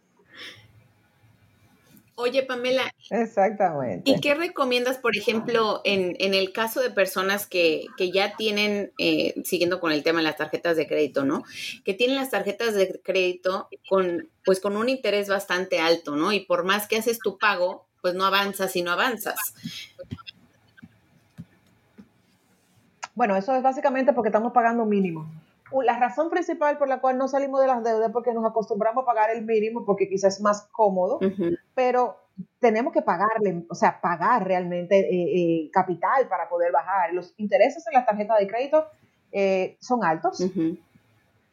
Oye, 2.15 2.43
Pamela. 2.43 2.93
Exactamente. 3.09 4.09
¿Y 4.09 4.19
qué 4.19 4.33
recomiendas, 4.35 4.97
por 4.97 5.15
ejemplo, 5.15 5.81
en, 5.85 6.15
el 6.19 6.51
caso 6.51 6.81
de 6.81 6.91
personas 6.91 7.47
que, 7.47 7.87
ya 8.13 8.35
tienen, 8.35 8.91
eh, 8.97 9.41
siguiendo 9.43 9.79
con 9.79 9.91
el 9.91 10.03
tema 10.03 10.19
de 10.19 10.25
las 10.25 10.37
tarjetas 10.37 10.77
de 10.77 10.87
crédito, 10.87 11.23
¿no? 11.25 11.43
Que 11.83 11.93
tienen 11.93 12.17
las 12.17 12.29
tarjetas 12.29 12.75
de 12.75 13.01
crédito 13.03 13.69
con, 13.89 14.29
pues, 14.45 14.59
con 14.59 14.77
un 14.77 14.89
interés 14.89 15.29
bastante 15.29 15.79
alto, 15.79 16.15
¿no? 16.15 16.31
Y 16.31 16.41
por 16.41 16.63
más 16.63 16.87
que 16.87 16.97
haces 16.97 17.19
tu 17.19 17.37
pago, 17.37 17.87
pues 18.01 18.13
no 18.13 18.25
avanzas 18.25 18.75
y 18.75 18.81
no 18.81 18.91
avanzas. 18.91 19.39
Bueno, 23.15 23.35
eso 23.35 23.55
es 23.55 23.63
básicamente 23.63 24.13
porque 24.13 24.29
estamos 24.29 24.53
pagando 24.53 24.85
mínimo 24.85 25.29
la 25.83 25.97
razón 25.97 26.29
principal 26.29 26.77
por 26.77 26.87
la 26.87 26.99
cual 26.99 27.17
no 27.17 27.27
salimos 27.27 27.61
de 27.61 27.67
las 27.67 27.83
deudas 27.83 28.07
es 28.07 28.13
porque 28.13 28.33
nos 28.33 28.45
acostumbramos 28.45 29.03
a 29.03 29.05
pagar 29.05 29.29
el 29.31 29.45
mínimo 29.45 29.85
porque 29.85 30.09
quizás 30.09 30.35
es 30.35 30.41
más 30.41 30.67
cómodo, 30.71 31.19
pero 31.73 32.17
tenemos 32.59 32.93
que 32.93 33.01
pagarle, 33.01 33.65
o 33.69 33.75
sea, 33.75 34.01
pagar 34.01 34.45
realmente 34.45 34.99
eh, 34.99 35.65
eh, 35.65 35.71
capital 35.71 36.27
para 36.27 36.49
poder 36.49 36.71
bajar. 36.71 37.13
Los 37.13 37.33
intereses 37.37 37.85
en 37.87 37.93
las 37.93 38.05
tarjetas 38.05 38.39
de 38.39 38.47
crédito 38.47 38.87
eh, 39.31 39.77
son 39.79 40.03
altos. 40.03 40.43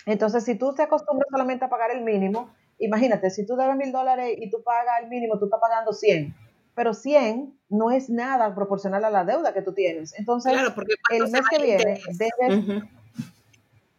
Entonces, 0.06 0.44
si 0.44 0.54
tú 0.54 0.74
te 0.74 0.82
acostumbras 0.82 1.28
solamente 1.30 1.64
a 1.64 1.68
pagar 1.68 1.90
el 1.90 2.02
mínimo, 2.02 2.50
imagínate, 2.78 3.30
si 3.30 3.44
tú 3.46 3.56
debes 3.56 3.76
mil 3.76 3.92
dólares 3.92 4.36
y 4.38 4.50
tú 4.50 4.62
pagas 4.62 5.02
el 5.02 5.08
mínimo, 5.08 5.38
tú 5.38 5.46
estás 5.46 5.60
pagando 5.60 5.92
100 5.92 6.34
pero 6.78 6.94
100 6.94 7.58
no 7.70 7.90
es 7.90 8.08
nada 8.08 8.54
proporcional 8.54 9.04
a 9.04 9.10
la 9.10 9.24
deuda 9.24 9.52
que 9.52 9.62
tú 9.62 9.74
tienes. 9.74 10.16
Entonces, 10.16 10.52
el 11.10 11.28
mes 11.28 11.42
que 11.50 11.60
viene 11.60 12.00
debes, 12.12 12.84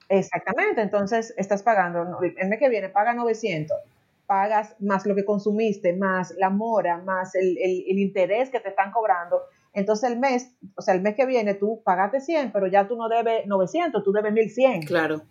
Exactamente, 0.10 0.82
entonces 0.82 1.34
estás 1.38 1.62
pagando, 1.62 2.19
el 2.22 2.50
mes 2.50 2.60
que 2.60 2.67
viene 2.67 2.89
paga 2.89 3.13
900, 3.13 3.78
pagas 4.26 4.76
más 4.80 5.06
lo 5.06 5.15
que 5.15 5.24
consumiste, 5.24 5.93
más 5.93 6.34
la 6.38 6.50
mora, 6.50 6.98
más 6.98 7.36
el, 7.36 7.58
interés 7.88 8.50
que 8.50 8.60
te 8.60 8.69
están 8.69 8.91
cobrando. 8.91 9.41
Entonces 9.74 10.10
el 10.10 10.19
mes, 10.19 10.52
o 10.76 10.82
sea, 10.82 10.95
el 10.95 11.02
mes 11.02 11.15
que 11.15 11.26
viene 11.26 11.54
tú 11.54 11.82
pagaste 11.84 12.22
100, 12.22 12.52
pero 12.52 12.67
ya 12.67 12.88
tú 12.88 12.95
no 12.95 13.08
debes 13.08 13.45
900, 13.45 14.04
tú 14.04 14.12
debes 14.12 14.34
1100. 14.34 14.84
Claro. 14.84 15.22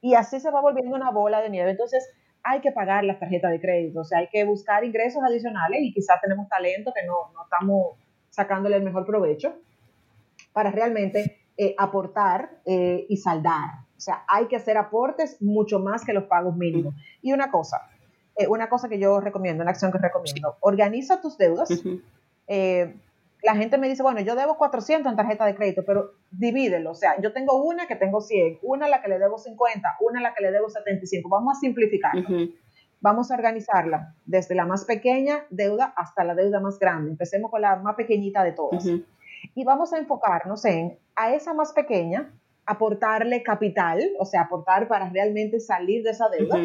Y 0.00 0.14
así 0.14 0.40
se 0.40 0.50
va 0.50 0.60
volviendo 0.60 0.96
una 0.96 1.10
bola 1.10 1.40
de 1.40 1.50
nieve. 1.50 1.70
Entonces 1.70 2.06
hay 2.42 2.60
que 2.60 2.72
pagar 2.72 3.04
las 3.04 3.18
tarjetas 3.18 3.52
de 3.52 3.60
crédito, 3.60 4.00
o 4.00 4.04
sea, 4.04 4.18
hay 4.18 4.28
que 4.28 4.44
buscar 4.44 4.84
ingresos 4.84 5.22
adicionales 5.22 5.80
y 5.82 5.92
quizás 5.92 6.20
tenemos 6.20 6.48
talento 6.48 6.92
que 6.94 7.06
no, 7.06 7.32
no 7.34 7.44
estamos 7.44 7.96
sacándole 8.30 8.76
el 8.76 8.82
mejor 8.82 9.06
provecho 9.06 9.54
para 10.52 10.70
realmente 10.70 11.38
eh, 11.56 11.74
aportar 11.78 12.50
eh, 12.64 13.06
y 13.08 13.16
saldar. 13.16 13.81
O 14.02 14.04
sea, 14.04 14.24
hay 14.26 14.46
que 14.46 14.56
hacer 14.56 14.76
aportes 14.76 15.40
mucho 15.40 15.78
más 15.78 16.04
que 16.04 16.12
los 16.12 16.24
pagos 16.24 16.56
mínimos. 16.56 16.92
Y 17.22 17.32
una 17.32 17.52
cosa, 17.52 17.88
eh, 18.34 18.48
una 18.48 18.68
cosa 18.68 18.88
que 18.88 18.98
yo 18.98 19.20
recomiendo, 19.20 19.62
una 19.62 19.70
acción 19.70 19.92
que 19.92 19.98
recomiendo, 19.98 20.56
organiza 20.58 21.20
tus 21.20 21.38
deudas. 21.38 21.70
Eh, 22.48 22.96
la 23.44 23.54
gente 23.54 23.78
me 23.78 23.88
dice, 23.88 24.02
bueno, 24.02 24.20
yo 24.20 24.34
debo 24.34 24.56
400 24.56 25.08
en 25.08 25.16
tarjeta 25.16 25.46
de 25.46 25.54
crédito, 25.54 25.84
pero 25.86 26.14
divídelo. 26.32 26.90
O 26.90 26.94
sea, 26.96 27.20
yo 27.20 27.32
tengo 27.32 27.62
una 27.62 27.86
que 27.86 27.94
tengo 27.94 28.20
100, 28.20 28.58
una 28.62 28.86
a 28.86 28.88
la 28.88 29.02
que 29.02 29.08
le 29.08 29.20
debo 29.20 29.38
50, 29.38 29.96
una 30.00 30.18
a 30.18 30.22
la 30.24 30.34
que 30.34 30.42
le 30.42 30.50
debo 30.50 30.68
75. 30.68 31.28
Vamos 31.28 31.56
a 31.56 31.60
simplificarlo. 31.60 32.24
Vamos 33.00 33.30
a 33.30 33.34
organizarla 33.36 34.16
desde 34.26 34.56
la 34.56 34.66
más 34.66 34.84
pequeña 34.84 35.44
deuda 35.50 35.94
hasta 35.96 36.24
la 36.24 36.34
deuda 36.34 36.58
más 36.58 36.80
grande. 36.80 37.12
Empecemos 37.12 37.52
con 37.52 37.60
la 37.60 37.76
más 37.76 37.94
pequeñita 37.94 38.42
de 38.42 38.50
todas. 38.50 38.84
Y 39.54 39.64
vamos 39.64 39.92
a 39.92 39.98
enfocarnos 39.98 40.64
en 40.64 40.98
a 41.14 41.32
esa 41.34 41.54
más 41.54 41.72
pequeña, 41.72 42.32
aportarle 42.66 43.42
capital, 43.42 44.00
o 44.18 44.24
sea, 44.24 44.42
aportar 44.42 44.88
para 44.88 45.08
realmente 45.08 45.60
salir 45.60 46.02
de 46.02 46.10
esa 46.10 46.28
deuda. 46.28 46.58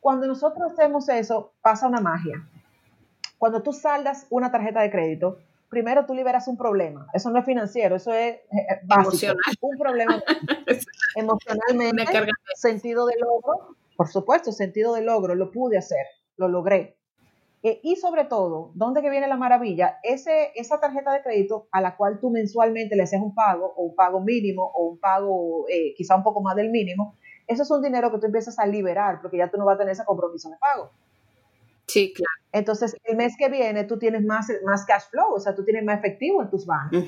Cuando 0.00 0.26
nosotros 0.26 0.72
hacemos 0.72 1.08
eso, 1.08 1.52
pasa 1.62 1.86
una 1.86 2.00
magia. 2.00 2.44
Cuando 3.38 3.62
tú 3.62 3.72
saldas 3.72 4.26
una 4.30 4.50
tarjeta 4.50 4.82
de 4.82 4.90
crédito, 4.90 5.38
primero 5.68 6.06
tú 6.06 6.14
liberas 6.14 6.48
un 6.48 6.56
problema. 6.56 7.06
Eso 7.12 7.30
no 7.30 7.38
es 7.38 7.44
financiero, 7.44 7.96
eso 7.96 8.12
es 8.12 8.34
eh, 8.34 8.44
eh, 8.52 8.80
básico. 8.84 9.34
Un 9.60 9.78
problema 9.78 10.22
emocionalmente, 11.16 12.12
sentido 12.54 13.06
de 13.06 13.14
logro, 13.18 13.76
por 13.96 14.08
supuesto, 14.08 14.52
sentido 14.52 14.94
de 14.94 15.02
logro, 15.02 15.34
lo 15.34 15.50
pude 15.50 15.78
hacer, 15.78 16.06
lo 16.36 16.48
logré. 16.48 16.96
Eh, 17.64 17.80
y 17.84 17.94
sobre 17.96 18.24
todo, 18.24 18.72
¿dónde 18.74 19.02
que 19.02 19.10
viene 19.10 19.28
la 19.28 19.36
maravilla? 19.36 20.00
Ese, 20.02 20.50
esa 20.56 20.80
tarjeta 20.80 21.12
de 21.12 21.22
crédito 21.22 21.68
a 21.70 21.80
la 21.80 21.96
cual 21.96 22.18
tú 22.20 22.30
mensualmente 22.30 22.96
le 22.96 23.04
haces 23.04 23.20
un 23.20 23.34
pago, 23.34 23.72
o 23.76 23.84
un 23.84 23.94
pago 23.94 24.20
mínimo, 24.20 24.64
o 24.74 24.86
un 24.86 24.98
pago 24.98 25.66
eh, 25.68 25.94
quizá 25.96 26.16
un 26.16 26.24
poco 26.24 26.40
más 26.40 26.56
del 26.56 26.70
mínimo, 26.70 27.14
eso 27.46 27.62
es 27.62 27.70
un 27.70 27.80
dinero 27.80 28.10
que 28.10 28.18
tú 28.18 28.26
empiezas 28.26 28.58
a 28.58 28.66
liberar, 28.66 29.20
porque 29.20 29.36
ya 29.36 29.48
tú 29.48 29.58
no 29.58 29.64
vas 29.64 29.76
a 29.76 29.78
tener 29.78 29.92
ese 29.92 30.04
compromiso 30.04 30.50
de 30.50 30.56
pago. 30.56 30.90
Sí, 31.86 32.12
claro. 32.12 32.42
Entonces, 32.52 32.96
el 33.04 33.16
mes 33.16 33.36
que 33.36 33.48
viene 33.48 33.84
tú 33.84 33.98
tienes 33.98 34.24
más, 34.24 34.48
más 34.64 34.84
cash 34.84 35.04
flow, 35.10 35.34
o 35.34 35.40
sea, 35.40 35.54
tú 35.54 35.64
tienes 35.64 35.84
más 35.84 35.98
efectivo 35.98 36.42
en 36.42 36.50
tus 36.50 36.66
bancos. 36.66 37.04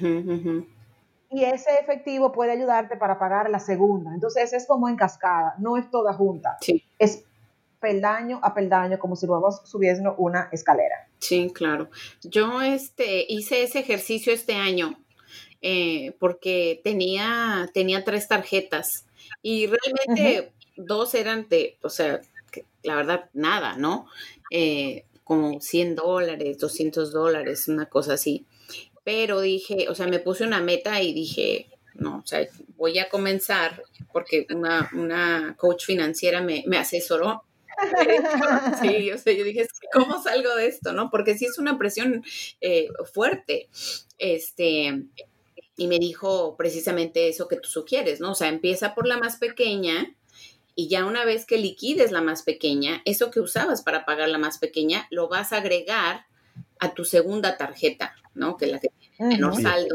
Y 1.31 1.45
ese 1.45 1.71
efectivo 1.81 2.31
puede 2.31 2.53
ayudarte 2.53 2.97
para 2.97 3.19
pagar 3.19 3.51
la 3.51 3.59
segunda. 3.59 4.12
Entonces, 4.14 4.53
es 4.53 4.67
como 4.67 4.88
en 4.88 4.97
cascada, 4.97 5.57
no 5.59 5.77
es 5.77 5.90
toda 5.90 6.12
junta. 6.12 6.59
Sí. 6.61 6.85
Es 6.99 7.25
peldaño 7.85 8.40
a 8.42 8.55
peldaño, 8.55 8.99
como 8.99 9.14
si 9.14 9.27
vamos 9.27 9.61
subiendo 9.64 10.14
una 10.16 10.49
escalera. 10.53 11.07
Sí, 11.18 11.51
claro. 11.53 11.90
Yo 12.23 12.62
este, 12.62 13.27
hice 13.29 13.62
ese 13.62 13.81
ejercicio 13.81 14.33
este 14.33 14.55
año 14.55 14.99
eh, 15.61 16.16
porque 16.18 16.81
tenía, 16.83 17.70
tenía 17.75 18.03
tres 18.03 18.27
tarjetas 18.27 19.05
y 19.42 19.66
realmente 19.66 20.55
dos 20.77 21.14
eran 21.14 21.47
de, 21.51 21.77
o 21.83 21.90
sea, 21.90 22.23
la 22.83 22.97
verdad, 22.97 23.29
nada, 23.35 23.77
¿no? 23.77 24.07
Eh, 24.51 25.05
como 25.23 25.61
100 25.61 25.97
dólares, 25.97 26.57
200 26.59 27.12
dólares, 27.12 27.68
una 27.68 27.85
cosa 27.87 28.14
así. 28.14 28.47
Pero 29.05 29.42
dije, 29.42 29.90
o 29.90 29.94
sea, 29.94 30.07
me 30.07 30.20
puse 30.20 30.44
una 30.44 30.62
meta 30.62 31.03
y 31.03 31.12
dije, 31.12 31.66
no, 31.92 32.20
o 32.25 32.27
sea, 32.27 32.47
voy 32.79 32.99
a 32.99 33.11
comenzar 33.11 33.83
porque 34.11 34.47
una, 34.55 34.90
una 34.94 35.55
coach 35.59 35.85
financiera 35.85 36.40
me, 36.40 36.64
me 36.66 36.79
asesoró 36.79 37.44
Sí, 38.82 39.10
o 39.12 39.18
sea, 39.18 39.32
yo 39.32 39.44
dije, 39.44 39.66
¿cómo 39.92 40.22
salgo 40.22 40.54
de 40.56 40.66
esto? 40.66 40.92
¿No? 40.92 41.10
Porque 41.10 41.37
sí 41.37 41.46
es 41.46 41.58
una 41.58 41.78
presión 41.78 42.24
eh, 42.60 42.88
fuerte. 43.12 43.68
Este, 44.18 45.04
y 45.76 45.87
me 45.87 45.98
dijo 45.98 46.56
precisamente 46.56 47.28
eso 47.28 47.48
que 47.48 47.56
tú 47.56 47.68
sugieres, 47.68 48.20
¿no? 48.20 48.32
O 48.32 48.34
sea, 48.34 48.48
empieza 48.48 48.94
por 48.94 49.06
la 49.06 49.18
más 49.18 49.37
pequeña 49.37 50.14
y 50.74 50.88
ya 50.88 51.04
una 51.04 51.24
vez 51.24 51.46
que 51.46 51.58
liquides 51.58 52.10
la 52.10 52.20
más 52.20 52.42
pequeña, 52.42 53.02
eso 53.04 53.30
que 53.30 53.40
usabas 53.40 53.82
para 53.82 54.04
pagar 54.04 54.28
la 54.28 54.38
más 54.38 54.58
pequeña, 54.58 55.06
lo 55.10 55.28
vas 55.28 55.52
a 55.52 55.58
agregar 55.58 56.26
a 56.80 56.94
tu 56.94 57.04
segunda 57.04 57.56
tarjeta, 57.56 58.14
¿no? 58.34 58.56
Que 58.56 58.66
la 58.66 58.80
que 58.80 58.88
tiene 58.88 59.37
menor 59.37 59.60
saldo. 59.60 59.94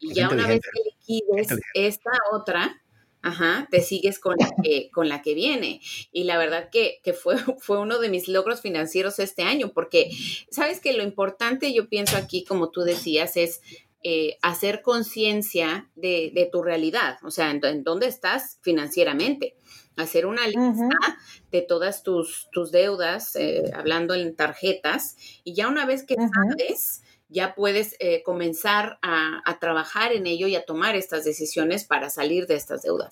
Y 0.00 0.14
ya 0.14 0.28
una 0.28 0.46
vez 0.46 0.60
que 0.60 0.82
liquides 0.84 1.48
esta 1.74 2.10
otra, 2.32 2.82
Ajá, 3.26 3.66
te 3.72 3.80
sigues 3.80 4.20
con 4.20 4.36
la 4.38 4.48
que, 4.62 4.88
con 4.92 5.08
la 5.08 5.20
que 5.20 5.34
viene. 5.34 5.80
Y 6.12 6.22
la 6.24 6.38
verdad 6.38 6.70
que, 6.70 7.00
fue, 7.12 7.34
fue 7.58 7.80
uno 7.80 7.98
de 7.98 8.08
mis 8.08 8.28
logros 8.28 8.60
financieros 8.60 9.18
este 9.18 9.42
año, 9.42 9.72
porque 9.74 10.10
sabes 10.48 10.78
que 10.78 10.92
lo 10.92 11.02
importante 11.02 11.74
yo 11.74 11.88
pienso 11.88 12.16
aquí, 12.16 12.44
como 12.44 12.70
tú 12.70 12.82
decías, 12.82 13.36
es 13.36 13.62
eh, 14.04 14.38
hacer 14.42 14.80
conciencia 14.80 15.90
de, 15.96 16.48
tu 16.52 16.62
realidad, 16.62 17.18
o 17.24 17.32
sea, 17.32 17.50
en, 17.50 17.82
dónde 17.82 18.06
estás 18.06 18.60
financieramente. 18.62 19.56
Hacer 19.96 20.26
una 20.26 20.46
lista 20.46 21.18
de 21.50 21.62
todas 21.62 22.04
tus, 22.04 22.48
tus 22.52 22.70
deudas, 22.70 23.34
eh, 23.34 23.72
hablando 23.74 24.14
en 24.14 24.36
tarjetas, 24.36 25.16
y 25.42 25.54
ya 25.54 25.66
una 25.66 25.84
vez 25.84 26.04
que 26.04 26.14
sabes, 26.14 27.02
ya 27.28 27.54
puedes 27.54 27.96
eh, 27.98 28.22
comenzar 28.22 28.98
a, 29.02 29.42
a, 29.44 29.58
trabajar 29.58 30.12
en 30.12 30.26
ello 30.26 30.46
y 30.46 30.56
a 30.56 30.64
tomar 30.64 30.94
estas 30.94 31.24
decisiones 31.24 31.84
para 31.84 32.10
salir 32.10 32.46
de 32.46 32.54
estas 32.54 32.82
deudas. 32.82 33.10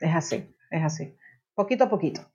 Es 0.00 0.14
así, 0.14 0.46
es 0.70 0.82
así. 0.82 1.14
Poquito 1.54 1.84
a 1.84 1.88
poquito. 1.88 2.28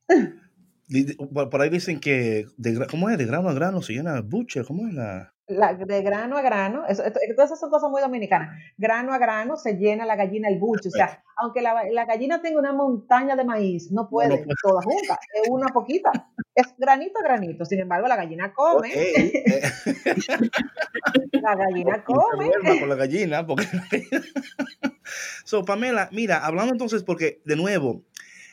Por 1.29 1.61
ahí 1.61 1.69
dicen 1.69 1.99
que, 1.99 2.45
de, 2.57 2.87
¿cómo 2.87 3.09
es? 3.09 3.17
De 3.17 3.25
grano 3.25 3.49
a 3.49 3.53
grano 3.53 3.81
se 3.81 3.93
llena 3.93 4.15
el 4.15 4.23
buche, 4.23 4.63
¿cómo 4.63 4.87
es 4.87 4.93
la...? 4.93 5.33
La, 5.47 5.73
de 5.73 6.01
grano 6.01 6.35
a 6.35 6.41
grano, 6.41 6.85
eso, 6.87 7.03
todas 7.35 7.51
esas 7.51 7.59
son 7.59 7.69
cosas 7.69 7.89
muy 7.89 8.01
dominicanas. 8.01 8.57
Grano 8.77 9.13
a 9.13 9.17
grano 9.17 9.55
se 9.55 9.77
llena 9.77 10.05
la 10.05 10.17
gallina 10.17 10.49
el 10.49 10.59
buche. 10.59 10.89
O 10.89 10.91
sea, 10.91 11.23
aunque 11.37 11.61
la, 11.61 11.83
la 11.89 12.05
gallina 12.05 12.41
tenga 12.41 12.59
una 12.59 12.73
montaña 12.73 13.35
de 13.35 13.45
maíz, 13.45 13.89
no 13.91 14.09
puede, 14.09 14.45
toda 14.61 14.81
junta, 14.81 15.17
es 15.33 15.49
una 15.49 15.67
poquita. 15.67 16.11
Es 16.53 16.75
granito 16.77 17.19
a 17.19 17.23
granito. 17.23 17.63
Sin 17.63 17.79
embargo, 17.79 18.07
la 18.07 18.17
gallina 18.17 18.53
come. 18.53 18.89
la 21.31 21.55
gallina 21.55 22.03
come. 22.03 22.51
Con 22.79 22.89
la 22.89 22.95
gallina, 22.95 23.45
porque. 23.45 23.65
so, 25.45 25.63
Pamela, 25.63 26.09
mira, 26.11 26.45
hablando 26.45 26.73
entonces, 26.73 27.03
porque 27.03 27.41
de 27.45 27.55
nuevo, 27.55 28.03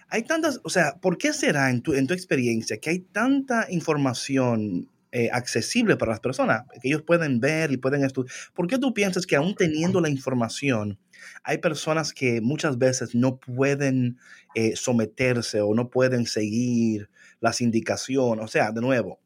hay 0.09 0.23
tantas, 0.23 0.61
o 0.63 0.71
sea, 0.71 1.01
¿por 1.01 1.19
qué 1.19 1.33
será 1.33 1.71
en 1.71 1.83
tu, 1.83 1.95
en 1.95 2.07
tu 2.07 2.15
experiencia 2.15 2.79
que 2.79 2.91
hay 2.91 3.01
tanta 3.01 3.67
información 3.69 4.89
eh, 5.17 5.31
accesible 5.33 5.97
para 5.97 6.11
las 6.11 6.19
personas, 6.19 6.65
que 6.83 6.89
ellos 6.89 7.03
pueden 7.03 7.39
ver 7.39 7.71
y 7.71 7.77
pueden 7.77 8.05
estudiar? 8.05 8.35
¿Por 8.53 8.67
qué 8.67 8.79
tú 8.79 8.93
piensas 8.93 9.27
que 9.27 9.37
aún 9.37 9.55
teniendo 9.55 10.01
la 10.01 10.09
información, 10.09 10.99
hay 11.45 11.59
personas 11.59 12.13
que 12.13 12.41
muchas 12.41 12.79
veces 12.79 13.15
no 13.15 13.39
pueden 13.39 14.19
eh, 14.57 14.75
someterse 14.75 15.61
o 15.61 15.73
no 15.73 15.89
pueden 15.89 16.27
seguir 16.27 17.11
las 17.39 17.61
indicaciones? 17.61 18.45
O 18.45 18.49
sea, 18.49 18.73
de 18.73 18.81
nuevo, 18.81 19.21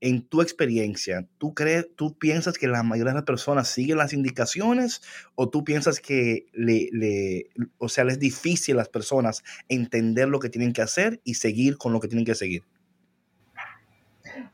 en 0.00 0.26
tu 0.26 0.40
experiencia, 0.40 1.28
¿tú 1.36 1.52
crees, 1.52 1.86
tú 1.96 2.16
piensas 2.16 2.56
que 2.56 2.66
la 2.66 2.82
mayoría 2.82 3.12
de 3.12 3.18
las 3.18 3.26
personas 3.26 3.68
siguen 3.68 3.98
las 3.98 4.14
indicaciones 4.14 5.02
o 5.34 5.50
tú 5.50 5.64
piensas 5.64 6.00
que 6.00 6.46
le, 6.54 6.88
le, 6.92 7.50
o 7.76 7.90
sea, 7.90 8.04
les 8.04 8.14
es 8.14 8.20
difícil 8.20 8.76
a 8.76 8.78
las 8.78 8.88
personas 8.88 9.44
entender 9.68 10.28
lo 10.28 10.40
que 10.40 10.48
tienen 10.48 10.72
que 10.72 10.80
hacer 10.80 11.20
y 11.24 11.34
seguir 11.34 11.76
con 11.76 11.92
lo 11.92 12.00
que 12.00 12.08
tienen 12.08 12.24
que 12.24 12.34
seguir? 12.34 12.62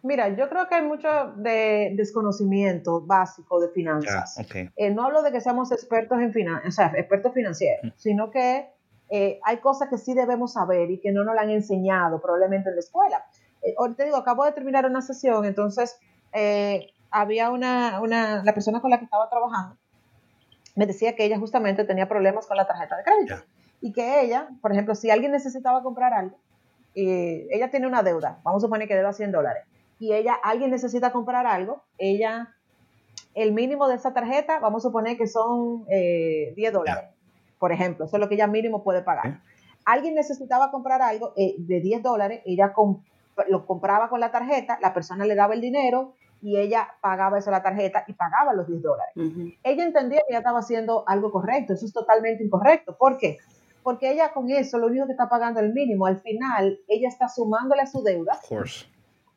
Mira, 0.03 0.29
yo 0.29 0.49
creo 0.49 0.69
que 0.69 0.75
hay 0.77 0.83
mucho 0.83 1.09
de 1.37 1.93
desconocimiento 1.97 3.01
básico 3.01 3.61
de 3.61 3.69
finanzas. 3.69 4.39
Eh, 4.77 4.91
no 4.91 5.05
hablo 5.05 5.23
de 5.23 5.33
que 5.33 5.41
seamos 5.41 5.73
expertos 5.73 6.21
en 6.21 6.33
finanzas, 6.33 6.69
o 6.69 6.73
sea, 6.73 6.93
expertos 6.97 7.33
financieros, 7.35 7.93
sino 7.97 8.31
que 8.31 8.69
eh, 9.11 9.41
hay 9.45 9.59
cosas 9.59 9.89
que 9.89 9.99
sí 9.99 10.15
debemos 10.15 10.55
saber 10.55 10.91
y 10.91 11.01
que 11.01 11.13
no 11.13 11.25
nos 11.25 11.35
la 11.35 11.43
han 11.43 11.51
enseñado 11.51 12.21
probablemente 12.21 12.71
en 12.71 12.77
la 12.77 12.81
escuela. 12.81 13.25
Eh, 13.63 13.75
ahorita 13.79 14.05
digo, 14.05 14.17
acabo 14.17 14.45
de 14.45 14.53
terminar 14.53 14.87
una 14.87 15.03
sesión, 15.03 15.45
entonces 15.45 15.99
eh, 16.33 16.89
había 17.11 17.51
una, 17.51 18.01
una, 18.01 18.43
la 18.43 18.55
persona 18.55 18.81
con 18.81 18.91
la 18.91 18.99
que 18.99 19.05
estaba 19.05 19.29
trabajando 19.29 19.77
me 20.77 20.87
decía 20.87 21.17
que 21.17 21.25
ella 21.25 21.39
justamente 21.39 21.85
tenía 21.85 22.07
problemas 22.07 22.47
con 22.47 22.57
la 22.57 22.67
tarjeta 22.67 22.97
de 22.97 23.03
crédito 23.03 23.47
y 23.81 23.93
que 23.93 24.21
ella, 24.21 24.49
por 24.61 24.73
ejemplo, 24.73 24.95
si 24.95 25.11
alguien 25.11 25.33
necesitaba 25.33 25.83
comprar 25.83 26.13
algo, 26.13 26.39
ella 26.97 27.71
tiene 27.71 27.87
una 27.87 28.03
deuda, 28.03 28.41
vamos 28.43 28.63
a 28.63 28.67
suponer 28.67 28.89
que 28.89 28.95
deba 28.95 29.13
100 29.13 29.33
dólares, 29.33 29.65
y 29.99 30.13
ella, 30.13 30.35
alguien 30.43 30.71
necesita 30.71 31.13
comprar 31.13 31.47
algo, 31.47 31.83
ella, 31.99 32.55
el 33.35 33.53
mínimo 33.53 33.89
de 33.89 33.97
esa 33.97 34.13
tarjeta, 34.13 34.59
vamos 34.61 34.85
a 34.85 34.89
suponer 34.89 35.17
que 35.17 35.27
son 35.27 35.85
10 35.87 35.89
eh, 35.91 36.71
dólares, 36.73 37.11
por 37.59 37.73
ejemplo, 37.73 38.05
eso 38.05 38.17
es 38.17 38.21
lo 38.21 38.29
que 38.29 38.35
ella 38.35 38.47
mínimo 38.47 38.83
puede 38.83 39.03
pagar. 39.03 39.41
Alguien 39.85 40.15
necesitaba 40.15 40.71
comprar 40.71 41.01
algo 41.01 41.33
de 41.37 41.81
10 41.81 42.03
dólares, 42.03 42.43
ella 42.45 42.73
lo 43.49 43.67
compraba 43.67 44.09
con 44.09 44.21
la 44.21 44.31
tarjeta, 44.31 44.79
la 44.83 44.93
persona 44.93 45.25
le 45.25 45.35
daba 45.35 45.55
el 45.55 45.61
dinero 45.61 46.15
y 46.43 46.59
ella 46.59 46.89
pagaba 47.01 47.39
eso 47.39 47.51
a 47.51 47.53
la 47.53 47.63
tarjeta 47.63 48.05
y 48.07 48.13
pagaba 48.13 48.53
los 48.53 48.67
10 48.67 48.83
dólares. 48.83 49.15
Ella 49.63 49.85
entendía 49.85 50.21
que 50.21 50.27
ella 50.31 50.39
estaba 50.39 50.59
haciendo 50.59 51.05
algo 51.07 51.31
correcto, 51.31 51.73
eso 51.73 51.87
es 51.87 51.93
totalmente 51.93 52.45
incorrecto. 52.45 52.97
¿Por 52.97 53.17
qué? 53.17 53.39
Porque 53.87 54.11
ella 54.11 54.33
con 54.33 54.51
eso 54.51 54.79
lo 54.79 54.89
único 54.89 55.07
que 55.07 55.13
está 55.13 55.29
pagando 55.29 55.61
el 55.61 55.73
mínimo, 55.73 56.07
al 56.07 56.19
final 56.19 56.81
ella 56.89 57.07
está 57.07 57.29
sumándole 57.29 57.83
a 57.83 57.87
su 57.87 58.03
deuda 58.03 58.37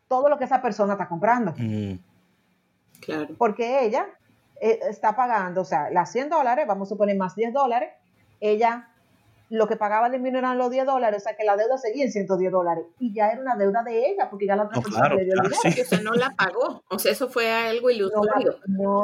todo 0.07 0.27
lo 0.27 0.39
que 0.39 0.45
esa 0.45 0.59
persona 0.59 0.93
está 0.93 1.07
comprando. 1.07 1.53
Claro. 2.99 3.35
Porque 3.37 3.85
ella 3.85 4.07
eh, 4.59 4.79
está 4.89 5.15
pagando, 5.15 5.61
o 5.61 5.65
sea, 5.65 5.91
las 5.91 6.11
100 6.11 6.29
dólares, 6.29 6.65
vamos 6.65 6.87
a 6.87 6.89
suponer 6.89 7.15
más 7.15 7.35
10 7.35 7.53
dólares, 7.53 7.91
ella 8.39 8.89
lo 9.49 9.67
que 9.67 9.75
pagaba 9.75 10.09
de 10.09 10.19
mí 10.19 10.29
eran 10.29 10.57
los 10.57 10.69
10 10.69 10.85
dólares, 10.85 11.23
o 11.23 11.27
sea 11.27 11.35
que 11.35 11.43
la 11.43 11.57
deuda 11.57 11.77
seguía 11.77 12.05
en 12.05 12.11
110 12.11 12.51
dólares. 12.51 12.85
Y 12.99 13.13
ya 13.13 13.29
era 13.29 13.41
una 13.41 13.55
deuda 13.55 13.83
de 13.83 14.11
ella, 14.11 14.29
porque 14.29 14.45
ya 14.45 14.55
la 14.55 14.63
otra 14.63 14.81
persona 14.81 15.09
le 15.09 15.25
dio 15.25 15.33
el 15.33 15.41
dinero. 15.41 15.81
O 15.81 15.85
sea, 15.85 16.01
no 16.01 16.13
la 16.13 16.29
pagó. 16.37 16.83
O 16.89 16.99
sea, 16.99 17.11
eso 17.11 17.29
fue 17.29 17.51
algo 17.51 17.89
ilusorio. 17.89 18.57
No, 18.67 19.01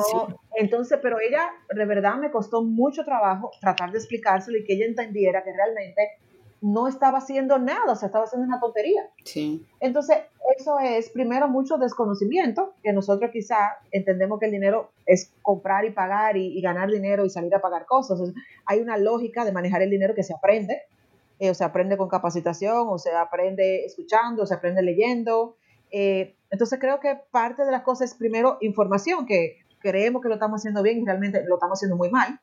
entonces, 0.55 0.99
pero 1.01 1.19
ella, 1.19 1.49
de 1.73 1.85
verdad, 1.85 2.15
me 2.15 2.31
costó 2.31 2.61
mucho 2.63 3.03
trabajo 3.03 3.51
tratar 3.59 3.91
de 3.91 3.97
explicárselo 3.97 4.57
y 4.57 4.63
que 4.63 4.73
ella 4.73 4.85
entendiera 4.85 5.43
que 5.43 5.51
realmente 5.51 6.19
no 6.65 6.87
estaba 6.87 7.19
haciendo 7.19 7.59
nada, 7.59 7.91
o 7.91 7.95
sea, 7.95 8.07
estaba 8.07 8.25
haciendo 8.25 8.47
una 8.47 8.59
tontería. 8.59 9.07
Sí. 9.23 9.63
Entonces, 9.79 10.17
eso 10.57 10.79
es 10.79 11.11
primero 11.11 11.47
mucho 11.47 11.77
desconocimiento, 11.77 12.73
que 12.81 12.91
nosotros 12.91 13.29
quizá 13.31 13.77
entendemos 13.91 14.39
que 14.39 14.47
el 14.47 14.51
dinero 14.51 14.89
es 15.05 15.31
comprar 15.43 15.85
y 15.85 15.91
pagar 15.91 16.37
y, 16.37 16.59
ganar 16.61 16.89
dinero 16.89 17.23
y 17.23 17.29
salir 17.29 17.53
a 17.53 17.61
pagar 17.61 17.85
cosas. 17.85 18.19
hay 18.65 18.79
una 18.79 18.97
lógica 18.97 19.45
de 19.45 19.51
manejar 19.51 19.83
el 19.83 19.91
dinero 19.91 20.15
que 20.15 20.23
se 20.23 20.33
aprende, 20.33 20.81
eh, 21.37 21.51
o 21.51 21.53
se 21.53 21.63
aprende 21.63 21.97
con 21.97 22.09
capacitación, 22.09 22.87
o 22.89 22.97
se 22.97 23.11
aprende 23.11 23.85
escuchando, 23.85 24.41
o 24.41 24.45
se 24.47 24.55
aprende 24.55 24.81
leyendo. 24.81 25.57
Eh, 25.91 26.35
entonces, 26.49 26.79
creo 26.79 26.99
que 26.99 27.15
parte 27.29 27.63
de 27.63 27.71
las 27.71 27.83
cosas 27.83 28.09
es 28.09 28.17
primero 28.17 28.57
información, 28.61 29.27
que 29.27 29.57
creemos 29.81 30.19
que 30.23 30.29
lo 30.29 30.33
estamos 30.33 30.61
haciendo 30.61 30.81
bien 30.81 30.99
y 30.99 31.05
realmente 31.05 31.43
lo 31.45 31.55
estamos 31.55 31.77
haciendo 31.77 31.95
muy 31.95 32.09
mal. 32.09 32.39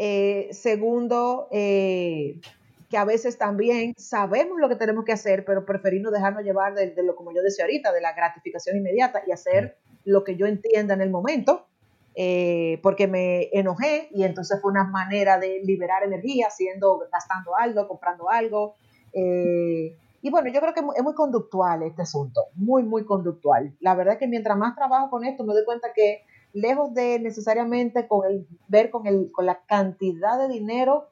Eh, 0.00 0.48
segundo, 0.52 1.48
eh, 1.50 2.40
que 2.88 2.96
a 2.96 3.04
veces 3.04 3.36
también 3.36 3.94
sabemos 3.98 4.60
lo 4.60 4.68
que 4.68 4.76
tenemos 4.76 5.04
que 5.04 5.10
hacer, 5.10 5.44
pero 5.44 5.66
preferimos 5.66 6.12
dejarnos 6.12 6.44
llevar 6.44 6.74
de, 6.74 6.94
lo, 7.02 7.16
como 7.16 7.32
yo 7.32 7.42
decía 7.42 7.64
ahorita, 7.64 7.92
de 7.92 8.00
la 8.00 8.12
gratificación 8.12 8.76
inmediata 8.76 9.22
y 9.26 9.32
hacer 9.32 9.76
lo 10.04 10.22
que 10.22 10.36
yo 10.36 10.46
entienda 10.46 10.94
en 10.94 11.00
el 11.00 11.10
momento, 11.10 11.66
eh, 12.14 12.78
porque 12.80 13.08
me 13.08 13.48
enojé 13.52 14.08
y 14.12 14.22
entonces 14.22 14.60
fue 14.62 14.70
una 14.70 14.84
manera 14.84 15.36
de 15.36 15.60
liberar 15.64 16.04
energía, 16.04 16.46
haciendo, 16.46 17.00
gastando 17.12 17.56
algo, 17.56 17.88
comprando 17.88 18.30
algo. 18.30 18.76
y 19.12 20.30
bueno, 20.30 20.48
yo 20.52 20.60
creo 20.60 20.74
que 20.74 20.80
es 20.96 21.02
muy 21.02 21.14
conductual 21.14 21.82
este 21.82 22.02
asunto, 22.02 22.46
muy, 22.54 22.84
muy 22.84 23.04
conductual. 23.04 23.74
La 23.80 23.96
verdad 23.96 24.14
es 24.14 24.20
que 24.20 24.28
mientras 24.28 24.56
más 24.56 24.76
trabajo 24.76 25.10
con 25.10 25.24
esto, 25.24 25.42
me 25.44 25.54
doy 25.54 25.64
cuenta 25.64 25.88
que 25.92 26.22
lejos 26.52 26.94
de 26.94 27.18
necesariamente 27.18 28.06
con 28.06 28.26
el, 28.26 28.46
ver 28.68 28.90
con, 28.90 29.06
el, 29.06 29.30
con 29.32 29.46
la 29.46 29.60
cantidad 29.66 30.38
de 30.38 30.48
dinero 30.48 31.08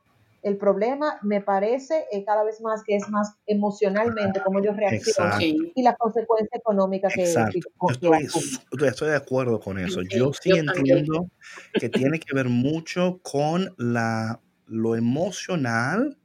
el 0.47 0.59
problema 0.59 1.19
me 1.23 1.41
parece 1.41 2.05
eh, 2.13 2.25
cada 2.25 2.45
vez 2.45 2.61
más 2.61 2.85
que 2.85 2.95
es 2.95 3.09
más 3.09 3.35
emocionalmente 3.49 4.41
como 4.45 4.61
ellos 4.61 4.77
reaccionan 4.77 5.41
y 5.43 5.83
la 5.83 5.97
consecuencia 5.97 6.57
económica 6.57 7.09
que, 7.09 7.25
que, 7.25 7.25
estoy, 7.25 8.87
estoy, 8.87 9.09
de 9.09 9.17
acuerdo 9.17 9.59
con 9.59 9.77
eso. 9.79 10.03
yo 10.03 10.33
sí 10.33 10.51
entiendo 10.51 11.29
que 11.73 11.89
tiene 11.89 12.21
que 12.21 12.33
ver 12.33 12.49
mucho 12.49 13.19
con 13.25 13.75
la, 13.77 14.41
lo 14.67 14.95
emocional 14.95 16.17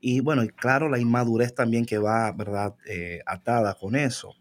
y 0.00 0.20
bueno, 0.20 0.42
y 0.42 0.48
claro, 0.48 0.88
la 0.88 0.98
inmadurez 0.98 1.54
también 1.54 1.86
que 1.86 1.98
va, 1.98 2.32
¿verdad?, 2.32 2.74
eh, 2.88 3.20
atada 3.26 3.74
con 3.74 3.94
eso 3.94 4.34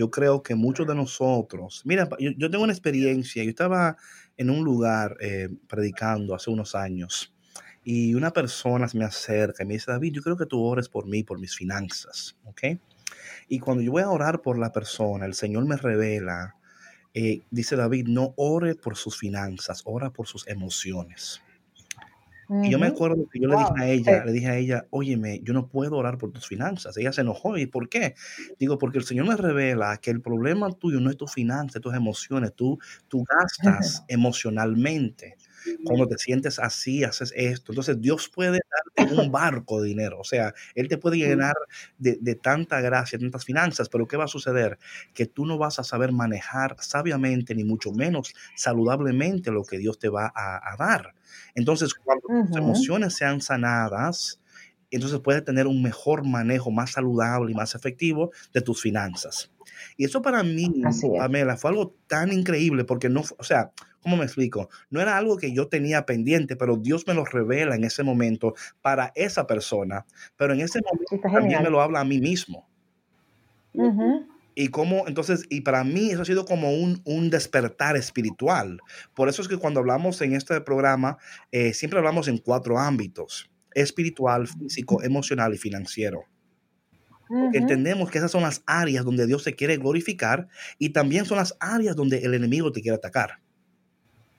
yo 0.00 0.10
creo 0.10 0.42
que 0.42 0.54
muchos 0.54 0.86
de 0.86 0.94
nosotros, 0.94 1.82
mira, 1.84 2.08
yo, 2.18 2.50
tengo 2.50 2.64
una 2.64 2.72
experiencia, 2.72 3.44
yo 3.44 3.50
estaba 3.50 3.98
en 4.38 4.48
un 4.48 4.64
lugar 4.64 5.14
eh, 5.20 5.50
predicando 5.68 6.34
hace 6.34 6.48
unos 6.48 6.74
años 6.74 7.34
y 7.84 8.14
una 8.14 8.30
persona 8.30 8.88
se 8.88 8.96
me 8.96 9.04
acerca 9.04 9.62
y 9.62 9.66
me 9.66 9.74
dice, 9.74 9.90
David, 9.92 10.14
yo 10.14 10.22
creo 10.22 10.38
que 10.38 10.46
tú 10.46 10.58
ores 10.64 10.88
por 10.88 11.06
mí, 11.06 11.22
por 11.22 11.38
mis 11.38 11.54
finanzas, 11.54 12.34
¿ok? 12.44 12.78
Y 13.46 13.58
cuando 13.58 13.82
yo 13.82 13.92
voy 13.92 14.02
a 14.02 14.08
orar 14.08 14.40
por 14.40 14.58
la 14.58 14.72
persona, 14.72 15.26
el 15.26 15.34
Señor 15.34 15.66
me 15.66 15.76
revela, 15.76 16.56
eh, 17.12 17.42
dice 17.50 17.76
David, 17.76 18.06
no 18.08 18.32
ore 18.38 18.76
por 18.76 18.96
sus 18.96 19.18
finanzas, 19.18 19.82
ora 19.84 20.08
por 20.08 20.26
sus 20.26 20.48
emociones. 20.48 21.42
Y 22.62 22.70
yo 22.70 22.78
me 22.78 22.88
acuerdo 22.88 23.28
que 23.30 23.38
yo 23.40 23.48
le 23.48 23.56
dije 23.56 23.72
a 23.78 23.88
ella, 23.88 24.24
le 24.24 24.32
dije 24.32 24.48
a 24.48 24.56
ella, 24.56 24.86
óyeme, 24.90 25.40
yo 25.42 25.52
no 25.52 25.68
puedo 25.68 25.96
orar 25.96 26.18
por 26.18 26.32
tus 26.32 26.46
finanzas. 26.46 26.96
Ella 26.96 27.12
se 27.12 27.20
enojó. 27.20 27.56
¿Y 27.56 27.66
por 27.66 27.88
qué? 27.88 28.14
Digo, 28.58 28.78
porque 28.78 28.98
el 28.98 29.04
Señor 29.04 29.26
me 29.26 29.36
revela 29.36 29.96
que 29.98 30.10
el 30.10 30.20
problema 30.20 30.70
tuyo 30.72 31.00
no 31.00 31.10
es 31.10 31.16
tu 31.16 31.26
finanzas, 31.26 31.80
tus 31.80 31.94
emociones. 31.94 32.52
Tú, 32.54 32.78
tú 33.08 33.24
gastas 33.30 34.04
emocionalmente. 34.08 35.36
Cuando 35.84 36.06
te 36.06 36.18
sientes 36.18 36.58
así, 36.58 37.04
haces 37.04 37.32
esto. 37.36 37.72
Entonces 37.72 38.00
Dios 38.00 38.28
puede 38.28 38.60
darte 38.96 39.14
un 39.14 39.30
barco 39.30 39.80
de 39.80 39.88
dinero. 39.88 40.20
O 40.20 40.24
sea, 40.24 40.54
Él 40.74 40.88
te 40.88 40.98
puede 40.98 41.18
llenar 41.18 41.54
de, 41.98 42.18
de 42.20 42.34
tanta 42.34 42.80
gracia, 42.80 43.18
tantas 43.18 43.44
finanzas, 43.44 43.88
pero 43.88 44.06
¿qué 44.06 44.16
va 44.16 44.24
a 44.24 44.28
suceder? 44.28 44.78
Que 45.14 45.26
tú 45.26 45.46
no 45.46 45.58
vas 45.58 45.78
a 45.78 45.84
saber 45.84 46.12
manejar 46.12 46.76
sabiamente, 46.80 47.54
ni 47.54 47.64
mucho 47.64 47.92
menos 47.92 48.34
saludablemente 48.56 49.50
lo 49.50 49.64
que 49.64 49.78
Dios 49.78 49.98
te 49.98 50.08
va 50.08 50.32
a, 50.34 50.76
dar. 50.78 51.14
Entonces, 51.54 51.94
cuando 51.94 52.26
tus 52.46 52.56
emociones 52.56 53.14
sean 53.14 53.40
sanadas, 53.40 54.40
entonces 54.90 55.20
puedes 55.20 55.44
tener 55.44 55.66
un 55.66 55.82
mejor 55.82 56.26
manejo 56.26 56.70
más 56.70 56.92
saludable 56.92 57.52
y 57.52 57.54
más 57.54 57.74
efectivo 57.74 58.32
de 58.52 58.60
tus 58.60 58.80
finanzas. 58.80 59.50
Y 59.96 60.04
eso 60.04 60.20
para 60.20 60.42
mí, 60.42 60.82
Pamela, 61.16 61.56
fue 61.56 61.70
algo 61.70 61.94
tan 62.06 62.32
increíble 62.32 62.84
porque 62.84 63.08
no, 63.08 63.22
o 63.38 63.44
sea, 63.44 63.70
¿cómo 64.02 64.16
me 64.16 64.24
explico? 64.24 64.68
No 64.90 65.00
era 65.00 65.16
algo 65.16 65.36
que 65.36 65.52
yo 65.52 65.68
tenía 65.68 66.06
pendiente, 66.06 66.56
pero 66.56 66.76
Dios 66.76 67.06
me 67.06 67.14
lo 67.14 67.24
revela 67.24 67.74
en 67.74 67.84
ese 67.84 68.02
momento 68.02 68.54
para 68.82 69.12
esa 69.14 69.46
persona, 69.46 70.06
pero 70.36 70.54
en 70.54 70.60
ese 70.60 70.80
momento 70.82 71.28
también 71.32 71.62
me 71.62 71.70
lo 71.70 71.80
habla 71.80 72.00
a 72.00 72.04
mí 72.04 72.20
mismo. 72.20 72.68
Y 74.54 74.68
cómo, 74.68 75.06
entonces, 75.06 75.44
y 75.48 75.60
para 75.60 75.84
mí 75.84 76.10
eso 76.10 76.22
ha 76.22 76.24
sido 76.24 76.44
como 76.44 76.72
un, 76.72 77.00
un, 77.04 77.30
despertar 77.30 77.96
espiritual. 77.96 78.80
Por 79.14 79.28
eso 79.28 79.42
es 79.42 79.48
que 79.48 79.56
cuando 79.56 79.80
hablamos 79.80 80.20
en 80.22 80.34
este 80.34 80.60
programa, 80.60 81.18
eh, 81.52 81.72
siempre 81.72 81.98
hablamos 81.98 82.26
en 82.28 82.38
cuatro 82.38 82.78
ámbitos, 82.78 83.48
espiritual, 83.74 84.48
físico, 84.48 85.02
emocional 85.02 85.54
y 85.54 85.58
financiero. 85.58 86.24
Entendemos 87.52 88.10
que 88.10 88.18
esas 88.18 88.32
son 88.32 88.42
las 88.42 88.62
áreas 88.66 89.04
donde 89.04 89.24
Dios 89.24 89.44
se 89.44 89.54
quiere 89.54 89.76
glorificar 89.76 90.48
y 90.78 90.90
también 90.90 91.24
son 91.24 91.38
las 91.38 91.56
áreas 91.60 91.94
donde 91.94 92.18
el 92.18 92.34
enemigo 92.34 92.72
te 92.72 92.82
quiere 92.82 92.96
atacar. 92.96 93.38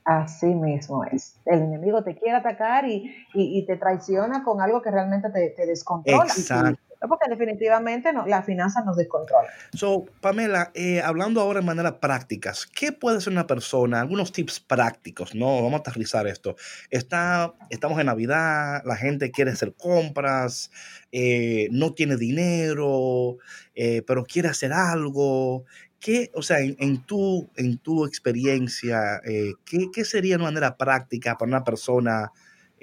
Así 0.04 0.48
mismo 0.48 1.06
es. 1.06 1.36
El 1.46 1.62
enemigo 1.62 2.04
te 2.04 2.16
quiere 2.16 2.38
atacar 2.38 2.88
y, 2.88 3.14
y, 3.34 3.66
te 3.66 3.78
traiciona 3.78 4.44
con 4.44 4.60
algo 4.60 4.82
que 4.82 4.90
realmente 4.90 5.30
te, 5.30 5.50
te 5.50 5.66
descontrola. 5.68 6.24
Exacto. 6.24 6.80
Porque 7.08 7.30
definitivamente 7.30 8.14
no, 8.14 8.28
la 8.28 8.44
finanza 8.44 8.84
nos 8.84 8.96
descontrola. 8.96 9.48
So, 9.74 10.06
Pamela, 10.22 10.72
eh, 10.76 11.02
hablando 11.02 11.42
ahora 11.42 11.60
de 11.60 11.66
manera 11.66 12.00
prácticas, 12.00 12.68
¿qué 12.68 12.92
puede 12.92 13.20
ser 13.22 13.34
una 13.34 13.48
persona? 13.48 14.02
Algunos 14.02 14.32
tips 14.32 14.60
prácticos, 14.60 15.34
¿no? 15.34 15.64
Vamos 15.64 15.74
a 15.74 15.78
aterrizar 15.78 16.28
esto. 16.28 16.56
Está, 16.92 17.54
estamos 17.72 18.00
en 18.00 18.06
Navidad, 18.06 18.84
la 18.86 18.96
gente 18.96 19.32
quiere 19.32 19.50
hacer 19.50 19.74
compras, 19.74 20.70
eh, 21.12 21.70
no 21.72 21.94
tiene 21.94 22.18
dinero, 22.18 23.38
eh, 23.74 24.04
pero 24.06 24.24
quiere 24.24 24.50
hacer 24.50 24.72
algo. 24.72 25.66
¿Qué, 26.02 26.32
o 26.34 26.42
sea, 26.42 26.58
en, 26.60 27.06
tu, 27.06 27.48
en 27.56 27.78
tu 27.78 28.06
experiencia, 28.06 29.22
¿qué, 29.24 29.92
¿qué 29.94 30.04
sería 30.04 30.36
una 30.36 30.46
manera 30.46 30.76
práctica 30.76 31.38
para 31.38 31.48
una 31.48 31.64
persona? 31.64 32.32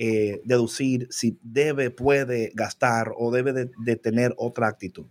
Eh, 0.01 0.43
deducir 0.45 1.09
si 1.11 1.41
debe, 1.43 1.91
puede 1.91 2.53
gastar 2.55 3.13
o 3.19 3.33
debe 3.33 3.53
de, 3.53 3.97
tener 3.97 4.33
otra 4.37 4.69
actitud? 4.69 5.09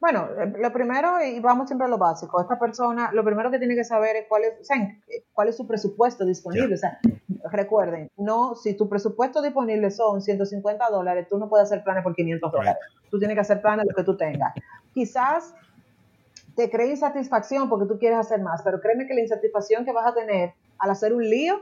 Bueno, 0.00 0.28
eh, 0.36 0.52
lo 0.58 0.72
primero, 0.72 1.22
y 1.24 1.38
vamos 1.38 1.68
siempre 1.68 1.86
a 1.86 1.88
lo 1.88 1.96
básico, 1.96 2.40
esta 2.40 2.58
persona, 2.58 3.12
lo 3.12 3.24
primero 3.24 3.48
que 3.52 3.60
tiene 3.60 3.76
que 3.76 3.84
saber 3.84 4.16
es 4.16 4.24
cuál 4.28 4.42
es, 4.42 4.68
cuál 5.32 5.48
es 5.48 5.56
su 5.56 5.64
presupuesto 5.64 6.26
disponible. 6.26 6.74
O 6.74 6.76
sea, 6.76 6.98
recuerden, 7.52 8.10
no, 8.16 8.56
si 8.56 8.76
tu 8.76 8.88
presupuesto 8.88 9.40
disponible 9.40 9.92
son 9.92 10.22
150 10.22 10.90
dólares, 10.90 11.28
tú 11.30 11.38
no 11.38 11.48
puedes 11.48 11.66
hacer 11.66 11.84
planes 11.84 12.02
por 12.02 12.16
500 12.16 12.50
dólares. 12.50 12.82
Tú 13.12 13.20
tienes 13.20 13.36
que 13.36 13.42
hacer 13.42 13.62
planes 13.62 13.86
lo 13.88 13.94
que 13.94 14.02
tú 14.02 14.16
tengas. 14.16 14.54
Quizás 14.92 15.54
te 16.56 16.70
cree 16.70 16.88
insatisfacción 16.88 17.68
porque 17.68 17.86
tú 17.86 17.98
quieres 17.98 18.18
hacer 18.18 18.40
más, 18.40 18.62
pero 18.62 18.80
créeme 18.80 19.06
que 19.06 19.14
la 19.14 19.20
insatisfacción 19.20 19.84
que 19.84 19.92
vas 19.92 20.06
a 20.06 20.14
tener 20.14 20.54
al 20.78 20.90
hacer 20.90 21.12
un 21.12 21.22
lío 21.22 21.60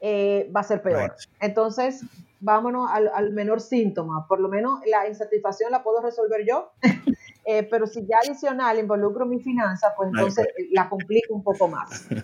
eh, 0.00 0.50
va 0.54 0.60
a 0.60 0.64
ser 0.64 0.82
peor. 0.82 1.14
Entonces, 1.40 2.02
vámonos 2.40 2.88
al, 2.90 3.32
menor 3.32 3.60
síntoma. 3.60 4.26
Por 4.26 4.40
lo 4.40 4.48
menos 4.48 4.80
la 4.86 5.06
insatisfacción 5.06 5.70
la 5.70 5.82
puedo 5.82 6.00
resolver 6.00 6.44
yo, 6.46 6.72
eh, 7.44 7.62
pero 7.64 7.86
si 7.86 8.06
ya 8.06 8.16
adicional 8.24 8.78
involucro 8.78 9.26
mi 9.26 9.38
finanza, 9.38 9.92
pues 9.96 10.08
entonces 10.08 10.46
la 10.72 10.88
complico 10.88 11.34
un 11.34 11.44
poco 11.44 11.68
más. 11.68 12.08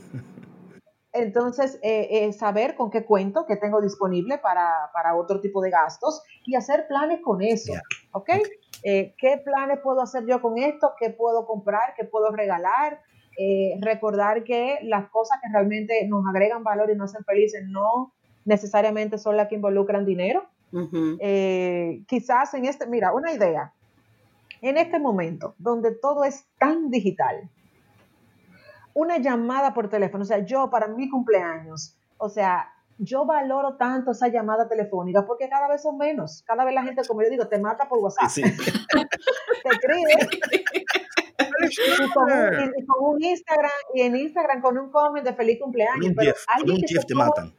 Entonces, 1.14 1.78
eh, 1.82 2.32
saber 2.32 2.74
con 2.74 2.90
qué 2.90 3.04
cuento, 3.04 3.44
qué 3.46 3.56
tengo 3.56 3.82
disponible 3.82 4.38
para, 4.38 5.14
otro 5.14 5.42
tipo 5.42 5.60
de 5.60 5.68
gastos 5.68 6.22
y 6.46 6.54
hacer 6.54 6.86
planes 6.88 7.20
con 7.22 7.42
eso, 7.42 7.74
¿ok? 8.12 8.30
¿Qué 8.82 9.40
planes 9.44 9.78
puedo 9.80 10.00
hacer 10.00 10.26
yo 10.26 10.42
con 10.42 10.58
esto? 10.58 10.92
¿Qué 10.98 11.10
puedo 11.10 11.46
comprar? 11.46 11.94
¿Qué 11.96 12.04
puedo 12.04 12.30
regalar? 12.30 13.00
Eh, 13.38 13.78
recordar 13.80 14.44
que 14.44 14.78
las 14.82 15.08
cosas 15.08 15.38
que 15.42 15.48
realmente 15.50 16.06
nos 16.06 16.26
agregan 16.26 16.62
valor 16.62 16.90
y 16.90 16.96
nos 16.96 17.10
hacen 17.10 17.24
felices 17.24 17.64
no 17.66 18.12
necesariamente 18.44 19.16
son 19.16 19.36
las 19.36 19.48
que 19.48 19.54
involucran 19.54 20.04
dinero. 20.04 20.44
Eh, 21.20 22.02
quizás 22.06 22.54
en 22.54 22.64
este, 22.64 22.86
mira, 22.86 23.12
una 23.12 23.32
idea, 23.32 23.72
en 24.60 24.78
este 24.78 24.98
momento 24.98 25.54
donde 25.58 25.92
todo 25.92 26.24
es 26.24 26.46
tan 26.58 26.90
digital, 26.90 27.48
una 28.94 29.18
llamada 29.18 29.72
por 29.74 29.88
teléfono, 29.88 30.22
o 30.22 30.26
sea, 30.26 30.44
yo 30.44 30.70
para 30.70 30.88
mi 30.88 31.08
cumpleaños, 31.08 31.96
o 32.18 32.28
sea, 32.28 32.71
yo 33.02 33.26
valoro 33.26 33.76
tanto 33.76 34.12
esa 34.12 34.28
llamada 34.28 34.68
telefónica 34.68 35.24
porque 35.26 35.48
cada 35.48 35.68
vez 35.68 35.82
son 35.82 35.98
menos. 35.98 36.42
Cada 36.46 36.64
vez 36.64 36.74
la 36.74 36.82
gente, 36.82 37.02
como 37.06 37.22
yo 37.22 37.30
digo, 37.30 37.48
te 37.48 37.58
mata 37.58 37.88
por 37.88 37.98
WhatsApp. 37.98 38.30
te 39.62 39.68
escribe 39.68 40.12
y 41.62 42.10
con, 42.12 43.04
un, 43.04 43.22
Instagram, 43.22 43.70
y 43.94 44.02
en 44.02 44.16
Instagram 44.16 44.60
con 44.60 44.78
un 44.78 44.90
comment 44.90 45.24
de 45.24 45.34
feliz 45.34 45.58
cumpleaños. 45.60 46.14
Con 46.14 46.26
un 46.26 46.34
alguien 46.48 46.66
con 46.66 46.70
un 46.70 46.82
GIF 46.82 47.06
te 47.06 47.14
matan. 47.14 47.54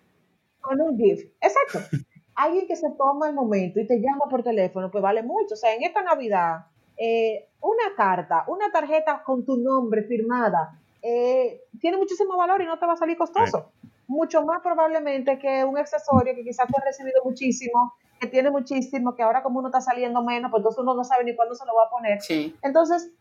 Con 0.62 0.82
un 0.82 0.98
GIF, 0.98 1.24
exacto. 1.42 1.80
alguien 2.36 2.68
que 2.68 2.76
se 2.76 2.90
toma 2.98 3.30
el 3.30 3.36
momento 3.36 3.80
y 3.80 3.88
te 3.88 4.00
llama 4.00 4.26
por 4.30 4.44
teléfono, 4.44 4.90
pues 4.92 5.02
vale 5.02 5.24
mucho. 5.24 5.54
O 5.54 5.58
sea, 5.58 5.74
en 5.74 5.84
esta 5.84 6.04
Navidad, 6.04 6.66
eh, 6.98 7.50
una 7.62 7.96
carta, 7.96 8.46
una 8.48 8.72
tarjeta 8.72 9.24
con 9.24 9.46
tu 9.46 9.58
nombre 9.58 10.04
firmada, 10.04 10.80
eh, 11.02 11.62
tiene 11.80 11.98
muchísimo 11.98 12.38
valor 12.38 12.62
y 12.62 12.66
no 12.66 12.80
te 12.80 12.86
va 12.86 12.94
a 12.94 12.98
salir 12.98 13.18
costoso. 13.18 13.72
Mucho 14.08 14.44
más 14.44 14.62
probablemente 14.62 15.40
que 15.40 15.64
un 15.64 15.78
accesorio 15.78 16.36
que 16.36 16.44
quizás 16.44 16.68
tú 16.68 16.74
has 16.78 16.86
recibido 16.86 17.24
muchísimo, 17.24 17.94
que 18.20 18.28
tiene 18.28 18.52
muchísimo, 18.52 19.16
que 19.16 19.24
ahora 19.24 19.44
como 19.44 19.60
uno 19.60 19.70
está 19.70 19.82
saliendo 19.82 20.22
menos, 20.24 20.52
pues 20.52 20.62
entonces 20.62 20.82
uno 20.82 20.94
no 20.94 21.04
sabe 21.04 21.24
ni 21.24 21.36
cuándo 21.36 21.56
se 21.56 21.66
lo 21.66 21.74
va 21.76 21.86
a 21.86 21.90
poner. 21.90 22.20
Entonces, 22.62 23.12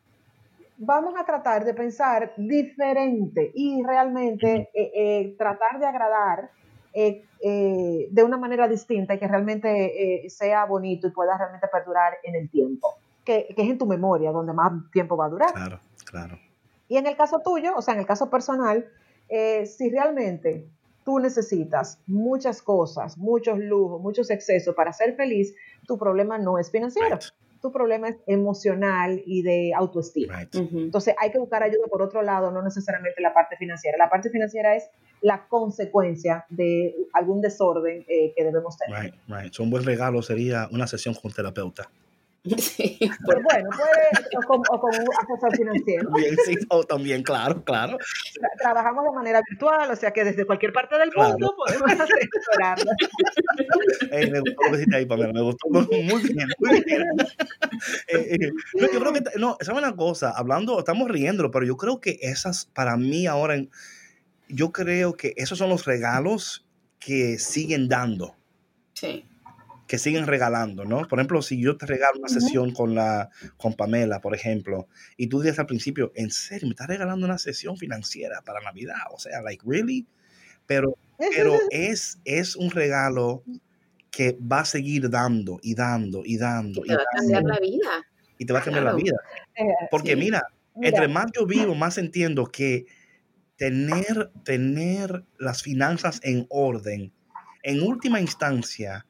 vamos 0.85 1.15
a 1.17 1.25
tratar 1.25 1.65
de 1.65 1.75
pensar 1.75 2.33
diferente 2.37 3.53
y 3.55 3.83
realmente 3.85 4.71
eh, 4.75 4.93
eh, 4.95 5.35
tratar 5.39 5.79
de 5.79 5.87
agradar 5.87 6.51
eh, 6.93 7.25
de 8.11 8.25
una 8.25 8.37
manera 8.37 8.69
distinta 8.69 9.15
y 9.15 9.19
que 9.19 9.29
realmente 9.29 10.29
sea 10.29 10.65
bonito 10.67 11.07
y 11.07 11.11
pueda 11.11 11.39
realmente 11.39 11.67
perdurar 11.69 12.15
en 12.23 12.35
el 12.35 12.51
tiempo, 12.51 12.95
que, 13.25 13.47
que, 13.57 13.63
es 13.63 13.71
en 13.71 13.79
tu 13.79 13.87
memoria 13.87 14.31
donde 14.31 14.53
más 14.53 14.73
tiempo 14.93 15.17
va 15.17 15.27
a 15.27 15.29
durar. 15.29 15.53
Claro, 15.53 15.81
claro. 16.05 16.39
Y 16.89 16.97
en 16.99 17.07
el 17.07 17.17
caso 17.17 17.41
tuyo, 17.41 17.73
o 17.75 17.83
sea, 17.83 17.95
en 17.95 18.01
el 18.01 18.07
caso 18.07 18.29
personal, 18.29 18.87
si 19.29 19.91
realmente 19.91 20.67
tú 21.05 21.19
necesitas 21.19 21.99
muchas 22.07 22.63
cosas, 22.63 23.17
muchos 23.19 23.59
lujos, 23.59 24.01
muchos 24.01 24.31
excesos 24.31 24.75
para 24.75 24.93
ser 24.93 25.15
feliz, 25.17 25.55
tu 25.87 25.99
problema 25.99 26.39
no 26.39 26.59
es 26.59 26.71
financiero 26.71 27.19
tu 27.63 27.71
problema 27.71 28.09
es 28.09 28.17
emocional 28.27 29.23
y 29.25 29.43
de 29.43 29.73
autoestima. 29.75 30.43
Entonces 30.53 31.15
hay 31.19 31.31
que 31.31 31.39
buscar 31.39 31.63
ayuda 31.63 31.87
por 31.89 32.03
otro 32.03 32.21
lado, 32.21 32.51
no 32.51 32.61
necesariamente 32.61 33.23
la 33.23 33.33
parte 33.33 33.57
financiera. 33.57 33.97
La 33.97 34.11
parte 34.11 34.31
financiera 34.31 34.75
es 34.75 34.91
la 35.23 35.47
consecuencia 35.47 36.45
de 36.51 36.93
algún 37.13 37.41
desorden 37.41 38.05
eh, 38.09 38.35
que 38.37 38.45
debemos 38.45 38.77
tener. 38.77 39.15
Right, 39.29 39.59
un 39.61 39.71
buen 39.71 39.85
regalo 39.85 40.21
sería 40.23 40.69
una 40.73 40.89
sesión 40.89 41.15
con 41.15 41.31
un 41.31 41.33
terapeuta. 41.35 41.89
Sí, 42.59 42.99
pues 43.25 43.39
bueno, 43.45 43.71
puede, 43.71 44.37
o 44.37 44.47
con, 44.47 44.61
o 44.71 44.81
con 44.81 44.91
un 44.95 45.07
asesor 45.21 45.57
financiero. 45.57 46.11
Bien, 46.13 46.37
sí, 46.45 46.57
o 46.71 46.83
también, 46.83 47.23
claro, 47.23 47.63
claro. 47.63 47.99
trabajamos 48.59 49.05
de 49.05 49.11
manera 49.13 49.41
virtual, 49.49 49.91
o 49.91 49.97
sea 49.97 50.11
que 50.11 50.25
desde 50.25 50.45
cualquier 50.45 50.73
parte 50.73 50.99
del 50.99 51.13
mundo 51.15 51.55
podemos 51.57 51.91
asesorarlo. 51.93 52.91
Hey, 54.11 54.31
me 54.31 54.41
gustó 54.41 54.63
lo 54.65 54.71
que 54.71 54.77
hiciste 54.77 54.97
ahí, 54.97 55.07
Pamela, 55.07 55.33
me 55.33 55.43
gustó 55.43 55.69
muy 55.71 55.87
bien, 55.87 56.07
muy 56.07 56.23
bien. 56.23 56.49
Eh, 58.09 58.37
eh, 58.41 58.53
yo 58.75 59.01
creo 59.01 59.13
que, 59.13 59.23
no, 59.39 59.57
¿saben 59.61 59.83
una 59.83 59.97
cosa? 59.97 60.31
Hablando, 60.31 60.79
estamos 60.79 61.09
riendo, 61.09 61.51
pero 61.51 61.65
yo 61.65 61.77
creo 61.77 62.01
que 62.01 62.19
esas, 62.21 62.67
para 62.67 62.97
mí 62.97 63.27
ahora, 63.27 63.57
yo 64.49 64.71
creo 64.71 65.15
que 65.15 65.33
esos 65.37 65.59
son 65.59 65.71
los 65.71 65.85
regalos 65.85 66.65
que 67.01 67.39
siguen 67.39 67.89
dando. 67.89 68.37
Sí 68.93 69.25
que 69.93 69.99
siguen 69.99 70.27
regalando, 70.27 70.87
¿no? 70.87 71.07
Por 71.07 71.19
ejemplo, 71.19 71.43
si 71.43 71.61
yo 71.61 71.77
te 71.77 71.85
regalo 71.85 72.19
una 72.19 72.31
sesión 72.31 72.73
con 72.73 72.95
la 72.95 73.29
con 73.59 73.75
Pamela, 73.75 74.23
por 74.23 74.35
ejemplo, 74.35 74.89
y 75.19 75.27
tú 75.27 75.43
dices 75.43 75.59
al 75.59 75.67
principio, 75.67 76.13
¿en 76.15 76.31
serio 76.31 76.67
me 76.67 76.71
estás 76.71 76.87
regalando 76.87 77.27
una 77.27 77.37
sesión 77.37 77.77
financiera 77.77 78.41
para 78.41 78.63
Navidad? 78.63 78.97
O 79.13 79.19
sea, 79.19 79.43
like 79.43 79.63
really? 79.67 80.07
Pero 80.65 80.97
pero 81.37 81.59
es 81.71 82.19
es 82.25 82.57
un 82.57 82.71
regalo 82.71 83.45
que 84.11 84.39
va 84.41 84.61
a 84.61 84.65
seguir 84.65 85.11
dando 85.11 85.61
y 85.63 85.75
dando 85.75 86.23
y 86.25 86.39
dando 86.39 86.81
y 86.87 86.89
te 86.89 86.97
va 86.97 87.03
a 87.03 87.19
cambiar 87.19 87.43
la 87.43 87.61
vida. 87.61 88.07
Y 88.39 88.47
te 88.47 88.53
va 88.55 88.59
a 88.61 88.63
cambiar 88.63 88.85
la 88.85 88.95
vida. 88.95 89.17
Eh, 89.57 89.65
Porque 89.91 90.17
mira, 90.17 90.43
entre 90.81 91.07
más 91.07 91.27
yo 91.37 91.45
vivo, 91.45 91.75
más 91.75 91.99
entiendo 91.99 92.47
que 92.47 92.87
tener, 93.57 94.31
tener 94.43 95.27
las 95.39 95.63
finanzas 95.63 96.19
en 96.23 96.47
orden, 96.49 97.13
en 97.63 97.83
última 97.83 98.23
instancia, 98.23 99.05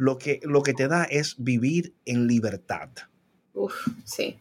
lo 0.00 0.16
que, 0.16 0.40
lo 0.44 0.62
que 0.62 0.72
te 0.72 0.88
da 0.88 1.04
es 1.04 1.36
vivir 1.36 1.92
en 2.06 2.26
libertad. 2.26 2.88
Uf, 3.52 3.74
sí. 4.04 4.38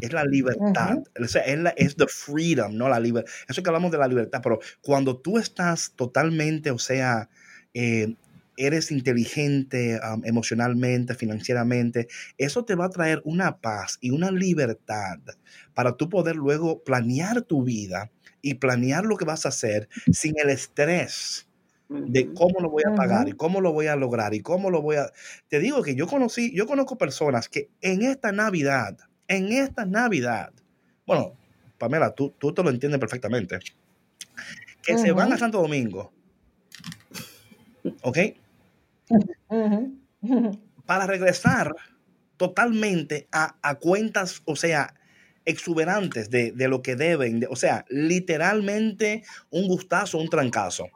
Es 0.00 0.10
la 0.14 0.24
libertad, 0.24 1.00
o 1.20 1.28
sea, 1.28 1.42
es, 1.42 1.58
la, 1.58 1.70
es 1.76 1.96
the 1.96 2.06
freedom, 2.08 2.74
no 2.74 2.88
la 2.88 2.98
libertad. 2.98 3.30
Eso 3.46 3.62
que 3.62 3.68
hablamos 3.68 3.92
de 3.92 3.98
la 3.98 4.08
libertad, 4.08 4.40
pero 4.42 4.58
cuando 4.80 5.18
tú 5.18 5.38
estás 5.38 5.92
totalmente, 5.96 6.70
o 6.70 6.78
sea, 6.78 7.28
eh, 7.74 8.14
eres 8.56 8.90
inteligente 8.90 10.00
emocionalmente, 10.24 11.14
financieramente, 11.14 12.08
eso 12.38 12.64
te 12.64 12.74
va 12.74 12.86
a 12.86 12.90
traer 12.90 13.20
una 13.24 13.58
paz 13.58 13.98
y 14.00 14.12
una 14.12 14.30
libertad 14.30 15.18
para 15.74 15.92
tú 15.98 16.08
poder 16.08 16.36
luego 16.36 16.82
planear 16.82 17.42
tu 17.42 17.62
vida 17.62 18.10
y 18.40 18.54
planear 18.54 19.04
lo 19.04 19.18
que 19.18 19.26
vas 19.26 19.44
a 19.44 19.50
hacer 19.50 19.90
sin 20.10 20.34
el 20.38 20.48
estrés 20.48 21.46
de 21.92 22.32
cómo 22.34 22.60
lo 22.60 22.70
voy 22.70 22.82
a 22.86 22.94
pagar 22.94 23.28
y 23.28 23.32
cómo 23.32 23.60
lo 23.60 23.72
voy 23.72 23.86
a 23.86 23.96
lograr 23.96 24.34
y 24.34 24.40
cómo 24.40 24.70
lo 24.70 24.82
voy 24.82 24.96
a... 24.96 25.10
Te 25.48 25.58
digo 25.58 25.82
que 25.82 25.94
yo 25.94 26.06
conocí, 26.06 26.54
yo 26.54 26.66
conozco 26.66 26.98
personas 26.98 27.48
que 27.48 27.70
en 27.80 28.02
esta 28.02 28.32
Navidad, 28.32 28.98
en 29.28 29.52
esta 29.52 29.84
Navidad, 29.84 30.52
bueno, 31.06 31.34
Pamela, 31.78 32.14
tú, 32.14 32.32
tú 32.38 32.52
te 32.52 32.62
lo 32.62 32.70
entiendes 32.70 33.00
perfectamente, 33.00 33.58
que 34.82 34.98
se 34.98 35.12
van 35.12 35.32
a 35.32 35.38
Santo 35.38 35.60
Domingo, 35.60 36.12
¿ok? 38.02 38.18
Para 40.86 41.06
regresar 41.06 41.74
totalmente 42.36 43.28
a, 43.30 43.78
cuentas, 43.80 44.42
o 44.46 44.56
sea, 44.56 44.94
exuberantes 45.44 46.30
de, 46.30 46.52
lo 46.68 46.82
que 46.82 46.96
deben, 46.96 47.46
o 47.48 47.56
sea, 47.56 47.84
literalmente 47.88 49.22
un 49.50 49.68
gustazo, 49.68 50.18
un 50.18 50.28
trancazo. 50.28 50.88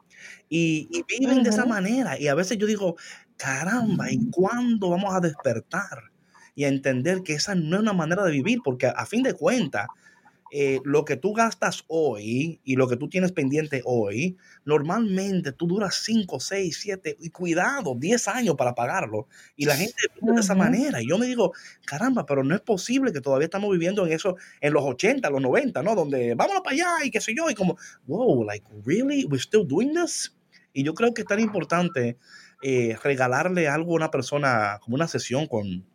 Y, 0.49 1.03
viven 1.07 1.43
de 1.43 1.49
esa 1.49 1.65
manera. 1.65 2.19
Y 2.19 2.27
a 2.27 2.35
veces 2.35 2.57
yo 2.57 2.67
digo, 2.67 2.95
caramba, 3.35 4.11
¿y 4.11 4.29
cuándo 4.29 4.89
vamos 4.89 5.13
a 5.13 5.19
despertar? 5.19 6.11
Y 6.55 6.63
a 6.63 6.69
entender 6.69 7.21
que 7.23 7.33
esa 7.33 7.55
no 7.55 7.75
es 7.75 7.81
una 7.81 7.93
manera 7.93 8.23
de 8.23 8.31
vivir, 8.31 8.59
porque 8.63 8.87
a 8.87 9.05
fin 9.05 9.23
de 9.23 9.33
cuentas, 9.33 9.87
eh, 10.51 10.79
lo 10.83 11.03
que 11.03 11.17
tú 11.17 11.33
gastas 11.33 11.83
hoy 11.87 12.61
y 12.63 12.75
lo 12.75 12.87
que 12.87 12.95
tú 12.95 13.09
tienes 13.09 13.31
pendiente 13.31 13.81
hoy, 13.85 14.37
normalmente 14.63 15.51
tú 15.51 15.67
duras 15.67 16.01
5, 16.03 16.39
6, 16.39 16.77
7 16.79 17.17
y 17.19 17.29
cuidado, 17.29 17.95
10 17.95 18.27
años 18.29 18.55
para 18.55 18.73
pagarlo. 18.73 19.27
Y 19.55 19.65
la 19.65 19.75
gente 19.75 19.95
vive 20.21 20.33
de 20.33 20.41
esa 20.41 20.55
manera. 20.55 21.01
Y 21.01 21.09
yo 21.09 21.17
me 21.17 21.25
digo, 21.25 21.53
caramba, 21.85 22.25
pero 22.25 22.43
no 22.43 22.55
es 22.55 22.61
posible 22.61 23.11
que 23.11 23.21
todavía 23.21 23.45
estamos 23.45 23.71
viviendo 23.71 24.05
en 24.05 24.13
eso 24.13 24.37
en 24.61 24.73
los 24.73 24.83
80, 24.83 25.29
los 25.29 25.41
90, 25.41 25.83
¿no? 25.83 25.95
Donde 25.95 26.33
vámonos 26.35 26.61
para 26.61 26.73
allá 26.73 27.05
y 27.05 27.11
qué 27.11 27.19
sé 27.19 27.33
yo. 27.35 27.49
Y 27.49 27.55
como, 27.55 27.77
wow, 28.05 28.43
like, 28.43 28.65
really? 28.85 29.25
We're 29.25 29.41
still 29.41 29.67
doing 29.67 29.93
this? 29.93 30.33
Y 30.73 30.83
yo 30.83 30.93
creo 30.93 31.13
que 31.13 31.21
es 31.21 31.27
tan 31.27 31.39
importante 31.39 32.17
eh, 32.61 32.95
regalarle 33.03 33.67
algo 33.67 33.93
a 33.93 33.95
una 33.95 34.11
persona, 34.11 34.79
como 34.81 34.95
una 34.95 35.07
sesión 35.07 35.47
con, 35.47 35.85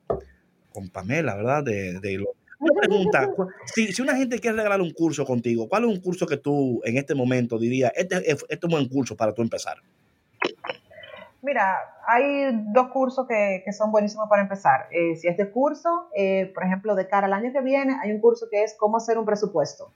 con 0.73 0.91
Pamela, 0.91 1.37
¿verdad? 1.37 1.65
De, 1.65 2.01
de 2.01 2.25
una 2.63 2.81
pregunta, 2.81 3.31
si, 3.67 3.93
si, 3.93 4.03
una 4.03 4.17
gente 4.17 4.39
quiere 4.39 4.57
regalar 4.57 4.81
un 4.81 4.93
curso 4.93 5.25
contigo, 5.25 5.69
¿cuál 5.69 5.85
es 5.85 5.91
un 5.91 6.01
curso 6.01 6.27
que 6.27 6.37
tú 6.37 6.81
en 6.85 6.97
este 6.97 7.15
momento 7.15 7.59
dirías, 7.59 7.93
este, 7.95 8.31
este 8.31 8.47
es 8.49 8.65
un 8.65 8.71
buen 8.71 8.89
curso 8.89 9.17
para 9.17 9.35
tú 9.35 9.43
empezar? 9.43 9.79
Mira, 11.43 11.77
hay 12.07 12.51
dos 12.73 12.89
cursos 12.93 13.27
que, 13.27 13.63
que 13.65 13.73
son 13.73 13.91
buenísimos 13.91 14.29
para 14.29 14.43
empezar. 14.43 14.87
Eh, 14.93 15.17
si 15.17 15.27
este 15.27 15.51
curso, 15.51 16.09
eh, 16.15 16.53
por 16.55 16.63
ejemplo, 16.63 16.95
de 16.95 17.09
cara 17.09 17.27
al 17.27 17.33
año 17.33 17.53
que 17.53 17.61
viene, 17.61 17.97
hay 18.01 18.13
un 18.13 18.21
curso 18.21 18.47
que 18.49 18.63
es 18.63 18.77
cómo 18.79 18.99
hacer 18.99 19.19
un 19.19 19.25
presupuesto. 19.25 19.93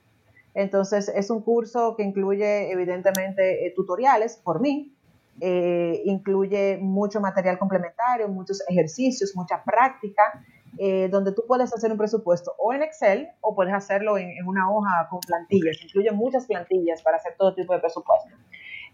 Entonces, 0.53 1.07
es 1.07 1.29
un 1.29 1.41
curso 1.41 1.95
que 1.95 2.03
incluye, 2.03 2.69
evidentemente, 2.69 3.65
eh, 3.65 3.73
tutoriales 3.73 4.35
por 4.35 4.59
mí, 4.59 4.93
incluye 5.39 6.79
mucho 6.81 7.21
material 7.21 7.59
complementario, 7.59 8.27
muchos 8.27 8.63
ejercicios, 8.67 9.35
mucha 9.35 9.63
práctica 9.63 10.43
eh, 10.79 11.07
donde 11.09 11.31
tú 11.31 11.43
puedes 11.47 11.73
hacer 11.73 11.91
un 11.91 11.97
presupuesto 11.97 12.53
o 12.57 12.73
en 12.73 12.83
Excel 12.83 13.29
o 13.41 13.55
puedes 13.55 13.73
hacerlo 13.73 14.17
en, 14.17 14.45
una 14.45 14.71
hoja 14.71 15.07
con 15.09 15.19
plantillas. 15.19 15.81
Incluye 15.83 16.11
muchas 16.11 16.45
plantillas 16.45 17.01
para 17.01 17.17
hacer 17.17 17.35
todo 17.37 17.55
tipo 17.55 17.73
de 17.73 17.79
presupuesto. 17.79 18.29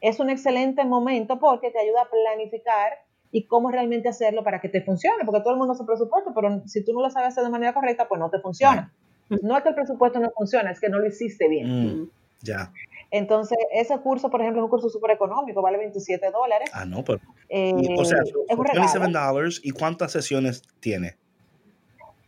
Es 0.02 0.20
un 0.20 0.30
excelente 0.30 0.86
momento 0.86 1.40
porque 1.40 1.72
te 1.72 1.80
ayuda 1.80 2.04
a 2.04 2.10
planificar 2.10 3.00
y 3.32 3.48
cómo 3.48 3.72
realmente 3.72 4.10
hacerlo 4.10 4.44
para 4.44 4.62
que 4.62 4.70
te 4.70 4.82
funcione, 4.82 5.26
porque 5.26 5.42
todo 5.42 5.54
el 5.54 5.60
mundo 5.60 5.74
hace 5.74 5.84
presupuesto, 5.84 6.32
pero 6.36 6.62
si 6.68 6.86
tú 6.86 6.94
no 6.94 7.02
lo 7.02 7.10
sabes 7.10 7.30
hacer 7.30 7.44
de 7.44 7.50
manera 7.50 7.74
correcta, 7.74 8.08
pues 8.08 8.20
no 8.20 8.30
te 8.30 8.40
funciona. 8.40 8.94
No 9.42 9.58
es 9.58 9.64
que 9.64 9.70
el 9.70 9.76
presupuesto 9.76 10.20
no 10.20 10.30
funcione, 10.32 10.72
es 10.72 10.80
que 10.80 10.90
no 10.90 11.00
lo 11.00 11.08
hiciste 11.08 11.50
bien. 11.50 12.02
Mm, 12.02 12.10
ya. 12.42 12.72
Entonces, 13.10 13.58
ese 13.72 13.98
curso, 14.00 14.30
por 14.30 14.42
ejemplo, 14.42 14.62
es 14.62 14.66
un 14.66 14.70
curso 14.70 14.90
súper 14.90 15.12
económico, 15.12 15.62
vale 15.62 15.78
27 15.78 16.32
dólares. 16.32 16.70
Ah, 16.74 16.86
no, 16.86 17.04
pero... 17.04 17.20
Eh, 17.50 17.74
o 17.98 18.06
sea, 18.06 18.20
es 18.24 18.58
27 18.58 19.12
dólares. 19.12 19.62
¿Y 19.64 19.72
cuántas 19.72 20.12
sesiones 20.12 20.64
tiene? 20.80 21.16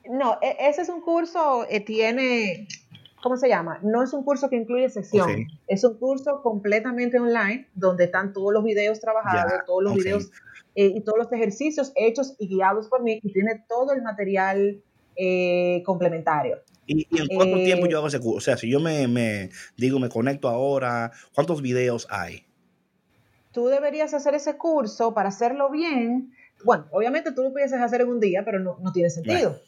No, 0.10 0.38
e, 0.42 0.56
ese 0.60 0.82
es 0.82 0.90
un 0.90 1.02
curso, 1.02 1.66
que 1.70 1.78
eh, 1.78 1.80
tiene, 1.82 2.68
¿cómo 3.22 3.38
se 3.38 3.48
llama? 3.48 3.80
No 3.84 4.04
es 4.04 4.14
un 4.14 4.24
curso 4.24 4.50
que 4.50 4.56
incluye 4.56 4.90
sesión, 4.90 5.48
es 5.68 5.84
un 5.84 5.98
curso 5.98 6.42
completamente 6.42 7.20
online 7.20 7.68
donde 7.74 8.06
están 8.06 8.34
todos 8.34 8.54
los 8.54 8.64
videos 8.64 9.00
trabajados, 9.00 9.66
todos 9.66 9.84
los 9.84 9.96
videos 9.96 10.32
eh, 10.76 10.92
y 10.96 11.02
todos 11.02 11.18
los 11.18 11.32
ejercicios 11.32 11.92
hechos 11.96 12.36
y 12.38 12.48
guiados 12.48 12.88
por 12.88 13.02
mí 13.02 13.20
y 13.24 13.32
tiene 13.32 13.64
todo 13.68 13.94
el 13.94 14.02
material 14.02 14.82
eh, 15.16 15.82
complementario. 15.86 16.58
¿Y, 16.88 17.08
en 17.18 17.28
cuánto 17.36 17.58
tiempo 17.58 17.88
yo 17.88 17.98
hago 17.98 18.08
ese 18.08 18.20
curso? 18.20 18.38
O 18.38 18.42
sea, 18.42 18.58
si 18.58 18.70
yo 18.70 18.80
me, 18.80 19.08
me 19.08 19.50
digo, 19.78 20.00
me 20.00 20.10
conecto 20.10 20.50
ahora, 20.50 21.12
¿cuántos 21.34 21.62
videos 21.62 22.08
hay? 22.12 22.46
Tú 23.52 23.68
deberías 23.68 24.14
hacer 24.14 24.36
ese 24.36 24.58
curso 24.58 25.14
para 25.14 25.30
hacerlo 25.30 25.72
bien. 25.72 26.34
Bueno, 26.64 26.88
obviamente 26.92 27.32
tú 27.32 27.42
lo 27.42 27.52
pudieses 27.52 27.80
hacer 27.80 28.02
en 28.02 28.10
un 28.10 28.20
día, 28.20 28.44
pero 28.44 28.60
no, 28.60 28.78
no 28.82 28.92
tiene 28.92 29.10
sentido. 29.10 29.62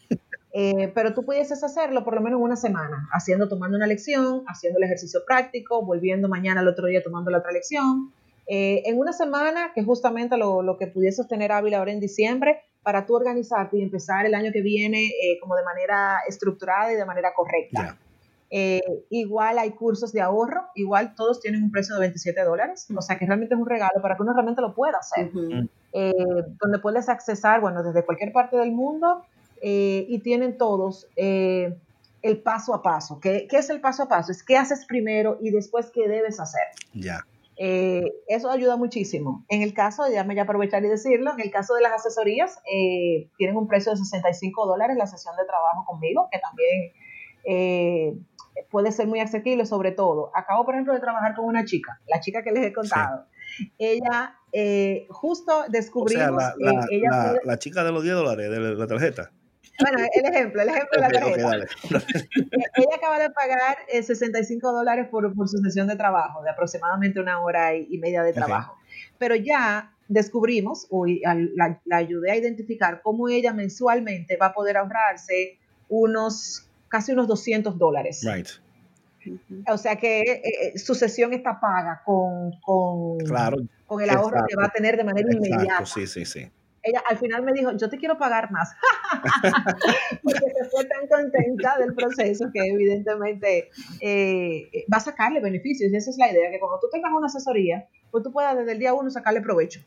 Eh, 0.60 0.92
pero 0.96 1.14
tú 1.14 1.24
pudieses 1.24 1.64
hacerlo 1.64 2.04
por 2.04 2.16
lo 2.16 2.22
menos 2.22 2.40
en 2.40 2.44
una 2.44 2.56
semana, 2.56 3.08
haciendo, 3.12 3.48
tomando 3.48 3.78
una 3.78 3.86
lección, 3.86 4.42
haciendo 4.48 4.80
el 4.80 4.86
ejercicio 4.86 5.20
práctico, 5.24 5.86
volviendo 5.86 6.28
mañana 6.30 6.62
al 6.62 6.68
otro 6.68 6.88
día 6.88 7.04
tomando 7.04 7.30
la 7.30 7.38
otra 7.38 7.52
lección. 7.52 8.12
Eh, 8.48 8.82
en 8.88 8.98
una 8.98 9.14
semana, 9.14 9.72
que 9.76 9.82
es 9.82 9.86
justamente 9.86 10.36
lo, 10.36 10.64
lo, 10.64 10.80
que 10.80 10.88
pudieses 10.88 11.28
tener 11.28 11.52
hábil 11.52 11.76
ahora 11.76 11.92
en 11.92 12.00
diciembre, 12.00 12.64
para 12.82 13.06
tú 13.06 13.14
organizarte 13.14 13.78
y 13.78 13.84
empezar 13.84 14.26
el 14.26 14.34
año 14.34 14.52
que 14.52 14.64
viene 14.64 15.06
eh, 15.06 15.38
como 15.40 15.56
de 15.56 15.64
manera 15.64 16.22
estructurada 16.28 16.92
y 16.92 16.96
de 16.96 17.06
manera 17.06 17.34
correcta. 17.36 17.96
igual 19.12 19.60
hay 19.60 19.70
cursos 19.74 20.12
de 20.12 20.22
ahorro, 20.22 20.70
igual 20.74 21.14
todos 21.14 21.40
tienen 21.40 21.62
un 21.62 21.70
precio 21.70 21.94
de 21.94 22.02
27 22.02 22.42
dólares, 22.44 22.88
o 22.96 23.02
sea 23.04 23.20
que 23.20 23.28
realmente 23.28 23.54
es 23.54 23.62
un 23.62 23.68
regalo 23.68 24.02
para 24.02 24.16
que 24.16 24.24
uno 24.24 24.34
realmente 24.34 24.62
lo 24.62 24.74
pueda 24.74 24.98
hacer, 24.98 25.30
donde 25.32 26.80
puedes 26.82 27.10
accesar, 27.10 27.62
bueno, 27.62 27.84
desde 27.84 28.04
cualquier 28.04 28.32
parte 28.32 28.58
del 28.58 28.72
mundo 28.72 29.24
eh, 29.62 30.06
y 30.08 30.20
tienen 30.20 30.58
todos 30.58 31.08
eh, 31.16 31.78
el 32.22 32.42
paso 32.42 32.74
a 32.74 32.82
paso. 32.82 33.20
¿Qué, 33.20 33.48
¿Qué, 33.50 33.58
es 33.58 33.70
el 33.70 33.82
paso 33.82 34.04
a 34.04 34.08
paso? 34.08 34.32
Es 34.32 34.44
qué 34.44 34.58
haces 34.58 34.86
primero 34.86 35.38
y 35.42 35.52
después 35.52 35.92
qué 35.94 36.08
debes 36.08 36.40
hacer. 36.40 36.64
Ya. 36.94 37.26
Eh, 37.58 38.14
eso 38.28 38.52
ayuda 38.52 38.78
muchísimo. 38.78 39.46
En 39.50 39.62
el 39.62 39.74
caso, 39.74 40.04
ya 40.12 40.24
me 40.24 40.34
voy 40.34 40.40
a 40.40 40.44
aprovechar 40.44 40.84
y 40.86 40.90
decirlo, 40.90 41.32
en 41.34 41.42
el 41.42 41.52
caso 41.52 41.74
de 41.74 41.82
las 41.82 41.94
asesorías, 41.94 42.60
tienen 43.38 43.58
un 43.58 43.68
precio 43.68 43.92
de 43.94 43.98
65 43.98 44.68
dólares 44.68 44.96
la 44.96 45.08
sesión 45.08 45.36
de 45.38 45.46
trabajo 45.46 45.86
conmigo, 45.86 46.30
que 46.32 46.40
también 46.40 48.28
puede 48.70 48.92
ser 48.92 49.08
muy 49.08 49.22
asequible, 49.22 49.66
sobre 49.66 49.92
todo. 49.92 50.32
Acabo, 50.36 50.66
por 50.66 50.76
ejemplo, 50.76 50.94
de 50.94 51.00
trabajar 51.00 51.36
con 51.36 51.46
una 51.46 51.66
chica, 51.66 52.00
la 52.08 52.20
chica 52.20 52.44
que 52.44 52.52
les 52.52 52.66
he 52.66 52.74
contado. 52.74 53.26
Ella, 53.80 54.36
justo 55.10 55.66
descubrimos... 55.70 56.36
la, 56.60 57.40
la, 57.44 57.58
chica 57.58 57.84
de 57.84 57.92
los 57.92 58.04
10 58.04 58.16
dólares 58.16 58.52
de 58.52 58.60
la 58.60 58.86
tarjeta. 58.86 59.32
Bueno, 59.80 60.00
el 60.14 60.26
ejemplo, 60.26 60.62
el 60.62 60.70
ejemplo 60.70 60.90
de 60.94 61.00
la 61.02 61.10
tarjeta. 61.10 61.56
Ella 62.76 62.96
acaba 62.96 63.20
de 63.20 63.30
pagar 63.30 63.78
65 64.02 64.68
eh, 64.70 64.74
dólares 64.74 65.08
por, 65.10 65.34
por, 65.36 65.48
su 65.48 65.58
sesión 65.58 65.88
de 65.88 65.96
trabajo, 65.96 66.42
de 66.44 66.50
aproximadamente 66.50 67.20
una 67.20 67.40
hora 67.42 67.76
y, 67.76 67.98
media 67.98 68.24
de 68.24 68.34
trabajo. 68.34 68.78
Pero 69.18 69.36
ya 69.36 69.94
descubrimos, 70.08 70.88
o 70.90 71.06
la, 71.06 71.80
ayudé 71.92 72.32
a 72.32 72.36
identificar 72.36 73.02
cómo 73.04 73.30
ella 73.30 73.54
mensualmente 73.54 74.38
va 74.38 74.48
a 74.48 74.54
poder 74.54 74.78
ahorrarse 74.78 75.60
unos, 75.90 76.68
casi 76.88 77.12
unos 77.12 77.28
200 77.28 77.78
dólares. 77.78 78.22
Right. 78.24 78.48
O 79.68 79.78
sea 79.78 79.98
que 79.98 80.22
eh, 80.22 80.42
eh, 80.44 80.80
su 80.80 80.96
sesión 80.96 81.34
está 81.34 81.60
paga 81.60 82.02
con, 82.06 82.52
con, 82.62 83.18
con 83.86 84.02
el 84.02 84.10
ahorro 84.10 84.46
que 84.48 84.56
va 84.56 84.66
a 84.66 84.70
tener 84.70 84.96
de 84.96 85.04
manera 85.04 85.28
Exacto, 85.28 85.48
inmediata. 85.48 85.86
Sí, 85.86 86.08
sí, 86.08 86.26
sí 86.26 86.50
ella 86.88 87.04
al 87.10 87.18
final 87.18 87.44
me 87.44 87.54
dijo, 87.54 87.72
yo 87.76 87.90
te 87.90 87.98
quiero 87.98 88.18
pagar 88.18 88.52
más, 88.52 88.70
porque 90.24 90.40
se 90.40 90.70
fue 90.70 90.86
tan 90.86 91.08
contenta 91.08 91.78
del 91.78 91.94
proceso 91.94 92.46
que 92.54 92.60
evidentemente 92.60 93.70
eh, 94.02 94.86
va 94.92 94.98
a 94.98 95.02
sacarle 95.02 95.40
beneficios. 95.40 95.92
Y 95.92 95.96
esa 95.96 96.10
es 96.10 96.18
la 96.18 96.32
idea, 96.32 96.52
que 96.52 96.60
cuando 96.60 96.80
tú 96.80 96.88
tengas 96.92 97.12
una 97.14 97.28
asesoría, 97.28 97.88
pues 98.12 98.24
tú 98.24 98.32
puedas 98.32 98.58
desde 98.58 98.74
el 98.74 98.80
día 98.80 98.94
uno 98.94 99.10
sacarle 99.10 99.42
provecho. 99.42 99.82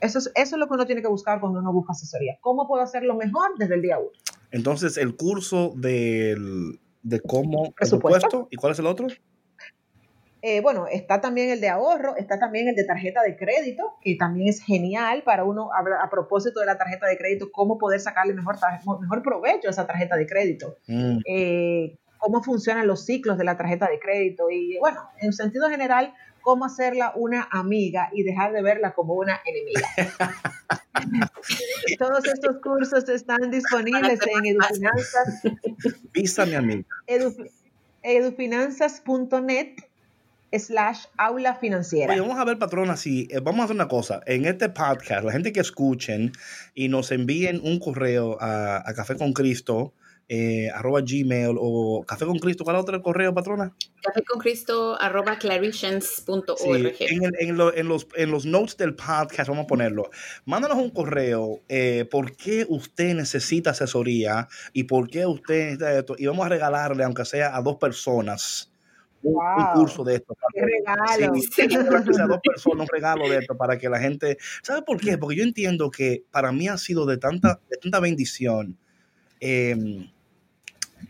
Eso 0.00 0.18
es, 0.18 0.30
eso 0.34 0.56
es 0.56 0.60
lo 0.60 0.68
que 0.68 0.74
uno 0.74 0.86
tiene 0.86 1.02
que 1.02 1.08
buscar 1.08 1.40
cuando 1.40 1.60
uno 1.60 1.72
busca 1.72 1.92
asesoría. 1.92 2.38
¿Cómo 2.40 2.68
puedo 2.68 2.82
hacerlo 2.82 3.14
mejor 3.14 3.56
desde 3.58 3.74
el 3.74 3.82
día 3.82 3.98
uno? 3.98 4.10
Entonces, 4.50 4.96
el 4.96 5.16
curso 5.16 5.72
del, 5.76 6.78
de 7.02 7.20
cómo 7.20 7.72
presupuesto, 7.72 8.48
¿y 8.50 8.56
cuál 8.56 8.72
es 8.72 8.78
el 8.78 8.86
otro? 8.86 9.06
Eh, 10.42 10.60
bueno, 10.60 10.86
está 10.86 11.20
también 11.20 11.50
el 11.50 11.60
de 11.60 11.68
ahorro, 11.68 12.16
está 12.16 12.38
también 12.38 12.68
el 12.68 12.76
de 12.76 12.84
tarjeta 12.84 13.22
de 13.22 13.36
crédito, 13.36 13.94
que 14.00 14.16
también 14.16 14.48
es 14.48 14.62
genial 14.62 15.22
para 15.22 15.44
uno, 15.44 15.70
a, 15.72 16.10
propósito 16.10 16.60
de 16.60 16.66
la 16.66 16.78
tarjeta 16.78 17.06
de 17.06 17.16
crédito, 17.16 17.50
cómo 17.50 17.78
poder 17.78 18.00
sacarle 18.00 18.34
mejor, 18.34 18.56
mejor 19.00 19.22
provecho 19.22 19.68
a 19.68 19.70
esa 19.70 19.86
tarjeta 19.86 20.16
de 20.16 20.26
crédito. 20.26 20.76
Mm. 20.86 21.18
Eh, 21.26 21.98
cómo 22.18 22.42
funcionan 22.42 22.86
los 22.86 23.04
ciclos 23.04 23.38
de 23.38 23.44
la 23.44 23.56
tarjeta 23.56 23.88
de 23.88 23.98
crédito 23.98 24.50
y, 24.50 24.78
bueno, 24.78 25.08
en 25.20 25.32
sentido 25.32 25.68
general, 25.68 26.14
cómo 26.42 26.64
hacerla 26.64 27.12
una 27.16 27.48
amiga 27.50 28.10
y 28.12 28.22
dejar 28.22 28.52
de 28.52 28.62
verla 28.62 28.94
como 28.94 29.14
una 29.14 29.40
enemiga. 29.44 29.88
Todos 31.98 32.24
estos 32.26 32.58
cursos 32.62 33.08
están 33.08 33.50
disponibles 33.50 34.20
en 34.26 34.46
Edufinanzas. 34.46 35.42
Visa, 36.12 36.46
mi 36.46 36.54
amiga. 36.54 36.86
edufinanzas.net 38.02 39.76
slash 40.58 41.04
aula 41.16 41.54
financiera. 41.54 42.12
Oye, 42.12 42.20
vamos 42.20 42.38
a 42.38 42.44
ver, 42.44 42.58
patrona, 42.58 42.96
si 42.96 43.28
eh, 43.30 43.40
vamos 43.40 43.60
a 43.60 43.64
hacer 43.64 43.76
una 43.76 43.88
cosa. 43.88 44.20
En 44.26 44.44
este 44.44 44.68
podcast, 44.68 45.24
la 45.24 45.32
gente 45.32 45.52
que 45.52 45.60
escuchen 45.60 46.32
y 46.74 46.88
nos 46.88 47.12
envíen 47.12 47.60
un 47.62 47.78
correo 47.78 48.36
a, 48.40 48.88
a 48.88 48.94
Café 48.94 49.16
con 49.16 49.32
Cristo, 49.32 49.92
eh, 50.28 50.68
arroba 50.74 51.02
gmail 51.02 51.56
o 51.56 52.04
café 52.04 52.26
con 52.26 52.40
cristo 52.40 52.64
¿cuál 52.64 52.74
es 52.74 52.82
otro 52.82 53.00
correo 53.00 53.32
patrona? 53.32 53.72
café 54.02 54.24
con 54.24 54.40
cristo 54.40 55.00
arroba 55.00 55.38
claritions.org 55.38 56.96
en, 56.98 57.32
en, 57.38 57.88
los, 57.88 58.08
en 58.16 58.30
los 58.32 58.44
notes 58.44 58.76
del 58.76 58.96
podcast 58.96 59.48
vamos 59.48 59.64
a 59.64 59.66
ponerlo 59.68 60.10
mándanos 60.44 60.78
un 60.78 60.90
correo 60.90 61.60
eh, 61.68 62.08
por 62.10 62.34
qué 62.34 62.66
usted 62.68 63.14
necesita 63.14 63.70
asesoría 63.70 64.48
y 64.72 64.82
por 64.84 65.08
qué 65.08 65.26
usted 65.26 65.62
necesita 65.62 65.96
esto 65.96 66.16
y 66.18 66.26
vamos 66.26 66.44
a 66.44 66.48
regalarle 66.48 67.04
aunque 67.04 67.24
sea 67.24 67.56
a 67.56 67.62
dos 67.62 67.76
personas 67.76 68.72
un, 69.26 69.66
curso 69.74 70.04
de 70.04 70.16
esto. 70.16 70.36
¡Qué 70.52 70.62
regalo! 70.62 72.28
dos 72.28 72.40
personas, 72.42 72.88
un 72.88 72.88
regalo 72.92 73.28
de 73.28 73.38
esto 73.38 73.56
para 73.56 73.78
que 73.78 73.88
la 73.88 73.98
gente... 73.98 74.38
¿Sabe 74.62 74.82
por 74.82 75.00
qué? 75.00 75.18
Porque 75.18 75.36
yo 75.36 75.42
entiendo 75.42 75.90
que 75.90 76.24
para 76.30 76.52
mí 76.52 76.68
ha 76.68 76.78
sido 76.78 77.06
de 77.06 77.18
tanta, 77.18 77.60
de 77.68 77.76
tanta 77.76 78.00
bendición 78.00 78.78
eh, 79.40 80.08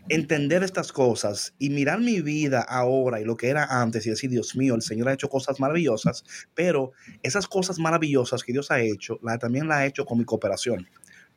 entender 0.09 0.63
estas 0.63 0.91
cosas 0.91 1.53
y 1.59 1.69
mirar 1.69 1.99
mi 1.99 2.21
vida 2.21 2.61
ahora 2.61 3.19
y 3.19 3.25
lo 3.25 3.35
que 3.35 3.49
era 3.49 3.65
antes 3.81 4.05
y 4.05 4.09
decir, 4.09 4.29
Dios 4.29 4.55
mío, 4.55 4.75
el 4.75 4.81
Señor 4.81 5.09
ha 5.09 5.13
hecho 5.13 5.29
cosas 5.29 5.59
maravillosas, 5.59 6.23
pero 6.53 6.91
esas 7.23 7.47
cosas 7.47 7.79
maravillosas 7.79 8.43
que 8.43 8.53
Dios 8.53 8.71
ha 8.71 8.79
hecho, 8.79 9.19
la, 9.21 9.37
también 9.37 9.67
la 9.67 9.77
ha 9.77 9.85
hecho 9.85 10.05
con 10.05 10.17
mi 10.17 10.25
cooperación. 10.25 10.87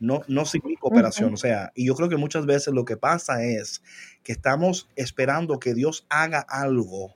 No, 0.01 0.23
no 0.29 0.45
sin 0.47 0.63
mi 0.65 0.77
cooperación, 0.77 1.35
o 1.35 1.37
sea, 1.37 1.73
y 1.75 1.87
yo 1.87 1.95
creo 1.95 2.09
que 2.09 2.17
muchas 2.17 2.47
veces 2.47 2.73
lo 2.73 2.85
que 2.85 2.97
pasa 2.97 3.45
es 3.45 3.83
que 4.23 4.33
estamos 4.33 4.89
esperando 4.97 5.61
que 5.61 5.75
Dios 5.75 6.07
haga 6.09 6.41
algo 6.41 7.15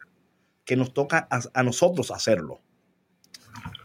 que 0.64 0.76
nos 0.76 0.93
toca 0.93 1.26
a 1.30 1.62
nosotros 1.62 2.11
hacerlo 2.11 2.61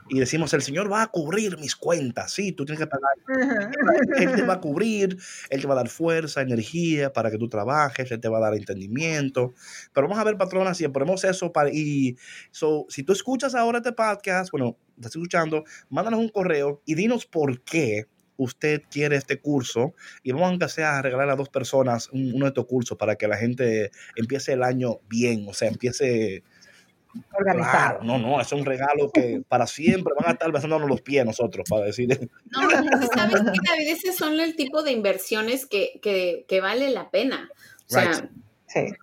y 0.09 0.19
decimos, 0.19 0.53
el 0.53 0.63
Señor 0.63 0.91
va 0.91 1.03
a 1.03 1.07
cubrir 1.07 1.57
mis 1.59 1.75
cuentas, 1.75 2.31
sí, 2.31 2.51
tú 2.51 2.65
tienes 2.65 2.79
que 2.79 2.87
pagar. 2.87 3.11
Él 4.17 4.35
te 4.35 4.41
va 4.41 4.55
a 4.55 4.59
cubrir, 4.61 5.17
Él 5.49 5.61
te 5.61 5.67
va 5.67 5.73
a 5.73 5.77
dar 5.77 5.87
fuerza, 5.87 6.41
energía 6.41 7.13
para 7.13 7.29
que 7.29 7.37
tú 7.37 7.47
trabajes, 7.47 8.11
Él 8.11 8.19
te 8.19 8.27
va 8.27 8.39
a 8.39 8.41
dar 8.41 8.55
entendimiento. 8.55 9.53
Pero 9.93 10.07
vamos 10.07 10.19
a 10.19 10.23
ver, 10.23 10.35
patrona, 10.35 10.73
si 10.73 10.87
ponemos 10.87 11.23
eso 11.23 11.53
para... 11.53 11.69
Y 11.71 12.17
so, 12.49 12.87
si 12.89 13.03
tú 13.03 13.13
escuchas 13.13 13.53
ahora 13.53 13.77
este 13.77 13.93
podcast, 13.93 14.51
bueno, 14.51 14.77
estás 14.97 15.15
escuchando, 15.15 15.63
mándanos 15.89 16.19
un 16.19 16.29
correo 16.29 16.81
y 16.85 16.95
dinos 16.95 17.27
por 17.27 17.61
qué 17.61 18.07
usted 18.39 18.81
quiere 18.89 19.17
este 19.17 19.39
curso 19.39 19.93
y 20.23 20.31
vamos 20.31 20.61
a 20.61 20.69
sea 20.69 20.97
a 20.97 21.01
regalar 21.01 21.29
a 21.29 21.35
dos 21.35 21.49
personas 21.49 22.09
uno 22.11 22.45
de 22.45 22.47
estos 22.47 22.65
cursos 22.65 22.97
para 22.97 23.15
que 23.15 23.27
la 23.27 23.37
gente 23.37 23.91
empiece 24.15 24.53
el 24.53 24.63
año 24.63 25.01
bien, 25.07 25.45
o 25.47 25.53
sea, 25.53 25.67
empiece 25.67 26.43
organizado. 27.37 28.03
no, 28.03 28.17
no, 28.17 28.39
es 28.39 28.51
un 28.51 28.65
regalo 28.65 29.11
que 29.11 29.41
para 29.47 29.67
siempre 29.67 30.13
van 30.17 30.29
a 30.29 30.33
estar 30.33 30.51
besándonos 30.51 30.87
los 30.87 31.01
pies 31.01 31.25
nosotros, 31.25 31.67
para 31.69 31.85
decir. 31.85 32.07
No, 32.51 32.69
sabes 33.13 33.41
que 33.41 33.69
David, 33.69 33.89
ese 33.89 34.13
son 34.13 34.39
el 34.39 34.55
tipo 34.55 34.83
de 34.83 34.91
inversiones 34.91 35.65
que, 35.65 35.99
que, 36.01 36.45
que 36.47 36.61
vale 36.61 36.89
la 36.91 37.09
pena. 37.09 37.49
O 37.87 37.93
sea, 37.93 38.29
sí 38.67 38.93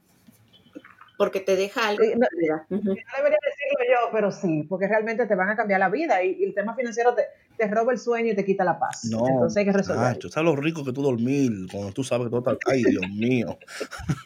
porque 1.16 1.40
te 1.40 1.56
deja 1.56 1.88
algo. 1.88 2.04
No, 2.04 2.26
debería 2.30 2.58
decirlo 2.70 3.84
yo, 3.88 4.10
pero 4.12 4.30
sí, 4.30 4.64
porque 4.68 4.88
realmente 4.88 5.26
te 5.26 5.34
van 5.34 5.50
a 5.50 5.56
cambiar 5.56 5.80
la 5.80 5.88
vida 5.88 6.22
y, 6.22 6.44
el 6.44 6.54
tema 6.54 6.74
financiero 6.74 7.14
te, 7.14 7.22
te, 7.56 7.66
roba 7.68 7.92
el 7.92 7.98
sueño 7.98 8.32
y 8.32 8.36
te 8.36 8.44
quita 8.44 8.64
la 8.64 8.78
paz. 8.78 9.04
No, 9.10 9.26
Entonces 9.26 9.56
hay 9.58 9.64
que 9.64 9.72
resolver. 9.72 10.18
¿Sabes 10.30 10.44
lo 10.44 10.56
rico 10.56 10.84
que 10.84 10.92
tú 10.92 11.02
dormir 11.02 11.66
cuando 11.70 11.92
tú 11.92 12.04
sabes 12.04 12.26
que 12.26 12.30
todo 12.30 12.52
está. 12.52 12.70
Ay, 12.70 12.84
Dios 12.84 13.08
mío. 13.10 13.58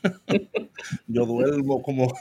yo 1.06 1.26
duermo 1.26 1.82
como, 1.82 2.12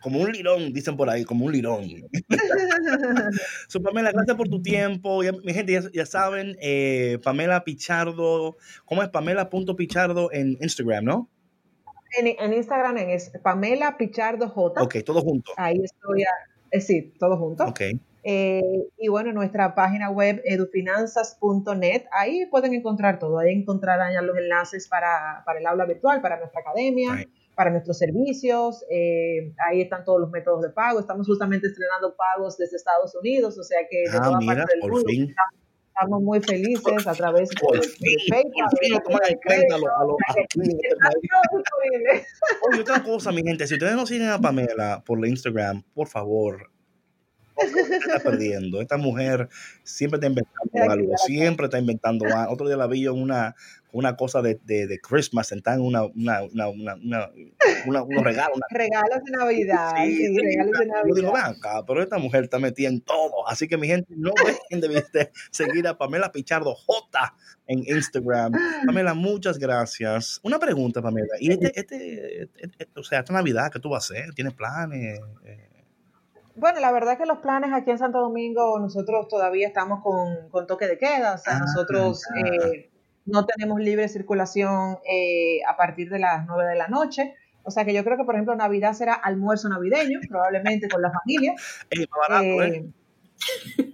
como, 0.00 0.20
un 0.20 0.32
lirón, 0.32 0.72
dicen 0.72 0.96
por 0.96 1.08
ahí, 1.08 1.24
como 1.24 1.46
un 1.46 1.52
lirón. 1.52 1.84
so, 3.68 3.82
Pamela, 3.82 4.12
gracias 4.12 4.36
por 4.36 4.48
tu 4.48 4.60
tiempo. 4.62 5.20
mi 5.44 5.52
gente, 5.54 5.80
ya, 5.92 6.06
saben, 6.06 6.56
eh, 6.60 7.18
Pamela 7.22 7.64
Pichardo, 7.64 8.56
¿cómo 8.84 9.02
es 9.02 9.08
Pamela.pichardo 9.08 10.30
en 10.32 10.58
Instagram, 10.60 11.04
no? 11.04 11.30
En, 12.18 12.52
Instagram 12.52 12.96
es 12.98 13.30
Pamela 13.42 13.96
Pichardo 13.96 14.48
J. 14.48 14.82
Ok, 14.82 14.96
todo 15.04 15.20
junto. 15.20 15.52
Ahí 15.56 15.80
estoy, 15.82 16.22
a, 16.22 16.80
sí, 16.80 17.14
todo 17.18 17.36
junto. 17.36 17.64
Ok. 17.64 17.80
Eh, 18.28 18.88
y 18.98 19.06
bueno, 19.06 19.32
nuestra 19.32 19.76
página 19.76 20.10
web 20.10 20.42
edufinanzas.net, 20.44 22.06
ahí 22.10 22.46
pueden 22.46 22.74
encontrar 22.74 23.20
todo, 23.20 23.38
ahí 23.38 23.54
encontrarán 23.54 24.12
ya 24.12 24.20
los 24.20 24.36
enlaces 24.36 24.88
para, 24.88 25.44
para 25.46 25.60
el 25.60 25.66
aula 25.66 25.84
virtual, 25.84 26.20
para 26.20 26.40
nuestra 26.40 26.60
academia, 26.60 27.24
para 27.54 27.70
nuestros 27.70 27.98
servicios, 27.98 28.84
eh, 28.90 29.54
ahí 29.64 29.80
están 29.82 30.04
todos 30.04 30.20
los 30.20 30.30
métodos 30.32 30.62
de 30.62 30.70
pago, 30.70 30.98
estamos 30.98 31.24
justamente 31.24 31.68
estrenando 31.68 32.16
pagos 32.16 32.58
desde 32.58 32.76
Estados 32.78 33.14
Unidos, 33.14 33.56
o 33.58 33.62
sea 33.62 33.78
que 33.88 34.10
de 34.10 34.18
ah, 34.18 34.20
toda 34.20 34.38
mira, 34.40 34.54
parte 34.56 34.72
del 34.74 34.90
mundo 34.90 35.08
estamos 35.96 36.22
muy 36.22 36.40
felices 36.40 37.06
a 37.06 37.14
través 37.14 37.48
de, 37.48 37.56
Facebook. 38.28 39.10
Oye, 42.70 42.80
otra 42.80 43.02
cosa, 43.02 43.32
mi 43.32 43.42
gente, 43.42 43.66
si 43.66 43.74
ustedes 43.74 43.94
no 43.94 44.06
siguen 44.06 44.28
a 44.28 44.38
Pamela 44.38 45.02
por 45.04 45.26
Instagram, 45.26 45.82
por 45.94 46.08
favor, 46.08 46.70
está 47.56 48.20
perdiendo. 48.22 48.82
Esta 48.82 48.98
mujer 48.98 49.48
siempre 49.84 50.18
está 50.18 50.26
inventando 50.26 50.92
algo, 50.92 51.16
siempre 51.16 51.66
está 51.66 51.78
inventando 51.78 52.26
algo. 52.26 52.52
Otro 52.52 52.66
día 52.66 52.76
la 52.76 52.86
vi 52.86 53.06
en 53.06 53.12
una, 53.12 53.54
una 53.96 54.14
cosa 54.14 54.42
de, 54.42 54.60
de, 54.64 54.86
de 54.86 55.00
Christmas, 55.00 55.46
sentada 55.46 55.76
en 55.76 55.82
una, 55.82 56.04
una, 56.04 56.42
una, 56.42 56.68
una, 56.68 56.94
una 57.86 58.02
unos 58.02 58.24
regalos. 58.24 58.58
Regalos 58.70 59.24
de 59.24 59.32
Navidad. 59.32 59.92
Sí, 60.04 60.38
regalos 60.38 60.78
de 60.78 60.86
Navidad. 60.86 61.08
Yo 61.08 61.14
digo, 61.14 61.32
ven 61.32 61.44
acá, 61.44 61.82
pero 61.86 62.02
esta 62.02 62.18
mujer 62.18 62.44
está 62.44 62.58
metida 62.58 62.88
en 62.88 63.00
todo. 63.00 63.48
Así 63.48 63.66
que 63.66 63.78
mi 63.78 63.86
gente, 63.86 64.12
no 64.14 64.32
dejen 64.44 64.80
de 64.82 65.32
seguir 65.50 65.88
a 65.88 65.96
Pamela 65.96 66.30
Pichardo 66.30 66.74
J 66.74 67.34
en 67.68 67.78
Instagram. 67.86 68.52
Pamela, 68.84 69.14
muchas 69.14 69.58
gracias. 69.58 70.40
Una 70.42 70.58
pregunta, 70.58 71.00
Pamela. 71.00 71.34
¿Y 71.40 71.52
este, 71.52 71.72
este, 71.80 72.42
este, 72.42 72.70
este 72.78 73.00
o 73.00 73.02
sea, 73.02 73.20
esta 73.20 73.32
Navidad, 73.32 73.70
qué 73.72 73.80
tú 73.80 73.88
vas 73.88 74.10
a 74.10 74.14
hacer? 74.14 74.34
¿Tienes 74.34 74.52
planes? 74.52 75.20
Bueno, 76.54 76.80
la 76.80 76.92
verdad 76.92 77.14
es 77.14 77.18
que 77.18 77.26
los 77.26 77.38
planes 77.38 77.70
aquí 77.72 77.90
en 77.90 77.98
Santo 77.98 78.20
Domingo, 78.20 78.78
nosotros 78.78 79.28
todavía 79.28 79.66
estamos 79.66 80.02
con, 80.02 80.50
con 80.50 80.66
toque 80.66 80.86
de 80.86 80.98
queda, 80.98 81.34
o 81.34 81.38
sea, 81.38 81.56
ah, 81.56 81.60
nosotros 81.60 82.22
eh, 82.44 82.90
no 83.26 83.44
tenemos 83.44 83.80
libre 83.80 84.08
circulación 84.08 84.98
eh, 85.08 85.58
a 85.68 85.76
partir 85.76 86.08
de 86.10 86.18
las 86.18 86.46
9 86.46 86.64
de 86.70 86.76
la 86.76 86.88
noche. 86.88 87.34
O 87.64 87.70
sea 87.70 87.84
que 87.84 87.92
yo 87.92 88.04
creo 88.04 88.16
que, 88.16 88.24
por 88.24 88.34
ejemplo, 88.34 88.54
Navidad 88.54 88.92
será 88.92 89.14
almuerzo 89.14 89.68
navideño, 89.68 90.20
probablemente 90.28 90.88
con 90.88 91.02
la 91.02 91.10
familia. 91.10 91.54
¿eh? 91.90 92.84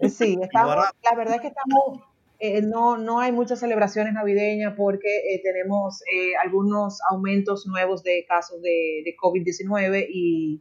Sí, 0.09 0.39
estamos, 0.43 0.76
la 1.03 1.16
verdad 1.16 1.37
es 1.37 1.41
que 1.41 1.49
estamos, 1.49 2.01
no, 2.64 2.99
no 2.99 3.20
hay 3.20 3.33
muchas 3.33 3.61
celebraciones 3.61 4.12
navideñas 4.12 4.74
porque 4.76 5.41
tenemos 5.43 6.03
algunos 6.43 7.01
aumentos 7.11 7.66
nuevos 7.66 8.03
de 8.03 8.24
casos 8.28 8.61
de, 8.61 9.03
de 9.05 9.16
COVID-19 9.16 10.07
y 10.09 10.61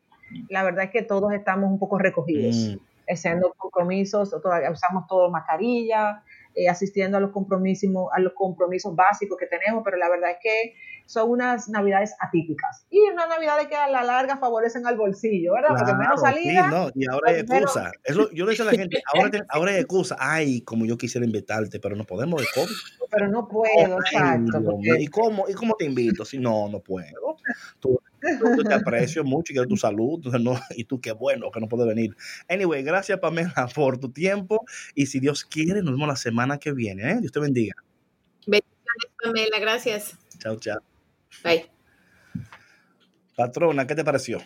la 0.50 0.64
verdad 0.64 0.86
es 0.86 0.92
que 0.92 1.02
todos 1.02 1.34
estamos 1.34 1.70
un 1.70 1.80
poco 1.80 1.98
recogidos, 1.98 2.56
mm. 2.56 3.12
haciendo 3.12 3.54
compromisos, 3.58 4.32
todavía 4.42 4.72
usamos 4.72 5.06
todo 5.08 5.30
mascarilla, 5.30 6.24
eh, 6.56 6.70
asistiendo 6.70 7.18
a 7.18 7.22
los, 7.22 7.32
compromisos, 7.32 7.90
a 8.14 8.20
los 8.20 8.34
compromisos 8.34 8.96
básicos 8.96 9.38
que 9.38 9.48
tenemos, 9.48 9.84
pero 9.84 9.98
la 9.98 10.10
verdad 10.10 10.32
es 10.32 10.38
que 10.42 10.76
son 11.06 11.30
unas 11.30 11.68
navidades 11.68 12.16
atípicas. 12.20 12.86
Y 12.90 13.00
unas 13.12 13.28
navidades 13.28 13.68
que 13.68 13.76
a 13.76 13.90
la 13.90 14.04
larga 14.04 14.38
favorecen 14.38 14.86
al 14.88 14.98
bolsillo, 14.98 15.54
¿verdad? 15.54 15.70
Porque 15.78 15.94
menos 15.94 16.22
salida. 16.22 16.64
Sí, 16.64 16.76
no, 16.76 16.90
y 16.96 17.10
ahora 17.10 17.32
hay 17.32 17.44
pues 17.44 17.62
excusa. 17.62 17.92
Eso, 18.04 18.32
yo 18.32 18.46
le 18.46 18.52
digo 18.52 18.64
a 18.64 18.72
la 18.72 18.72
gente, 18.72 19.02
ahora, 19.14 19.46
ahora 19.50 19.72
hay 19.72 19.78
excusa. 19.78 20.16
Ay, 20.20 20.62
como 20.62 20.86
yo 20.86 20.98
quisiera 20.98 21.26
invitarte, 21.26 21.80
pero 21.80 21.96
no 21.96 22.06
podemos 22.06 22.42
de 22.42 22.48
COVID. 22.56 22.76
Pero 23.10 23.28
no 23.28 23.48
puedo, 23.48 23.98
exacto. 24.00 24.80
¿Y, 25.00 25.08
cómo, 25.08 25.50
¿Y 25.50 25.54
cómo 25.54 25.76
te 25.76 25.86
invito? 25.86 26.24
Si 26.24 26.38
no, 26.38 26.70
no 26.70 26.80
puedo. 26.80 27.36
Tú, 27.80 28.00
yo 28.22 28.64
te 28.64 28.74
aprecio 28.74 29.24
mucho 29.24 29.52
y 29.52 29.56
quiero 29.56 29.68
tu 29.68 29.78
salud. 29.78 30.20
No, 30.40 30.54
y 30.76 30.86
tú, 30.86 31.00
qué 31.02 31.12
bueno 31.12 31.52
que 31.52 31.60
no 31.60 31.68
puedes 31.68 31.88
venir. 31.88 32.16
Anyway, 32.48 32.84
gracias, 32.84 33.20
Pamela, 33.20 33.70
por 33.76 34.00
tu 34.00 34.12
tiempo. 34.12 34.66
Y 34.96 35.08
si 35.08 35.20
Dios 35.20 35.46
quiere, 35.46 35.82
nos 35.82 35.94
vemos 35.94 36.08
la 36.08 36.16
semana 36.16 36.58
que 36.58 36.72
viene. 36.72 37.12
¿eh? 37.12 37.18
Dios 37.20 37.32
te 37.32 37.40
bendiga. 37.40 37.76
Bendiciones, 38.46 39.12
Pamela. 39.24 39.60
Gracias. 39.60 40.18
Chao, 40.40 40.58
chao. 40.58 40.80
Bye. 41.44 41.70
Patrona, 43.36 43.88
¿qué 43.88 43.96
te 43.96 44.04
pareció? 44.04 44.42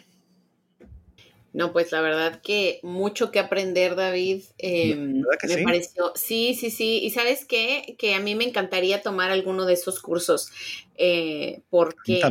No, 1.55 1.71
pues 1.71 1.93
la 1.93 2.01
verdad 2.01 2.41
que 2.41 2.81
mucho 2.83 3.31
que 3.31 3.39
aprender, 3.39 3.95
David. 3.95 4.43
Em, 4.57 5.21
me 5.21 5.63
pareció. 5.63 6.11
Sí, 6.13 6.53
sí, 6.53 6.69
sí. 6.69 6.99
Y 7.01 7.11
sabes 7.11 7.45
qué? 7.45 7.95
Que 7.97 8.13
a 8.13 8.19
mí 8.19 8.35
me 8.35 8.43
encantaría 8.43 9.01
tomar 9.01 9.31
alguno 9.31 9.65
de 9.65 9.71
esos 9.71 10.01
cursos. 10.01 10.51
Eh, 10.97 11.61
porque 11.69 12.21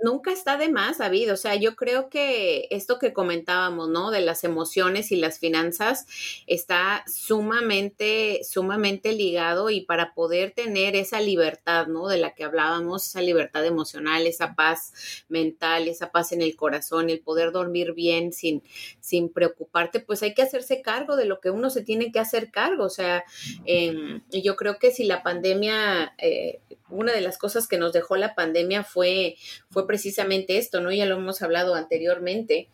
nunca, 0.00 0.32
está 0.32 0.56
de 0.56 0.68
más, 0.68 0.98
David. 0.98 1.32
O 1.32 1.36
sea, 1.36 1.56
yo 1.56 1.74
creo 1.74 2.08
que 2.08 2.68
esto 2.70 2.98
que 2.98 3.12
comentábamos, 3.12 3.88
¿no? 3.88 4.10
De 4.10 4.20
las 4.20 4.44
emociones 4.44 5.10
y 5.10 5.16
las 5.16 5.38
finanzas 5.38 6.06
está 6.46 7.04
sumamente, 7.06 8.40
sumamente 8.44 9.12
ligado 9.12 9.70
y 9.70 9.80
para 9.80 10.14
poder 10.14 10.52
tener 10.52 10.94
esa 10.94 11.20
libertad, 11.20 11.88
¿no? 11.88 12.06
De 12.08 12.18
la 12.18 12.34
que 12.34 12.44
hablábamos, 12.44 13.06
esa 13.06 13.22
libertad 13.22 13.64
emocional, 13.64 14.26
esa 14.26 14.54
paz 14.54 15.24
mental, 15.28 15.88
esa 15.88 16.12
paz 16.12 16.32
en 16.32 16.42
el 16.42 16.54
corazón, 16.56 17.10
el 17.10 17.20
poder 17.20 17.50
dormir 17.50 17.92
bien 17.92 18.32
sin, 18.32 18.62
sin 19.00 19.32
preocuparte, 19.32 20.00
pues 20.00 20.22
hay 20.22 20.34
que 20.34 20.42
hacerse 20.42 20.82
cargo 20.82 21.16
de 21.16 21.24
lo 21.24 21.40
que 21.40 21.50
uno 21.50 21.70
se 21.70 21.82
tiene 21.82 22.12
que 22.12 22.20
hacer 22.20 22.50
cargo. 22.50 22.84
O 22.84 22.90
sea, 22.90 23.24
em, 23.64 24.22
yo 24.30 24.56
creo 24.56 24.78
que 24.78 24.92
si 24.92 25.04
la 25.04 25.22
pandemia, 25.22 26.14
eh, 26.18 26.60
una 26.90 27.12
de 27.12 27.20
las 27.20 27.38
cosas 27.38 27.68
que 27.68 27.78
nos 27.78 27.92
dejó 27.92 28.16
la 28.16 28.34
pandemia 28.34 28.84
fue, 28.84 29.36
fue 29.70 29.86
precisamente 29.86 30.58
esto, 30.58 30.80
¿no? 30.80 30.92
Ya 30.92 31.06
lo 31.06 31.16
hemos 31.16 31.42
hablado 31.42 31.74
anteriormente. 31.74 32.68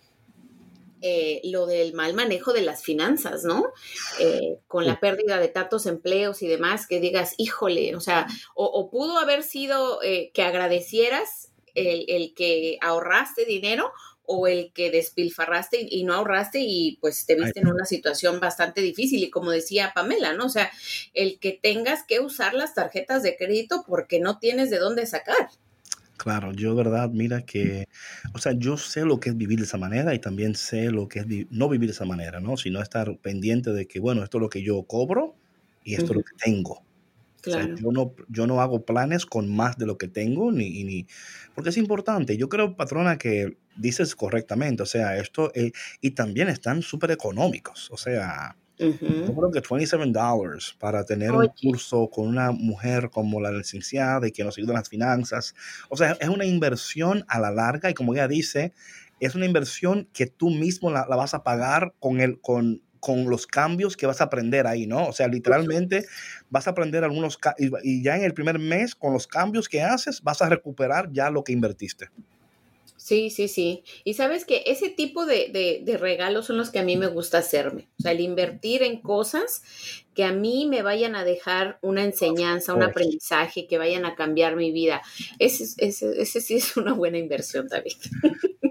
Eh, 1.05 1.41
lo 1.43 1.67
del 1.67 1.95
mal 1.95 2.15
manejo 2.15 2.53
de 2.53 2.63
las 2.63 2.85
finanzas, 2.85 3.43
¿no? 3.43 3.73
Eh, 4.21 4.59
con 4.69 4.87
la 4.87 5.01
pérdida 5.01 5.41
de 5.41 5.49
tantos 5.49 5.87
empleos 5.87 6.43
y 6.43 6.47
demás, 6.47 6.87
que 6.87 7.01
digas, 7.01 7.35
híjole, 7.39 7.97
o 7.97 8.01
sea, 8.01 8.29
o, 8.55 8.89
pudo 8.89 9.19
haber 9.19 9.43
sido 9.43 10.01
eh, 10.05 10.31
que 10.33 10.43
agradecieras 10.43 11.51
el, 11.75 12.05
el, 12.07 12.35
que 12.35 12.79
ahorraste 12.83 13.45
dinero 13.45 13.93
o 14.25 14.47
el 14.47 14.73
que 14.73 14.91
despilfarraste 14.91 15.87
y 15.89 16.05
no 16.05 16.15
ahorraste 16.15 16.61
y 16.61 16.99
pues 17.01 17.27
te 17.27 17.35
viste 17.35 17.61
en 17.61 17.69
una 17.69 17.85
situación 17.85 18.41
bastante 18.41 18.81
difícil 18.81 19.23
y 19.23 19.31
como 19.31 19.51
decía 19.51 19.93
Pamela, 19.95 20.33
¿no? 20.33 20.47
O 20.47 20.49
sea, 20.49 20.71
el 21.15 21.39
que 21.39 21.59
tengas 21.61 22.05
que 22.05 22.21
usar 22.21 22.55
las 22.55 22.75
tarjetas 22.75 23.23
de 23.23 23.37
crédito 23.37 23.85
porque 23.87 24.21
no 24.21 24.39
tienes 24.39 24.71
de 24.71 24.79
dónde 24.79 25.07
sacar. 25.07 25.49
Claro, 26.17 26.53
yo 26.53 26.75
verdad, 26.77 27.11
mira 27.11 27.43
que, 27.43 27.89
o 28.33 28.39
sea, 28.39 28.53
yo 28.53 28.77
sé 28.77 29.05
lo 29.05 29.19
que 29.19 29.31
es 29.31 29.37
vivir 29.37 29.59
de 29.59 29.65
esa 29.65 29.79
manera 29.79 30.15
y 30.15 30.21
también 30.21 30.55
sé 30.55 30.91
lo 30.91 31.09
que 31.09 31.19
es 31.21 31.27
no 31.51 31.69
vivir 31.69 31.89
de 31.89 31.95
esa 31.95 32.05
manera, 32.05 32.39
¿no? 32.39 32.57
Sino 32.57 32.81
estar 32.81 33.19
pendiente 33.19 33.73
de 33.73 33.89
que, 33.89 33.99
bueno, 33.99 34.23
esto 34.23 34.39
es 34.39 34.43
lo 34.43 34.49
que 34.49 34.63
yo 34.63 34.83
cobro 34.85 35.35
y 35.83 35.95
esto 35.95 36.13
es 36.13 36.17
lo 36.19 36.23
que 36.23 36.37
tengo 36.45 36.85
yo, 37.51 37.93
no, 37.93 38.15
yo 38.29 38.47
no 38.47 38.61
hago 38.61 38.85
planes 38.85 39.27
con 39.27 39.55
más 39.55 39.77
de 39.77 39.87
lo 39.87 39.99
que 39.99 40.09
tengo, 40.09 40.53
ni, 40.53 40.85
ni, 40.85 41.07
porque 41.55 41.71
es 41.71 41.77
importante. 41.77 42.37
Yo 42.37 42.49
creo, 42.49 42.77
patrona, 42.77 43.19
que 43.19 43.57
dices 43.77 44.15
correctamente, 44.15 44.83
o 44.83 44.87
sea, 44.87 45.17
esto, 45.17 45.51
eh, 45.55 45.73
y 46.01 46.13
también 46.13 46.49
están 46.49 46.83
súper 46.83 47.11
económicos, 47.11 47.91
o 47.91 47.97
sea, 47.97 48.57
yo 48.79 49.35
creo 49.35 49.51
que 49.53 49.61
27 49.61 50.11
dólares 50.11 50.75
para 50.79 51.05
tener 51.05 51.31
un 51.31 51.47
curso 51.49 52.09
con 52.11 52.27
una 52.27 52.51
mujer 52.51 53.11
como 53.11 53.41
la 53.41 53.53
licenciada 53.53 54.27
y 54.27 54.33
que 54.33 54.43
nos 54.43 54.59
ayuda 54.59 54.73
en 54.73 54.79
las 54.79 54.89
finanzas, 54.89 55.55
o 55.89 55.97
sea, 55.97 56.17
es 56.21 56.29
una 56.29 56.45
inversión 56.45 57.25
a 57.29 57.39
la 57.39 57.51
larga 57.51 57.91
y 57.91 57.95
como 57.95 58.13
ella 58.15 58.27
dice, 58.27 58.73
es 59.21 59.35
una 59.35 59.47
inversión 59.47 60.09
que 60.13 60.27
tú 60.27 60.51
mismo 60.51 60.91
la, 60.91 61.07
la 61.09 61.17
vas 61.17 61.35
a 61.35 61.45
pagar 61.45 61.95
con 62.01 62.21
el, 62.21 62.41
con, 62.41 62.83
con 63.03 63.29
los 63.29 63.49
cambios 63.49 63.97
que 63.97 64.07
vas 64.07 64.21
a 64.21 64.25
aprender 64.25 64.65
ahí, 64.65 64.87
¿no? 64.87 65.09
O 65.09 65.13
sea, 65.13 65.27
literalmente 65.27 66.07
vas 66.51 66.69
a 66.69 66.71
aprender 66.71 67.03
algunos 67.03 67.37
y 67.83 68.01
ya 68.01 68.17
en 68.17 68.23
el 68.23 68.33
primer 68.33 68.61
mes 68.61 68.95
con 68.95 69.13
los 69.13 69.27
cambios 69.27 69.69
que 69.69 69.83
haces 69.83 70.23
vas 70.23 70.41
a 70.41 70.49
recuperar 70.49 71.11
ya 71.11 71.29
lo 71.29 71.43
que 71.43 71.53
invertiste. 71.53 72.11
Sí, 73.03 73.31
sí, 73.31 73.49
sí. 73.49 73.83
Y 74.05 74.15
sabes 74.15 74.45
que 74.45 74.63
ese 74.67 74.89
tipo 74.89 75.27
de, 75.27 75.99
regalos 75.99 76.47
son 76.47 76.57
los 76.57 76.71
que 76.71 76.79
a 76.79 76.85
mí 76.85 76.97
me 76.97 77.09
gusta 77.09 77.39
hacerme. 77.39 77.89
O 77.99 78.03
sea, 78.03 78.13
el 78.13 78.21
invertir 78.21 78.85
en 78.85 79.01
cosas 79.01 79.63
que 80.15 80.23
a 80.23 80.31
mí 80.31 80.69
me 80.71 80.83
vayan 80.83 81.17
a 81.17 81.25
dejar 81.25 81.81
una 81.83 82.05
enseñanza, 82.05 82.75
un 82.75 82.85
aprendizaje, 82.85 83.67
que 83.67 83.77
vayan 83.77 84.05
a 84.05 84.15
cambiar 84.15 84.55
mi 84.55 84.71
vida. 84.71 85.03
Ese, 85.41 85.65
ese, 85.79 86.23
ese 86.23 86.41
sí 86.41 86.55
es 86.55 86.77
una 86.77 86.93
buena 86.93 87.19
inversión, 87.19 87.67
David. 87.67 87.95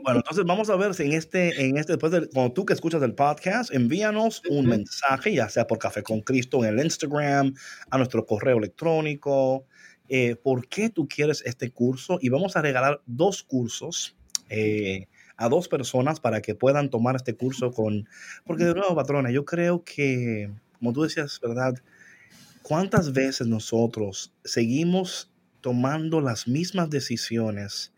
Bueno, 0.04 0.20
entonces 0.20 0.46
vamos 0.46 0.70
a 0.70 0.78
ver 0.78 0.94
si 0.94 1.04
en 1.04 1.12
este, 1.12 1.64
en 1.64 1.78
este, 1.78 1.94
después 1.94 2.14
de, 2.14 2.30
cuando 2.30 2.54
tú 2.54 2.66
que 2.66 2.74
escuchas 2.74 3.04
el 3.04 3.14
podcast, 3.14 3.74
envíanos 3.74 4.42
un 4.50 4.66
mensaje, 4.66 5.34
ya 5.34 5.50
sea 5.50 5.68
por 5.68 5.78
Café 5.78 6.04
con 6.04 6.22
Cristo 6.22 6.64
en 6.64 6.80
el 6.80 6.86
Instagram, 6.86 7.54
a 7.90 7.98
nuestro 7.98 8.26
correo 8.26 8.58
electrónico, 8.58 9.66
eh, 10.08 10.36
por 10.36 10.68
qué 10.68 10.90
tú 10.90 11.08
quieres 11.08 11.44
este 11.46 11.72
curso 11.72 12.18
y 12.20 12.30
vamos 12.30 12.56
a 12.56 12.62
regalar 12.62 13.02
dos 13.06 13.44
cursos 13.44 14.16
eh, 14.52 15.08
a 15.38 15.50
dos 15.50 15.68
personas 15.68 16.20
para 16.20 16.42
que 16.42 16.54
puedan 16.54 16.90
tomar 16.90 17.16
este 17.16 17.34
curso 17.36 17.72
con, 17.72 18.08
porque 18.46 18.66
de 18.66 18.76
nuevo, 18.76 18.94
patrona, 18.94 19.32
yo 19.32 19.44
creo 19.44 19.84
que, 19.84 20.52
como 20.78 20.94
tú 20.94 21.04
decías, 21.04 21.40
¿verdad? 21.42 21.74
¿Cuántas 22.62 23.12
veces 23.12 23.48
nosotros 23.48 24.32
seguimos 24.44 25.32
tomando 25.62 26.22
las 26.22 26.48
mismas 26.48 26.90
decisiones, 26.90 27.92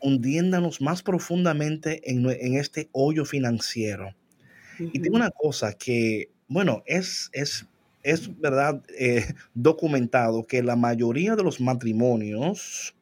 hundiéndonos 0.00 0.80
más 0.80 1.02
profundamente 1.02 2.00
en, 2.10 2.54
este 2.54 2.88
hoyo 2.92 3.24
financiero? 3.24 4.14
Y 4.78 5.00
tengo 5.00 5.16
una 5.16 5.30
cosa 5.30 5.72
que, 5.72 6.30
bueno, 6.46 6.84
es, 6.86 7.28
es, 7.32 7.66
es 8.04 8.40
verdad 8.40 8.82
eh, 8.96 9.26
documentado 9.54 10.44
que 10.44 10.62
la 10.62 10.76
mayoría 10.76 11.34
de 11.34 11.42
los 11.42 11.60
matrimonios, 11.60 12.94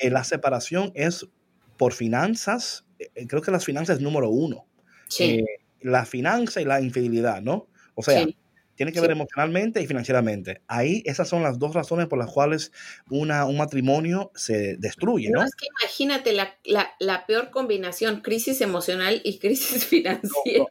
eh, 0.00 0.10
la 0.10 0.24
separación 0.24 0.92
es 0.94 1.28
por 1.76 1.92
finanzas, 1.92 2.84
eh, 2.98 3.10
eh, 3.14 3.26
creo 3.26 3.42
que 3.42 3.50
las 3.50 3.64
finanzas 3.64 3.96
es 3.96 4.02
número 4.02 4.30
uno. 4.30 4.66
Sí. 5.08 5.24
Eh, 5.24 5.44
la 5.80 6.04
finanza 6.06 6.60
y 6.60 6.64
la 6.64 6.80
infidelidad, 6.80 7.42
¿no? 7.42 7.68
O 7.94 8.02
sea, 8.02 8.26
tiene 8.74 8.92
que 8.92 9.00
ver 9.00 9.12
emocionalmente 9.12 9.80
y 9.80 9.86
financieramente. 9.86 10.62
Ahí 10.66 11.02
esas 11.04 11.28
son 11.28 11.42
las 11.42 11.58
dos 11.58 11.74
razones 11.74 12.06
por 12.06 12.18
las 12.18 12.30
cuales 12.30 12.72
una, 13.10 13.44
un 13.44 13.56
matrimonio 13.56 14.32
se 14.34 14.76
destruye, 14.76 15.30
¿no? 15.30 15.42
es 15.42 15.54
que 15.54 15.66
imagínate 15.80 16.32
la, 16.32 16.56
la, 16.98 17.26
peor 17.26 17.50
combinación, 17.50 18.20
crisis 18.20 18.60
emocional 18.60 19.20
y 19.24 19.38
crisis 19.38 19.84
financiera. 19.86 20.64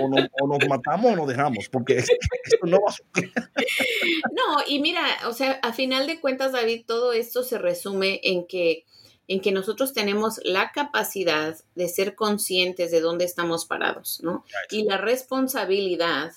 o, 0.00 0.08
nos 0.48 0.68
matamos 0.68 1.12
o 1.12 1.16
nos 1.16 1.28
dejamos, 1.28 1.68
porque 1.68 1.98
esto 1.98 2.66
no 2.66 2.78
va 2.80 2.92
a 2.92 3.20
No, 4.32 4.64
y 4.66 4.80
mira, 4.80 5.02
o 5.26 5.32
sea, 5.32 5.52
a 5.62 5.72
final 5.72 6.06
de 6.06 6.20
cuentas, 6.20 6.52
David, 6.52 6.84
todo 6.86 7.12
esto 7.12 7.42
se 7.42 7.58
resume 7.58 8.20
en 8.22 8.46
que 8.46 8.84
en 9.30 9.40
que 9.40 9.52
nosotros 9.52 9.92
tenemos 9.92 10.40
la 10.42 10.72
capacidad 10.72 11.56
de 11.76 11.88
ser 11.88 12.16
conscientes 12.16 12.90
de 12.90 13.00
dónde 13.00 13.24
estamos 13.24 13.64
parados, 13.64 14.18
¿no? 14.24 14.44
Y 14.72 14.82
la 14.82 14.96
responsabilidad 14.96 16.32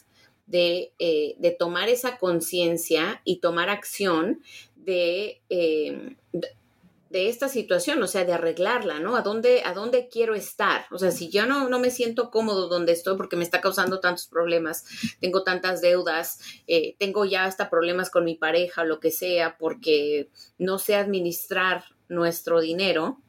de, 0.46 0.94
eh, 1.00 1.34
de 1.39 1.50
tomar 1.50 1.89
esa 1.89 2.20
conciencia 2.20 3.20
y 3.24 3.38
tomar 3.38 3.72
acción 3.72 4.44
de, 4.76 5.41
eh, 5.50 6.18
de, 6.34 7.30
esta 7.30 7.50
situación, 7.50 8.04
o 8.04 8.08
sea, 8.08 8.26
de 8.26 8.34
arreglarla, 8.34 9.00
¿no? 9.00 9.16
¿A 9.16 9.24
dónde, 9.24 9.64
a 9.66 9.74
dónde 9.74 10.08
quiero 10.08 10.36
estar? 10.36 10.86
O 10.91 11.00
sea, 11.00 11.10
si 11.10 11.30
yo 11.32 11.48
no, 11.48 11.70
no 11.70 11.80
me 11.80 11.89
siento 11.89 12.30
cómodo 12.30 12.68
donde 12.68 12.91
estoy 12.91 13.18
porque 13.18 13.38
me 13.38 13.44
está 13.44 13.60
causando 13.60 14.02
tantos 14.02 14.28
problemas, 14.28 14.86
tengo 15.20 15.41
tantas 15.41 15.82
deudas, 15.82 16.41
eh, 16.68 16.96
tengo 17.00 17.26
ya 17.26 17.46
hasta 17.46 17.72
problemas 17.72 18.12
con 18.12 18.24
mi 18.24 18.36
pareja 18.36 18.84
o 18.84 18.86
lo 18.86 19.00
que 19.00 19.10
sea, 19.10 19.58
porque 19.58 20.30
no 20.60 20.78
sé 20.78 20.94
administrar 20.94 21.86
nuestro 22.14 22.61
dinero, 22.61 23.20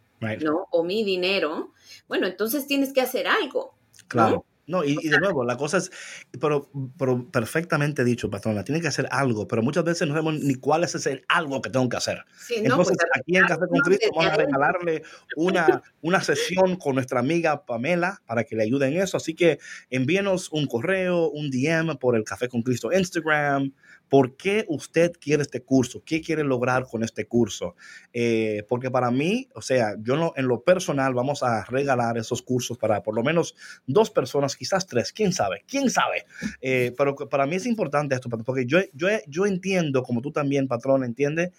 ¿no? 0.41 0.69
O 0.71 0.85
mi 0.85 1.05
dinero, 1.05 1.73
bueno, 2.09 2.27
entonces 2.27 2.67
tienes 2.67 2.93
que 2.93 3.01
hacer 3.01 3.27
algo. 3.27 3.75
Claro. 4.09 4.45
¿no? 4.67 4.85
y, 4.85 4.97
de 5.09 5.19
nuevo, 5.19 5.45
la 5.45 5.57
cosa 5.57 5.79
es, 5.79 5.91
pero, 6.41 6.71
pero, 6.99 7.31
perfectamente 7.31 8.05
dicho, 8.05 8.31
patrona, 8.31 8.65
tiene 8.65 8.81
que 8.81 8.89
hacer 8.89 9.07
algo, 9.11 9.47
pero 9.47 9.63
muchas 9.63 9.85
veces 9.85 10.09
no 10.09 10.15
sabemos 10.15 10.41
ni 10.43 10.55
cuál 10.55 10.85
es 10.85 10.95
ese 10.95 11.23
algo 11.29 11.61
que 11.61 11.71
tengo 11.71 11.89
que 11.89 11.97
hacer. 11.97 12.25
Entonces, 12.51 12.97
pues, 12.99 13.11
aquí 13.21 13.37
en 13.37 13.47
Café 13.47 13.67
con 13.69 13.81
Cristo 13.81 14.09
vamos 14.15 14.33
a 14.33 14.37
regalarle 14.37 15.03
una, 15.37 15.83
una 16.01 16.23
sesión 16.23 16.77
con 16.77 16.95
nuestra 16.95 17.21
amiga 17.21 17.65
Pamela 17.67 18.23
para 18.27 18.45
que 18.45 18.57
le 18.57 18.63
ayude 18.63 18.89
en 18.89 18.97
eso. 18.97 19.17
Así 19.17 19.35
que 19.35 19.59
envíenos 19.91 20.51
un 20.51 20.67
correo, 20.67 21.29
un 21.29 21.51
DM 21.51 21.99
por 21.99 22.17
el 22.17 22.25
Café 22.25 22.49
con 22.49 22.63
Cristo 22.63 22.91
Instagram, 22.93 23.73
¿Por 24.15 24.37
qué 24.37 24.65
usted 24.69 25.11
quiere 25.21 25.43
este 25.43 25.65
curso? 25.65 26.05
¿Qué 26.07 26.21
quiere 26.21 26.45
lograr 26.45 26.87
con 26.87 27.03
este 27.03 27.27
curso? 27.27 27.75
Eh, 28.13 28.65
porque 28.69 28.89
para 28.89 29.11
mí, 29.11 29.49
o 29.57 29.61
sea, 29.61 29.97
yo 29.99 30.33
en 30.37 30.47
lo 30.47 30.63
personal 30.63 31.15
vamos 31.15 31.43
a 31.43 31.65
regalar 31.65 32.17
esos 32.17 32.41
cursos 32.41 32.79
para 32.79 33.03
por 33.03 33.17
lo 33.17 33.25
menos 33.25 33.57
dos 33.89 34.11
personas, 34.11 34.55
quizás 34.55 34.87
tres, 34.87 35.13
quién 35.13 35.33
sabe, 35.33 35.65
quién 35.67 35.91
sabe. 35.91 36.27
Eh, 36.61 36.95
pero 36.97 37.17
para 37.17 37.45
mí 37.47 37.57
es 37.57 37.67
importante 37.67 38.15
esto, 38.15 38.29
porque 38.29 38.67
yo, 38.67 38.79
yo, 38.93 39.09
yo 39.27 39.47
entiendo, 39.47 40.05
como 40.05 40.23
tú 40.23 40.31
también, 40.31 40.69
patrón, 40.69 41.03
entiende 41.03 41.51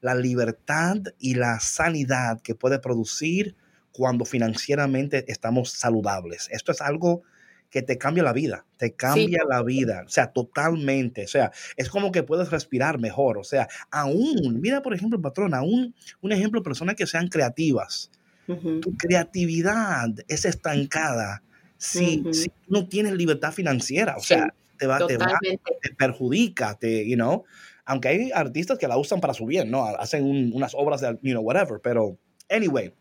la 0.00 0.16
libertad 0.16 0.96
y 1.20 1.36
la 1.36 1.60
sanidad 1.60 2.40
que 2.40 2.56
puede 2.56 2.80
producir 2.80 3.54
cuando 3.92 4.24
financieramente 4.24 5.30
estamos 5.30 5.70
saludables. 5.70 6.48
Esto 6.50 6.72
es 6.72 6.80
algo 6.80 7.22
que 7.70 7.82
te 7.82 7.98
cambia 7.98 8.22
la 8.22 8.32
vida, 8.32 8.66
te 8.76 8.94
cambia 8.94 9.40
la 9.48 9.62
vida, 9.62 10.02
o 10.04 10.08
sea, 10.08 10.32
totalmente, 10.32 11.24
o 11.24 11.28
sea, 11.28 11.52
es 11.76 11.88
como 11.88 12.10
que 12.10 12.22
puedes 12.22 12.50
respirar 12.50 12.98
mejor, 12.98 13.38
o 13.38 13.44
sea, 13.44 13.68
aún, 13.90 14.60
mira 14.60 14.82
por 14.82 14.92
ejemplo, 14.92 15.20
patrón, 15.20 15.54
aún 15.54 15.94
un 16.20 16.32
ejemplo, 16.32 16.62
personas 16.62 16.96
que 16.96 17.06
sean 17.06 17.28
creativas, 17.28 18.10
tu 18.46 18.96
creatividad 18.96 20.08
es 20.26 20.44
estancada 20.44 21.40
si, 21.76 22.24
no 22.66 22.88
tienes 22.88 23.12
libertad 23.12 23.52
financiera, 23.52 24.16
o 24.16 24.22
sea, 24.22 24.52
te 24.76 24.88
va, 24.88 25.06
te 25.06 25.16
va, 25.16 25.38
te 25.80 25.94
perjudica, 25.94 26.74
te, 26.74 27.08
you 27.08 27.14
know, 27.14 27.44
aunque 27.84 28.08
hay 28.08 28.30
artistas 28.32 28.78
que 28.78 28.88
la 28.88 28.96
usan 28.98 29.20
para 29.20 29.34
su 29.34 29.46
bien, 29.46 29.70
¿no? 29.70 29.84
Hacen 29.84 30.52
unas 30.52 30.74
obras 30.74 31.00
de, 31.00 31.18
you 31.22 31.32
know, 31.32 31.42
whatever, 31.42 31.80
pero, 31.82 32.18
anyway, 32.48 32.92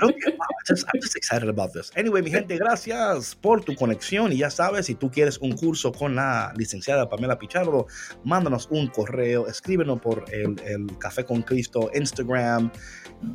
I'm 0.00 1.00
just 1.00 1.16
excited 1.16 1.48
about 1.48 1.72
this. 1.72 1.90
Anyway, 1.96 2.22
mi 2.22 2.30
gente, 2.30 2.56
gracias 2.56 3.34
por 3.34 3.64
tu 3.64 3.74
conexión. 3.74 4.32
Y 4.32 4.38
ya 4.38 4.50
sabes, 4.50 4.86
si 4.86 4.94
tú 4.94 5.10
quieres 5.10 5.38
un 5.38 5.52
curso 5.52 5.92
con 5.92 6.14
la 6.14 6.52
licenciada 6.56 7.08
Pamela 7.08 7.38
Pichardo, 7.38 7.86
mándanos 8.24 8.68
un 8.70 8.88
correo, 8.88 9.46
escríbenos 9.46 10.00
por 10.00 10.24
el, 10.32 10.56
Café 10.98 11.24
con 11.24 11.42
Cristo, 11.42 11.90
Instagram, 11.94 12.70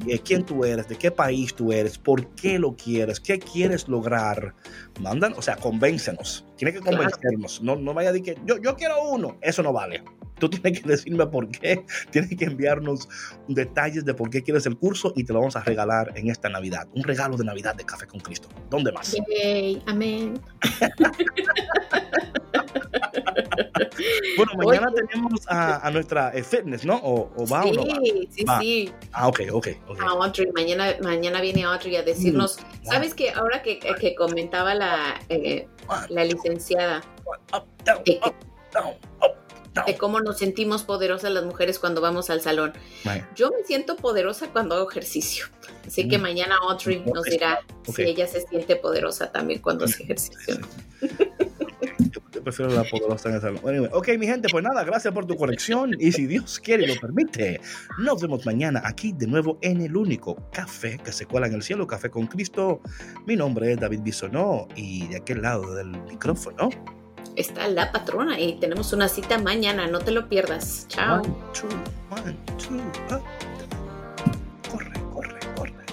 eh, 0.08 0.20
quién 0.20 0.46
tú 0.46 0.64
eres, 0.64 0.88
de 0.88 0.96
qué 0.98 1.12
país 1.12 1.54
tú 1.54 1.72
eres, 1.72 1.98
por 1.98 2.34
qué 2.36 2.60
lo 2.60 2.76
quieres, 2.76 3.20
qué 3.20 3.40
quieres 3.40 3.88
lograr. 3.88 4.56
Mandan, 5.02 5.34
o 5.34 5.42
sea, 5.42 5.56
convéncenos. 5.56 6.47
Tiene 6.58 6.74
que 6.74 6.80
convencernos. 6.80 7.62
No, 7.62 7.76
no 7.76 7.94
vaya 7.94 8.10
a 8.10 8.12
decir 8.12 8.36
que 8.36 8.42
yo, 8.46 8.58
yo 8.58 8.76
quiero 8.76 9.02
uno. 9.10 9.38
Eso 9.42 9.64
no 9.64 9.72
vale. 9.72 10.04
Tú 10.40 10.50
tienes 10.50 10.82
que 10.82 10.88
decirme 10.88 11.26
por 11.28 11.50
qué. 11.50 11.86
Tienes 12.12 12.36
que 12.36 12.46
enviarnos 12.46 13.08
detalles 13.48 14.06
de 14.06 14.14
por 14.14 14.30
qué 14.30 14.44
quieres 14.44 14.66
el 14.66 14.78
curso 14.78 15.14
y 15.16 15.24
te 15.24 15.34
lo 15.34 15.40
vamos 15.40 15.56
a 15.56 15.64
regalar 15.64 16.14
en 16.16 16.30
esta 16.30 16.50
Navidad. 16.50 16.88
Un 16.94 17.04
regalo 17.04 17.38
de 17.38 17.44
Navidad 17.44 17.76
de 17.76 17.86
Café 17.86 18.08
con 18.08 18.20
Cristo. 18.20 18.50
¿Dónde 18.70 18.92
más? 18.92 19.16
amén. 19.86 20.40
bueno, 24.38 24.52
mañana 24.58 24.92
tenemos 24.94 25.42
a, 25.48 25.90
nuestra 25.92 26.32
eh, 26.34 26.44
fitness, 26.44 26.86
¿no? 26.86 27.00
¿O, 27.04 27.48
va 27.48 27.64
sí, 27.64 27.70
o 27.70 27.74
no 27.74 27.88
va? 27.88 28.00
Sí, 28.04 28.46
sí, 28.60 28.92
Ah, 29.12 29.28
ok, 29.28 29.42
ok. 29.52 29.68
A 30.00 30.10
Audrey, 30.10 30.52
mañana, 30.56 30.96
mañana 31.02 31.42
viene 31.42 31.64
Audrey 31.64 31.96
a 31.96 32.04
decirnos, 32.04 32.60
mm, 32.60 32.86
¿sabes 32.86 33.14
que 33.14 33.32
ahora 33.32 33.62
que, 33.64 33.80
que 33.80 34.16
comentaba 34.16 34.76
la, 34.76 35.20
eh, 35.30 35.68
la 36.10 36.24
licenciada? 36.24 37.04
de 39.86 39.98
cómo 39.98 40.20
nos 40.22 40.38
sentimos 40.40 40.84
poderosas 40.84 41.32
las 41.32 41.46
mujeres 41.46 41.80
cuando 41.80 42.02
vamos 42.02 42.30
al 42.30 42.42
salón. 42.42 42.74
Yo 43.36 43.52
me 43.52 43.64
siento 43.64 43.96
poderosa 43.96 44.48
cuando 44.48 44.76
hago 44.76 44.90
ejercicio. 44.90 45.48
Así 45.86 46.08
que 46.08 46.18
mm. 46.18 46.22
mañana 46.22 46.58
Audrey 46.62 47.04
nos 47.06 47.24
dirá 47.24 47.60
si 47.94 48.04
ella 48.04 48.28
se 48.28 48.42
siente 48.42 48.76
poderosa 48.76 49.32
también 49.32 49.62
cuando 49.62 49.86
hace 49.86 50.04
ejercicio. 50.04 50.60
Yo 52.10 52.44
prefiero 52.44 52.72
la 52.72 52.84
poderosa 52.84 53.30
en 53.30 53.36
el 53.36 53.42
salón. 53.42 53.90
ok, 53.92 54.10
mi 54.20 54.28
gente, 54.28 54.48
pues 54.50 54.64
nada, 54.64 54.84
gracias 54.84 55.14
por 55.14 55.26
tu 55.26 55.36
conexión 55.36 55.96
y 56.00 56.12
si 56.12 56.26
Dios 56.28 56.60
quiere 56.60 56.84
y 56.84 56.88
lo 56.88 57.00
permite, 57.00 57.60
nos 58.00 58.22
vemos 58.22 58.46
mañana 58.46 58.82
aquí 58.84 59.14
de 59.14 59.28
nuevo 59.28 59.58
en 59.62 59.82
el 59.82 59.96
único 59.96 60.50
café 60.52 61.00
que 61.04 61.12
se 61.12 61.26
cuela 61.26 61.48
en 61.48 61.54
el 61.54 61.64
cielo, 61.64 61.88
Café 61.88 62.10
con 62.10 62.28
Cristo. 62.28 62.82
Mi 63.26 63.36
nombre 63.36 63.72
es 63.72 63.80
David 63.80 64.02
Bisonó 64.02 64.68
y 64.76 65.08
de 65.08 65.18
aquel 65.18 65.42
lado 65.42 65.76
del 65.76 65.90
micrófono 66.04 66.70
está 67.38 67.68
la 67.68 67.92
patrona 67.92 68.40
y 68.40 68.60
tenemos 68.60 68.92
una 68.94 69.08
cita 69.08 69.38
mañana, 69.38 69.88
no 69.88 70.00
te 70.00 70.12
lo 70.12 70.28
pierdas. 70.28 70.88
Chao. 70.90 71.22
Corre, 74.72 74.94
corre, 75.14 75.40
corre. 75.56 75.86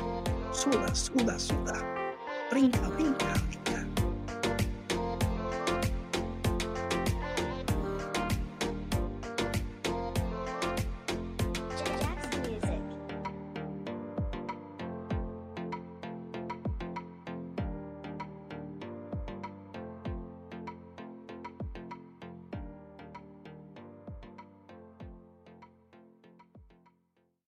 Suda, 0.52 0.94
suda, 0.94 1.38
suda. 1.38 1.74
Brinca, 2.50 2.88
brinca. 2.88 3.34